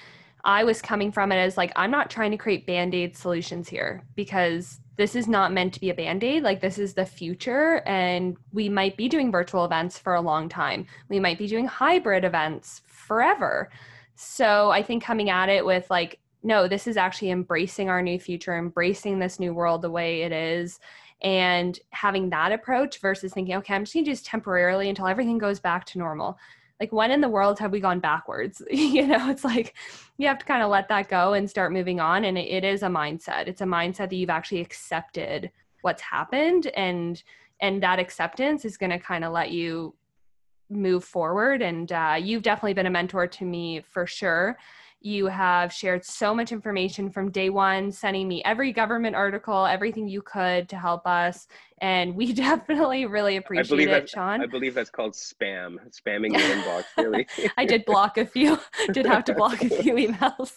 I 0.47 0.63
was 0.63 0.81
coming 0.81 1.11
from 1.11 1.33
it 1.33 1.35
as 1.35 1.57
like, 1.57 1.73
I'm 1.75 1.91
not 1.91 2.09
trying 2.09 2.31
to 2.31 2.37
create 2.37 2.65
band 2.65 2.95
aid 2.95 3.17
solutions 3.17 3.67
here 3.67 4.01
because 4.15 4.79
this 4.95 5.13
is 5.13 5.27
not 5.27 5.51
meant 5.51 5.73
to 5.73 5.79
be 5.81 5.89
a 5.89 5.93
band 5.93 6.23
aid. 6.23 6.41
Like, 6.41 6.61
this 6.61 6.79
is 6.79 6.93
the 6.93 7.05
future. 7.05 7.83
And 7.85 8.37
we 8.53 8.69
might 8.69 8.95
be 8.95 9.09
doing 9.09 9.29
virtual 9.29 9.65
events 9.65 9.99
for 9.99 10.15
a 10.15 10.21
long 10.21 10.47
time. 10.47 10.87
We 11.09 11.19
might 11.19 11.37
be 11.37 11.47
doing 11.47 11.67
hybrid 11.67 12.23
events 12.23 12.81
forever. 12.87 13.69
So 14.15 14.71
I 14.71 14.81
think 14.81 15.03
coming 15.03 15.29
at 15.29 15.49
it 15.49 15.65
with 15.65 15.85
like, 15.89 16.17
no, 16.43 16.67
this 16.69 16.87
is 16.87 16.95
actually 16.95 17.31
embracing 17.31 17.89
our 17.89 18.01
new 18.01 18.17
future, 18.17 18.57
embracing 18.57 19.19
this 19.19 19.39
new 19.39 19.53
world 19.53 19.81
the 19.81 19.91
way 19.91 20.21
it 20.21 20.31
is, 20.31 20.79
and 21.21 21.77
having 21.89 22.29
that 22.29 22.53
approach 22.53 22.99
versus 22.99 23.33
thinking, 23.33 23.55
okay, 23.55 23.75
I'm 23.75 23.83
just 23.83 23.93
gonna 23.93 24.05
do 24.05 24.11
this 24.11 24.21
temporarily 24.21 24.87
until 24.87 25.07
everything 25.07 25.39
goes 25.39 25.59
back 25.59 25.85
to 25.87 25.97
normal 25.97 26.37
like 26.80 26.91
when 26.91 27.11
in 27.11 27.21
the 27.21 27.30
world 27.30 27.59
have 27.59 27.71
we 27.71 27.80
gone 27.80 27.99
backwards? 27.99 28.61
You 28.71 29.07
know 29.07 29.30
it's 29.30 29.43
like 29.43 29.75
you 30.17 30.28
have 30.28 30.39
to 30.39 30.45
kind 30.45 30.63
of 30.63 30.69
let 30.69 30.88
that 30.89 31.09
go 31.09 31.34
and 31.34 31.49
start 31.49 31.71
moving 31.71 31.99
on 31.99 32.25
and 32.25 32.38
it, 32.38 32.49
it 32.49 32.63
is 32.63 32.84
a 32.84 32.88
mindset. 32.88 33.47
It's 33.47 33.61
a 33.61 33.65
mindset 33.65 34.09
that 34.09 34.15
you've 34.15 34.30
actually 34.30 34.61
accepted 34.61 35.51
what's 35.82 36.01
happened 36.01 36.67
and 36.75 37.21
and 37.59 37.82
that 37.82 37.99
acceptance 37.99 38.65
is 38.65 38.78
going 38.78 38.91
to 38.91 38.99
kind 38.99 39.23
of 39.23 39.34
let 39.34 39.51
you 39.51 39.95
move 40.69 41.03
forward 41.03 41.61
and 41.61 41.91
uh, 41.91 42.17
you've 42.19 42.43
definitely 42.43 42.73
been 42.73 42.86
a 42.86 42.91
mentor 42.91 43.25
to 43.25 43.45
me 43.45 43.82
for 43.82 44.05
sure 44.05 44.57
you 45.01 45.27
have 45.27 45.71
shared 45.71 46.03
so 46.03 46.33
much 46.33 46.51
information 46.51 47.09
from 47.09 47.31
day 47.31 47.49
one, 47.49 47.91
sending 47.91 48.27
me 48.27 48.41
every 48.43 48.71
government 48.73 49.15
article, 49.15 49.65
everything 49.65 50.07
you 50.07 50.21
could 50.21 50.67
to 50.69 50.77
help 50.77 51.05
us. 51.05 51.47
And 51.81 52.15
we 52.15 52.33
definitely 52.47 53.05
really 53.05 53.37
appreciate 53.37 53.89
it, 53.89 54.09
Sean. 54.09 54.41
I 54.41 54.47
believe 54.47 54.73
that's 54.73 54.89
called 54.89 55.13
spam, 55.13 55.77
spamming 55.91 56.31
your 56.37 56.55
inbox, 56.55 56.85
really. 56.97 57.27
I 57.57 57.65
did 57.65 57.85
block 57.85 58.17
a 58.17 58.25
few, 58.25 58.59
did 58.91 59.05
have 59.05 59.23
to 59.25 59.33
block 59.33 59.61
a 59.63 59.69
few 59.69 59.93
emails. 59.95 60.53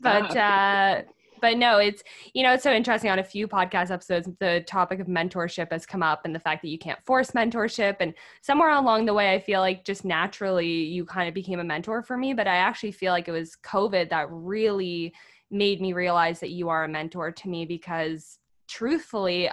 But 0.00 0.36
uh, 0.36 1.02
but 1.40 1.56
no, 1.56 1.78
it's 1.78 2.02
you 2.34 2.42
know 2.42 2.54
it's 2.54 2.62
so 2.62 2.72
interesting. 2.72 3.10
On 3.10 3.18
a 3.18 3.24
few 3.24 3.48
podcast 3.48 3.90
episodes, 3.90 4.28
the 4.40 4.64
topic 4.66 5.00
of 5.00 5.06
mentorship 5.06 5.72
has 5.72 5.86
come 5.86 6.02
up, 6.02 6.22
and 6.24 6.34
the 6.34 6.40
fact 6.40 6.62
that 6.62 6.68
you 6.68 6.78
can't 6.78 7.04
force 7.04 7.32
mentorship. 7.32 7.96
And 8.00 8.14
somewhere 8.42 8.70
along 8.70 9.06
the 9.06 9.14
way, 9.14 9.34
I 9.34 9.38
feel 9.38 9.60
like 9.60 9.84
just 9.84 10.04
naturally 10.04 10.66
you 10.66 11.04
kind 11.04 11.28
of 11.28 11.34
became 11.34 11.60
a 11.60 11.64
mentor 11.64 12.02
for 12.02 12.16
me. 12.16 12.34
But 12.34 12.46
I 12.46 12.56
actually 12.56 12.92
feel 12.92 13.12
like 13.12 13.28
it 13.28 13.32
was 13.32 13.56
COVID 13.64 14.10
that 14.10 14.28
really 14.30 15.12
made 15.50 15.80
me 15.80 15.92
realize 15.92 16.40
that 16.40 16.50
you 16.50 16.68
are 16.68 16.84
a 16.84 16.88
mentor 16.88 17.30
to 17.32 17.48
me 17.48 17.64
because 17.64 18.38
truthfully 18.68 19.50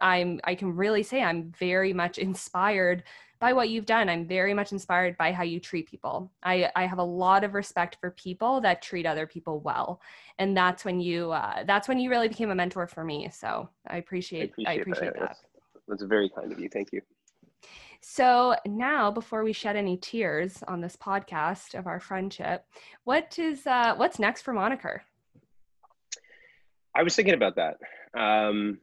i'm 0.00 0.40
i 0.44 0.54
can 0.54 0.74
really 0.74 1.02
say 1.02 1.22
i'm 1.22 1.52
very 1.58 1.92
much 1.92 2.18
inspired 2.18 3.04
by 3.40 3.52
what 3.52 3.68
you've 3.68 3.86
done. 3.86 4.08
I'm 4.08 4.26
very 4.26 4.54
much 4.54 4.72
inspired 4.72 5.16
by 5.16 5.32
how 5.32 5.42
you 5.42 5.60
treat 5.60 5.88
people. 5.88 6.30
I, 6.42 6.70
I 6.74 6.86
have 6.86 6.98
a 6.98 7.04
lot 7.04 7.44
of 7.44 7.54
respect 7.54 7.96
for 8.00 8.10
people 8.10 8.60
that 8.62 8.82
treat 8.82 9.06
other 9.06 9.26
people 9.26 9.60
well. 9.60 10.00
And 10.38 10.56
that's 10.56 10.84
when 10.84 11.00
you 11.00 11.32
uh, 11.32 11.64
that's 11.64 11.88
when 11.88 11.98
you 11.98 12.10
really 12.10 12.28
became 12.28 12.50
a 12.50 12.54
mentor 12.54 12.86
for 12.86 13.04
me. 13.04 13.28
So 13.32 13.68
I 13.86 13.98
appreciate 13.98 14.40
I 14.40 14.44
appreciate, 14.44 14.68
I 14.68 14.72
appreciate 14.74 15.12
that. 15.14 15.20
that. 15.20 15.28
That's, 15.28 15.42
that's 15.88 16.02
very 16.02 16.28
kind 16.28 16.52
of 16.52 16.58
you. 16.58 16.68
Thank 16.68 16.92
you. 16.92 17.00
So 18.00 18.54
now, 18.64 19.10
before 19.10 19.42
we 19.42 19.52
shed 19.52 19.74
any 19.74 19.96
tears 19.96 20.62
on 20.68 20.80
this 20.80 20.96
podcast 20.96 21.76
of 21.76 21.86
our 21.86 21.98
friendship, 21.98 22.64
what 23.04 23.38
is 23.38 23.66
uh, 23.66 23.94
what's 23.96 24.18
next 24.18 24.42
for 24.42 24.52
Moniker? 24.52 25.02
I 26.94 27.02
was 27.02 27.14
thinking 27.14 27.34
about 27.34 27.56
that. 27.56 27.76
Um, 28.18 28.78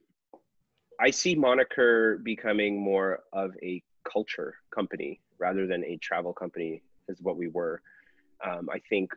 I 0.99 1.11
see 1.11 1.35
Moniker 1.35 2.21
becoming 2.23 2.79
more 2.79 3.19
of 3.33 3.51
a 3.63 3.81
culture 4.11 4.55
company 4.73 5.19
rather 5.39 5.67
than 5.67 5.83
a 5.83 5.97
travel 5.97 6.33
company 6.33 6.81
is 7.07 7.21
what 7.21 7.37
we 7.37 7.47
were. 7.47 7.81
Um, 8.45 8.69
I 8.71 8.79
think 8.89 9.11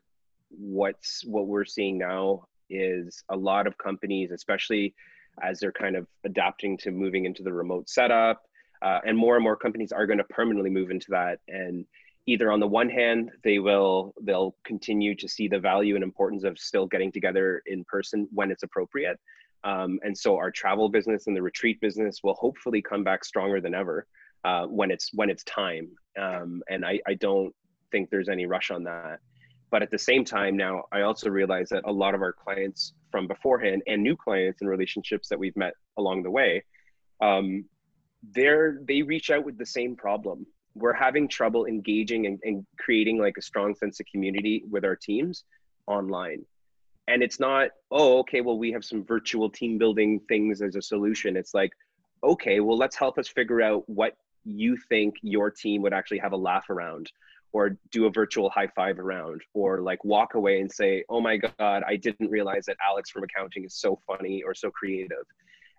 what's 0.51 1.25
what 1.25 1.47
we're 1.47 1.65
seeing 1.65 1.99
now 1.99 2.47
is 2.71 3.23
a 3.29 3.37
lot 3.37 3.67
of 3.67 3.77
companies, 3.79 4.31
especially 4.31 4.95
as 5.43 5.61
they're 5.61 5.73
kind 5.73 5.97
of 5.97 6.07
adapting 6.25 6.77
to 6.79 6.91
moving 6.91 7.25
into 7.25 7.43
the 7.43 7.53
remote 7.53 7.89
setup, 7.89 8.43
uh, 8.83 9.01
and 9.05 9.17
more 9.17 9.37
and 9.37 9.45
more 9.45 9.57
companies 9.57 9.93
are 9.93 10.07
going 10.07 10.19
to 10.19 10.25
permanently 10.25 10.71
move 10.71 10.91
into 10.91 11.11
that. 11.11 11.39
And 11.49 11.87
either 12.27 12.53
on 12.53 12.61
the 12.61 12.67
one 12.67 12.89
hand, 12.89 13.31
they 13.43 13.59
will 13.59 14.15
they'll 14.23 14.55
continue 14.65 15.15
to 15.17 15.29
see 15.29 15.49
the 15.49 15.59
value 15.59 15.95
and 15.95 16.05
importance 16.05 16.45
of 16.45 16.59
still 16.59 16.87
getting 16.87 17.13
together 17.13 17.63
in 17.67 17.85
person 17.85 18.29
when 18.33 18.51
it's 18.51 18.63
appropriate. 18.63 19.19
Um, 19.65 19.99
and 20.03 20.17
so 20.17 20.37
our 20.37 20.51
travel 20.51 20.89
business 20.89 21.27
and 21.27 21.37
the 21.37 21.43
retreat 21.43 21.81
business 21.81 22.21
will 22.23 22.35
hopefully 22.35 22.81
come 22.81 23.03
back 23.03 23.25
stronger 23.25 23.61
than 23.61 23.75
ever 23.75 24.07
uh, 24.45 24.67
when 24.67 24.91
it's 24.91 25.11
when 25.13 25.31
it's 25.31 25.45
time. 25.45 25.89
Um, 26.21 26.63
and 26.69 26.85
I, 26.85 27.01
I 27.07 27.15
don't 27.15 27.55
think 27.93 28.11
there's 28.11 28.29
any 28.29 28.47
rush 28.47 28.71
on 28.71 28.85
that. 28.85 29.21
But 29.71 29.83
at 29.83 29.91
the 29.91 29.99
same 29.99 30.25
time, 30.25 30.57
now 30.57 30.85
I 30.93 31.03
also 31.03 31.29
realize 31.29 31.69
that 31.71 31.83
a 31.85 31.93
lot 31.93 32.15
of 32.15 32.23
our 32.23 32.33
clients 32.33 32.95
from 33.11 33.27
beforehand 33.27 33.83
and 33.87 34.03
new 34.03 34.17
clients 34.17 34.61
and 34.61 34.71
relationships 34.71 35.29
that 35.29 35.39
we've 35.39 35.57
met 35.57 35.75
along 35.99 36.23
the 36.23 36.31
way, 36.31 36.65
um, 37.21 37.65
they're 38.33 38.79
they 38.87 39.03
reach 39.03 39.31
out 39.31 39.45
with 39.45 39.59
the 39.59 39.67
same 39.67 39.95
problem. 39.95 40.47
We're 40.75 40.95
having 40.95 41.29
trouble 41.29 41.67
engaging 41.67 42.27
and, 42.27 42.39
and 42.45 42.67
creating 42.79 43.19
like 43.19 43.37
a 43.37 43.43
strong 43.43 43.75
sense 43.75 44.01
of 44.01 44.07
community 44.07 44.63
with 44.71 44.85
our 44.85 44.97
teams 44.97 45.45
online 45.87 46.45
and 47.09 47.23
it's 47.23 47.41
not 47.41 47.71
oh 47.91 48.19
okay 48.19 48.41
well 48.41 48.59
we 48.59 48.71
have 48.71 48.85
some 48.85 49.05
virtual 49.05 49.51
team 49.51 49.79
building 49.79 50.21
things 50.29 50.63
as 50.63 50.77
a 50.77 50.83
solution 50.83 51.37
it's 51.37 51.55
like 51.55 51.73
okay 52.23 52.61
well 52.61 52.77
let's 52.77 52.95
help 52.95 53.19
us 53.19 53.27
figure 53.27 53.61
out 53.61 53.83
what 53.89 54.15
you 54.45 54.77
think 54.89 55.15
your 55.23 55.51
team 55.51 55.83
would 55.83 55.93
actually 55.93 56.19
have 56.19 56.33
a 56.33 56.37
laugh 56.37 56.71
around 56.71 57.11
or 57.53 57.79
do 57.91 58.07
a 58.07 58.11
virtual 58.11 58.51
high 58.51 58.69
five 58.77 58.99
around 58.99 59.43
or 59.55 59.81
like 59.81 60.03
walk 60.05 60.35
away 60.35 60.61
and 60.61 60.71
say 60.71 61.05
oh 61.09 61.21
my 61.21 61.37
god 61.37 61.83
i 61.87 61.97
didn't 61.97 62.31
realize 62.31 62.67
that 62.67 62.77
alex 62.87 63.11
from 63.11 63.23
accounting 63.23 63.65
is 63.65 63.75
so 63.75 63.99
funny 64.07 64.43
or 64.43 64.55
so 64.55 64.71
creative 64.71 65.25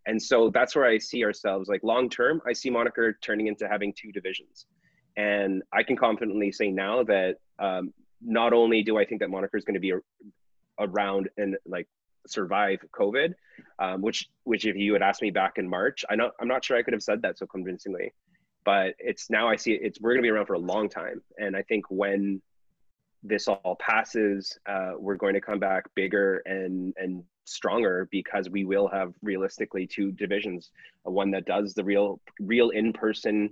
And 0.05 0.21
so 0.21 0.49
that's 0.49 0.75
where 0.75 0.85
I 0.85 0.97
see 0.97 1.23
ourselves. 1.23 1.69
Like 1.69 1.83
long 1.83 2.09
term, 2.09 2.41
I 2.47 2.53
see 2.53 2.69
Moniker 2.69 3.17
turning 3.21 3.47
into 3.47 3.67
having 3.67 3.93
two 3.93 4.11
divisions. 4.11 4.65
And 5.17 5.61
I 5.73 5.83
can 5.83 5.97
confidently 5.97 6.51
say 6.51 6.71
now 6.71 7.03
that 7.03 7.35
um, 7.59 7.93
not 8.21 8.53
only 8.53 8.83
do 8.83 8.97
I 8.97 9.05
think 9.05 9.21
that 9.21 9.29
Moniker 9.29 9.57
is 9.57 9.65
going 9.65 9.75
to 9.75 9.79
be 9.79 9.91
a, 9.91 9.99
around 10.79 11.29
and 11.37 11.57
like 11.65 11.87
survive 12.27 12.79
COVID, 12.91 13.33
um, 13.79 14.01
which 14.01 14.29
which 14.43 14.65
if 14.65 14.75
you 14.75 14.93
had 14.93 15.01
asked 15.01 15.21
me 15.21 15.31
back 15.31 15.53
in 15.57 15.69
March, 15.69 16.05
I 16.09 16.15
know 16.15 16.31
I'm 16.39 16.47
not 16.47 16.63
sure 16.63 16.77
I 16.77 16.83
could 16.83 16.93
have 16.93 17.03
said 17.03 17.21
that 17.23 17.37
so 17.37 17.45
convincingly. 17.45 18.13
But 18.69 18.93
it's 18.99 19.31
now 19.31 19.49
I 19.49 19.55
see 19.55 19.73
it, 19.73 19.81
it's 19.81 19.99
we're 19.99 20.11
going 20.11 20.21
to 20.21 20.27
be 20.27 20.29
around 20.29 20.45
for 20.45 20.53
a 20.53 20.59
long 20.59 20.89
time, 20.89 21.23
and 21.39 21.55
I 21.55 21.63
think 21.63 21.85
when 21.89 22.39
this 23.23 23.47
all 23.47 23.75
passes, 23.79 24.59
uh, 24.67 24.91
we're 24.99 25.15
going 25.15 25.33
to 25.33 25.41
come 25.41 25.57
back 25.57 25.85
bigger 25.95 26.43
and 26.45 26.93
and 26.97 27.23
stronger 27.45 28.07
because 28.11 28.47
we 28.47 28.65
will 28.65 28.87
have 28.87 29.11
realistically 29.23 29.87
two 29.87 30.11
divisions, 30.11 30.69
one 31.01 31.31
that 31.31 31.47
does 31.47 31.73
the 31.73 31.83
real 31.83 32.21
real 32.39 32.69
in 32.69 32.93
person 32.93 33.49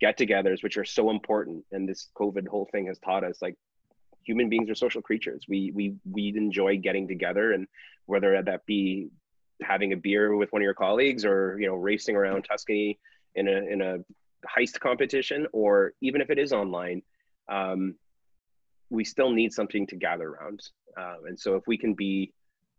get-togethers, 0.00 0.64
which 0.64 0.76
are 0.76 0.84
so 0.84 1.10
important, 1.10 1.64
and 1.70 1.88
this 1.88 2.08
COVID 2.16 2.48
whole 2.48 2.68
thing 2.72 2.86
has 2.88 2.98
taught 2.98 3.22
us 3.22 3.40
like 3.40 3.54
human 4.24 4.48
beings 4.48 4.68
are 4.68 4.74
social 4.74 5.00
creatures. 5.00 5.44
We 5.46 5.70
we 5.76 5.94
we 6.10 6.34
enjoy 6.36 6.78
getting 6.78 7.06
together, 7.06 7.52
and 7.52 7.68
whether 8.06 8.42
that 8.42 8.66
be 8.66 9.10
having 9.62 9.92
a 9.92 9.96
beer 9.96 10.34
with 10.34 10.52
one 10.52 10.60
of 10.60 10.64
your 10.64 10.74
colleagues, 10.74 11.24
or 11.24 11.56
you 11.60 11.68
know 11.68 11.76
racing 11.76 12.16
around 12.16 12.42
Tuscany 12.42 12.98
in 13.36 13.46
a 13.46 13.58
in 13.74 13.80
a 13.80 13.98
heist 14.46 14.78
competition, 14.80 15.46
or 15.52 15.92
even 16.00 16.20
if 16.20 16.30
it 16.30 16.38
is 16.38 16.52
online, 16.52 17.02
um, 17.48 17.94
we 18.90 19.04
still 19.04 19.30
need 19.30 19.52
something 19.52 19.86
to 19.88 19.96
gather 19.96 20.28
around. 20.28 20.60
Um, 20.96 21.26
and 21.26 21.38
so 21.38 21.56
if 21.56 21.66
we 21.66 21.76
can 21.76 21.94
be 21.94 22.32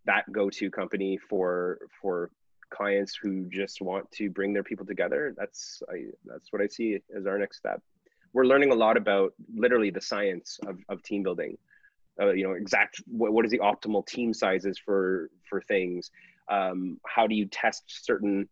that 0.05 0.31
go-to 0.31 0.69
company 0.69 1.17
for 1.17 1.79
for 2.01 2.31
clients 2.69 3.15
who 3.15 3.45
just 3.49 3.81
want 3.81 4.09
to 4.11 4.29
bring 4.29 4.53
their 4.53 4.63
people 4.63 4.85
together, 4.85 5.33
that's 5.37 5.81
I, 5.89 6.05
that's 6.25 6.51
what 6.51 6.61
I 6.61 6.67
see 6.67 6.99
as 7.15 7.25
our 7.25 7.37
next 7.37 7.57
step 7.57 7.81
we're 8.33 8.45
learning 8.45 8.71
a 8.71 8.75
lot 8.75 8.97
about 8.97 9.33
literally 9.53 9.89
the 9.89 9.99
science 10.01 10.59
of, 10.67 10.77
of 10.89 11.01
team 11.01 11.23
building. 11.23 11.57
Uh, 12.21 12.31
you 12.31 12.43
know, 12.43 12.53
exact 12.53 13.01
what, 13.07 13.33
what 13.33 13.45
is 13.45 13.51
the 13.51 13.59
optimal 13.59 14.05
team 14.05 14.33
sizes 14.33 14.77
for 14.77 15.29
for 15.49 15.61
things? 15.61 16.11
Um, 16.49 16.99
how 17.05 17.27
do 17.27 17.35
you 17.35 17.45
test 17.45 17.83
certain 17.87 18.47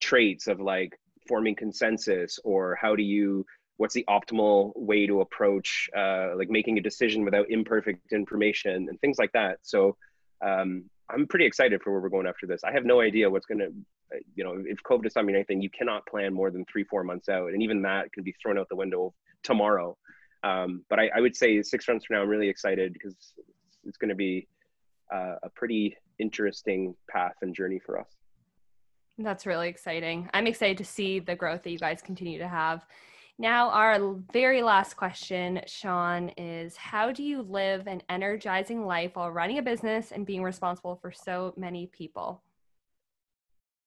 traits 0.00 0.46
of 0.46 0.60
like 0.60 0.98
forming 1.26 1.54
consensus, 1.54 2.38
or 2.44 2.76
how 2.80 2.96
do 2.96 3.02
you 3.02 3.46
what's 3.76 3.94
the 3.94 4.04
optimal 4.08 4.72
way 4.76 5.06
to 5.06 5.22
approach 5.22 5.88
uh, 5.96 6.36
like 6.36 6.50
making 6.50 6.76
a 6.76 6.82
decision 6.82 7.24
without 7.24 7.50
imperfect 7.50 8.12
information 8.12 8.88
and 8.90 9.00
things 9.00 9.18
like 9.18 9.32
that. 9.32 9.58
So 9.62 9.96
um, 10.42 10.84
I'm 11.08 11.26
pretty 11.26 11.46
excited 11.46 11.80
for 11.82 11.90
where 11.90 12.02
we're 12.02 12.10
going 12.10 12.26
after 12.26 12.46
this. 12.46 12.62
I 12.62 12.72
have 12.72 12.84
no 12.84 13.00
idea 13.00 13.30
what's 13.30 13.46
going 13.46 13.60
to 13.60 13.72
you 14.34 14.44
know, 14.44 14.62
if 14.66 14.78
COVID 14.82 15.10
not 15.14 15.24
mean 15.24 15.36
anything, 15.36 15.60
you 15.60 15.70
cannot 15.70 16.06
plan 16.06 16.32
more 16.32 16.50
than 16.50 16.64
three, 16.64 16.84
four 16.84 17.04
months 17.04 17.28
out. 17.28 17.52
And 17.52 17.62
even 17.62 17.82
that 17.82 18.12
can 18.12 18.22
be 18.22 18.34
thrown 18.42 18.58
out 18.58 18.68
the 18.68 18.76
window 18.76 19.14
tomorrow. 19.42 19.96
Um, 20.42 20.84
but 20.88 20.98
I, 20.98 21.10
I, 21.14 21.20
would 21.20 21.36
say 21.36 21.60
six 21.62 21.86
months 21.86 22.06
from 22.06 22.16
now, 22.16 22.22
I'm 22.22 22.28
really 22.28 22.48
excited 22.48 22.94
because 22.94 23.14
it's 23.84 23.98
going 23.98 24.08
to 24.08 24.14
be 24.14 24.48
uh, 25.12 25.34
a 25.42 25.50
pretty 25.50 25.98
interesting 26.18 26.94
path 27.10 27.34
and 27.42 27.54
journey 27.54 27.78
for 27.78 28.00
us. 28.00 28.08
That's 29.22 29.44
really 29.44 29.68
exciting. 29.68 30.30
I'm 30.32 30.46
excited 30.46 30.78
to 30.78 30.84
see 30.84 31.18
the 31.18 31.36
growth 31.36 31.62
that 31.62 31.70
you 31.70 31.78
guys 31.78 32.00
continue 32.00 32.38
to 32.38 32.48
have. 32.48 32.86
Now, 33.38 33.70
our 33.70 34.14
very 34.32 34.62
last 34.62 34.94
question, 34.94 35.60
Sean, 35.66 36.30
is 36.36 36.76
how 36.76 37.12
do 37.12 37.22
you 37.22 37.42
live 37.42 37.86
an 37.86 38.02
energizing 38.08 38.84
life 38.84 39.12
while 39.14 39.30
running 39.30 39.58
a 39.58 39.62
business 39.62 40.12
and 40.12 40.26
being 40.26 40.42
responsible 40.42 40.96
for 40.96 41.12
so 41.12 41.54
many 41.56 41.86
people? 41.86 42.42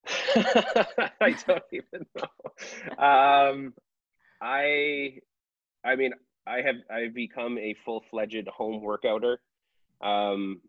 I 0.08 1.36
don't 1.48 1.64
even 1.72 2.06
know. 2.16 3.04
Um, 3.04 3.74
I, 4.42 5.20
I 5.84 5.96
mean, 5.96 6.14
I 6.46 6.62
have 6.62 6.76
I've 6.92 7.14
become 7.14 7.58
a 7.58 7.76
full 7.86 8.04
fledged 8.12 8.48
home 8.48 8.84
workouter. 8.84 9.38
Um, 10.02 10.62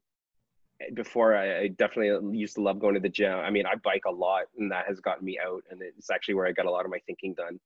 before 0.95 1.37
I, 1.37 1.61
I, 1.61 1.69
definitely 1.69 2.37
used 2.37 2.57
to 2.57 2.61
love 2.63 2.81
going 2.81 2.95
to 2.95 3.01
the 3.01 3.09
gym. 3.09 3.33
I 3.33 3.51
mean, 3.51 3.65
I 3.65 3.77
bike 3.77 4.03
a 4.07 4.11
lot, 4.11 4.45
and 4.59 4.71
that 4.73 4.87
has 4.89 5.01
gotten 5.01 5.25
me 5.25 5.39
out, 5.39 5.63
and 5.71 5.81
it's 5.81 6.11
actually 6.11 6.35
where 6.35 6.47
I 6.47 6.53
got 6.53 6.67
a 6.67 6.71
lot 6.71 6.85
of 6.85 6.91
my 6.91 6.99
thinking 7.07 7.35
done. 7.35 7.61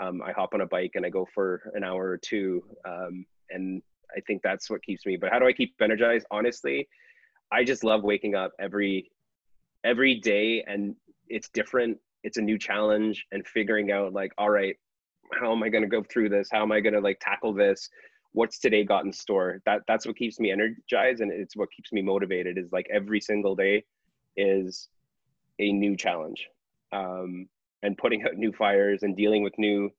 Um, 0.00 0.22
I 0.22 0.32
hop 0.32 0.54
on 0.54 0.60
a 0.62 0.66
bike 0.66 0.92
and 0.94 1.06
I 1.06 1.10
go 1.10 1.26
for 1.34 1.70
an 1.74 1.84
hour 1.84 2.08
or 2.08 2.16
two, 2.16 2.64
um, 2.84 3.26
and 3.50 3.82
I 4.16 4.20
think 4.20 4.42
that's 4.42 4.70
what 4.70 4.82
keeps 4.82 5.06
me. 5.06 5.16
But 5.16 5.30
how 5.30 5.38
do 5.38 5.46
I 5.46 5.52
keep 5.52 5.74
energized? 5.80 6.26
Honestly, 6.30 6.88
I 7.52 7.64
just 7.64 7.84
love 7.84 8.02
waking 8.02 8.34
up 8.34 8.52
every 8.58 9.10
every 9.84 10.14
day 10.14 10.64
and 10.66 10.96
it's 11.28 11.48
different 11.50 11.98
it's 12.22 12.38
a 12.38 12.42
new 12.42 12.58
challenge 12.58 13.26
and 13.32 13.46
figuring 13.46 13.92
out 13.92 14.12
like 14.12 14.32
all 14.38 14.50
right 14.50 14.76
how 15.40 15.52
am 15.52 15.62
i 15.62 15.68
going 15.68 15.82
to 15.82 15.88
go 15.88 16.02
through 16.02 16.28
this 16.28 16.48
how 16.50 16.62
am 16.62 16.72
i 16.72 16.80
going 16.80 16.94
to 16.94 17.00
like 17.00 17.20
tackle 17.20 17.52
this 17.52 17.90
what's 18.34 18.58
today 18.58 18.84
got 18.84 19.04
in 19.04 19.12
store 19.12 19.60
that 19.64 19.82
that's 19.88 20.06
what 20.06 20.16
keeps 20.16 20.38
me 20.38 20.50
energized 20.50 21.20
and 21.20 21.32
it's 21.32 21.56
what 21.56 21.70
keeps 21.70 21.92
me 21.92 22.02
motivated 22.02 22.58
is 22.58 22.70
like 22.72 22.86
every 22.92 23.20
single 23.20 23.56
day 23.56 23.82
is 24.36 24.88
a 25.58 25.72
new 25.72 25.96
challenge 25.96 26.48
um, 26.92 27.48
and 27.82 27.96
putting 27.96 28.24
out 28.24 28.36
new 28.36 28.52
fires 28.52 29.02
and 29.02 29.16
dealing 29.16 29.42
with 29.42 29.56
new 29.58 29.90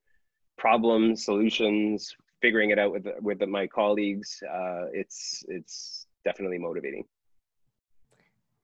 problems 0.58 1.26
solutions 1.26 2.16
figuring 2.42 2.70
it 2.70 2.78
out 2.78 2.92
with 2.92 3.08
with 3.22 3.42
my 3.48 3.66
colleagues 3.66 4.44
uh, 4.50 4.86
it's 4.94 5.44
it's 5.48 6.06
definitely 6.24 6.58
motivating 6.58 7.04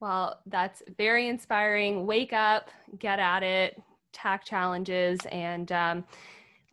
well, 0.02 0.40
that's 0.46 0.82
very 0.98 1.28
inspiring. 1.28 2.06
Wake 2.08 2.32
up, 2.32 2.70
get 2.98 3.20
at 3.20 3.44
it, 3.44 3.80
tack 4.12 4.44
challenges. 4.44 5.20
And 5.30 5.70
um, 5.70 6.04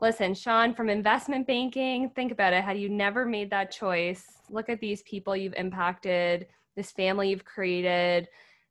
listen, 0.01 0.33
Sean, 0.33 0.73
from 0.73 0.89
investment 0.89 1.45
banking, 1.45 2.09
think 2.11 2.31
about 2.31 2.53
it. 2.53 2.63
Had 2.63 2.79
you 2.79 2.89
never 2.89 3.25
made 3.25 3.49
that 3.51 3.71
choice, 3.71 4.23
look 4.49 4.69
at 4.69 4.79
these 4.79 5.01
people 5.03 5.35
you've 5.35 5.53
impacted, 5.55 6.47
this 6.75 6.91
family 6.91 7.29
you've 7.29 7.45
created, 7.45 8.27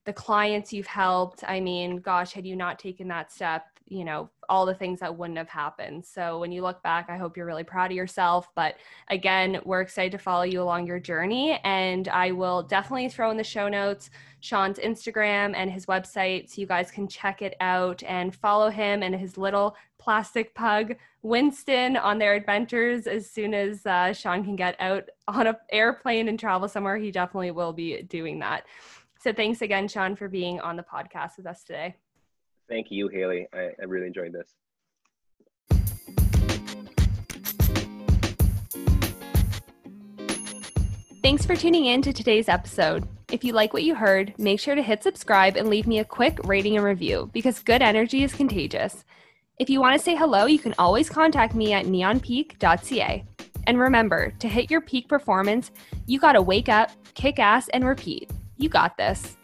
the 0.06 0.12
clients 0.12 0.72
you've 0.72 0.86
helped. 0.86 1.44
I 1.46 1.60
mean, 1.60 1.98
gosh, 1.98 2.32
had 2.32 2.46
you 2.46 2.56
not 2.56 2.78
taken 2.78 3.08
that 3.08 3.30
step, 3.30 3.66
you 3.90 4.04
know 4.04 4.30
all 4.48 4.64
the 4.64 4.74
things 4.74 5.00
that 5.00 5.16
wouldn't 5.16 5.38
have 5.38 5.48
happened. 5.48 6.04
So 6.04 6.38
when 6.38 6.52
you 6.52 6.62
look 6.62 6.82
back 6.82 7.06
i 7.08 7.16
hope 7.16 7.36
you're 7.36 7.46
really 7.46 7.64
proud 7.64 7.90
of 7.90 7.96
yourself. 7.96 8.48
But 8.54 8.76
again 9.08 9.60
we're 9.64 9.80
excited 9.80 10.12
to 10.12 10.18
follow 10.18 10.44
you 10.44 10.62
along 10.62 10.86
your 10.86 11.00
journey. 11.00 11.60
And 11.64 12.08
i 12.08 12.32
will 12.32 12.62
definitely 12.62 13.08
throw 13.08 13.30
in 13.30 13.36
the 13.36 13.44
show 13.44 13.68
notes 13.68 14.10
sean's 14.40 14.78
instagram 14.78 15.52
and 15.56 15.70
his 15.70 15.86
website 15.86 16.48
so 16.48 16.60
you 16.60 16.66
guys 16.66 16.92
can 16.92 17.08
check 17.08 17.42
it 17.42 17.56
out 17.58 18.00
and 18.04 18.32
follow 18.32 18.70
him 18.70 19.02
and 19.02 19.12
his 19.12 19.36
little 19.36 19.74
plastic 19.98 20.54
pug 20.54 20.94
winston 21.22 21.96
on 21.96 22.18
their 22.18 22.34
adventures 22.34 23.08
as 23.08 23.28
soon 23.28 23.52
as 23.52 23.84
uh, 23.86 24.12
sean 24.12 24.44
can 24.44 24.54
get 24.54 24.76
out 24.80 25.08
on 25.26 25.46
an 25.46 25.56
airplane 25.70 26.28
and 26.28 26.38
travel 26.38 26.68
somewhere. 26.68 26.96
He 26.96 27.10
definitely 27.10 27.50
will 27.50 27.72
be 27.72 28.02
doing 28.02 28.38
that. 28.38 28.64
So 29.20 29.32
thanks 29.32 29.62
again 29.62 29.88
sean 29.88 30.14
for 30.14 30.28
being 30.28 30.60
on 30.60 30.76
the 30.76 30.84
podcast 30.84 31.36
with 31.36 31.46
us 31.46 31.64
today 31.64 31.96
Thank 32.68 32.88
you, 32.90 33.08
Haley. 33.08 33.46
I, 33.54 33.70
I 33.80 33.84
really 33.86 34.06
enjoyed 34.06 34.32
this. 34.32 34.54
Thanks 41.22 41.44
for 41.44 41.56
tuning 41.56 41.86
in 41.86 42.00
to 42.02 42.12
today's 42.12 42.48
episode. 42.48 43.06
If 43.30 43.44
you 43.44 43.52
like 43.52 43.72
what 43.72 43.82
you 43.82 43.94
heard, 43.94 44.34
make 44.38 44.60
sure 44.60 44.74
to 44.74 44.82
hit 44.82 45.02
subscribe 45.02 45.56
and 45.56 45.68
leave 45.68 45.86
me 45.86 45.98
a 45.98 46.04
quick 46.04 46.38
rating 46.44 46.76
and 46.76 46.84
review 46.84 47.28
because 47.32 47.58
good 47.58 47.82
energy 47.82 48.22
is 48.22 48.32
contagious. 48.32 49.04
If 49.58 49.68
you 49.68 49.80
want 49.80 49.98
to 49.98 50.02
say 50.02 50.14
hello, 50.14 50.46
you 50.46 50.58
can 50.58 50.74
always 50.78 51.10
contact 51.10 51.54
me 51.54 51.72
at 51.72 51.86
neonpeak.ca. 51.86 53.24
And 53.66 53.78
remember, 53.78 54.32
to 54.38 54.48
hit 54.48 54.70
your 54.70 54.80
peak 54.80 55.08
performance, 55.08 55.72
you 56.06 56.20
got 56.20 56.32
to 56.32 56.42
wake 56.42 56.68
up, 56.68 56.90
kick 57.14 57.38
ass, 57.38 57.68
and 57.70 57.84
repeat. 57.84 58.30
You 58.56 58.68
got 58.68 58.96
this. 58.96 59.37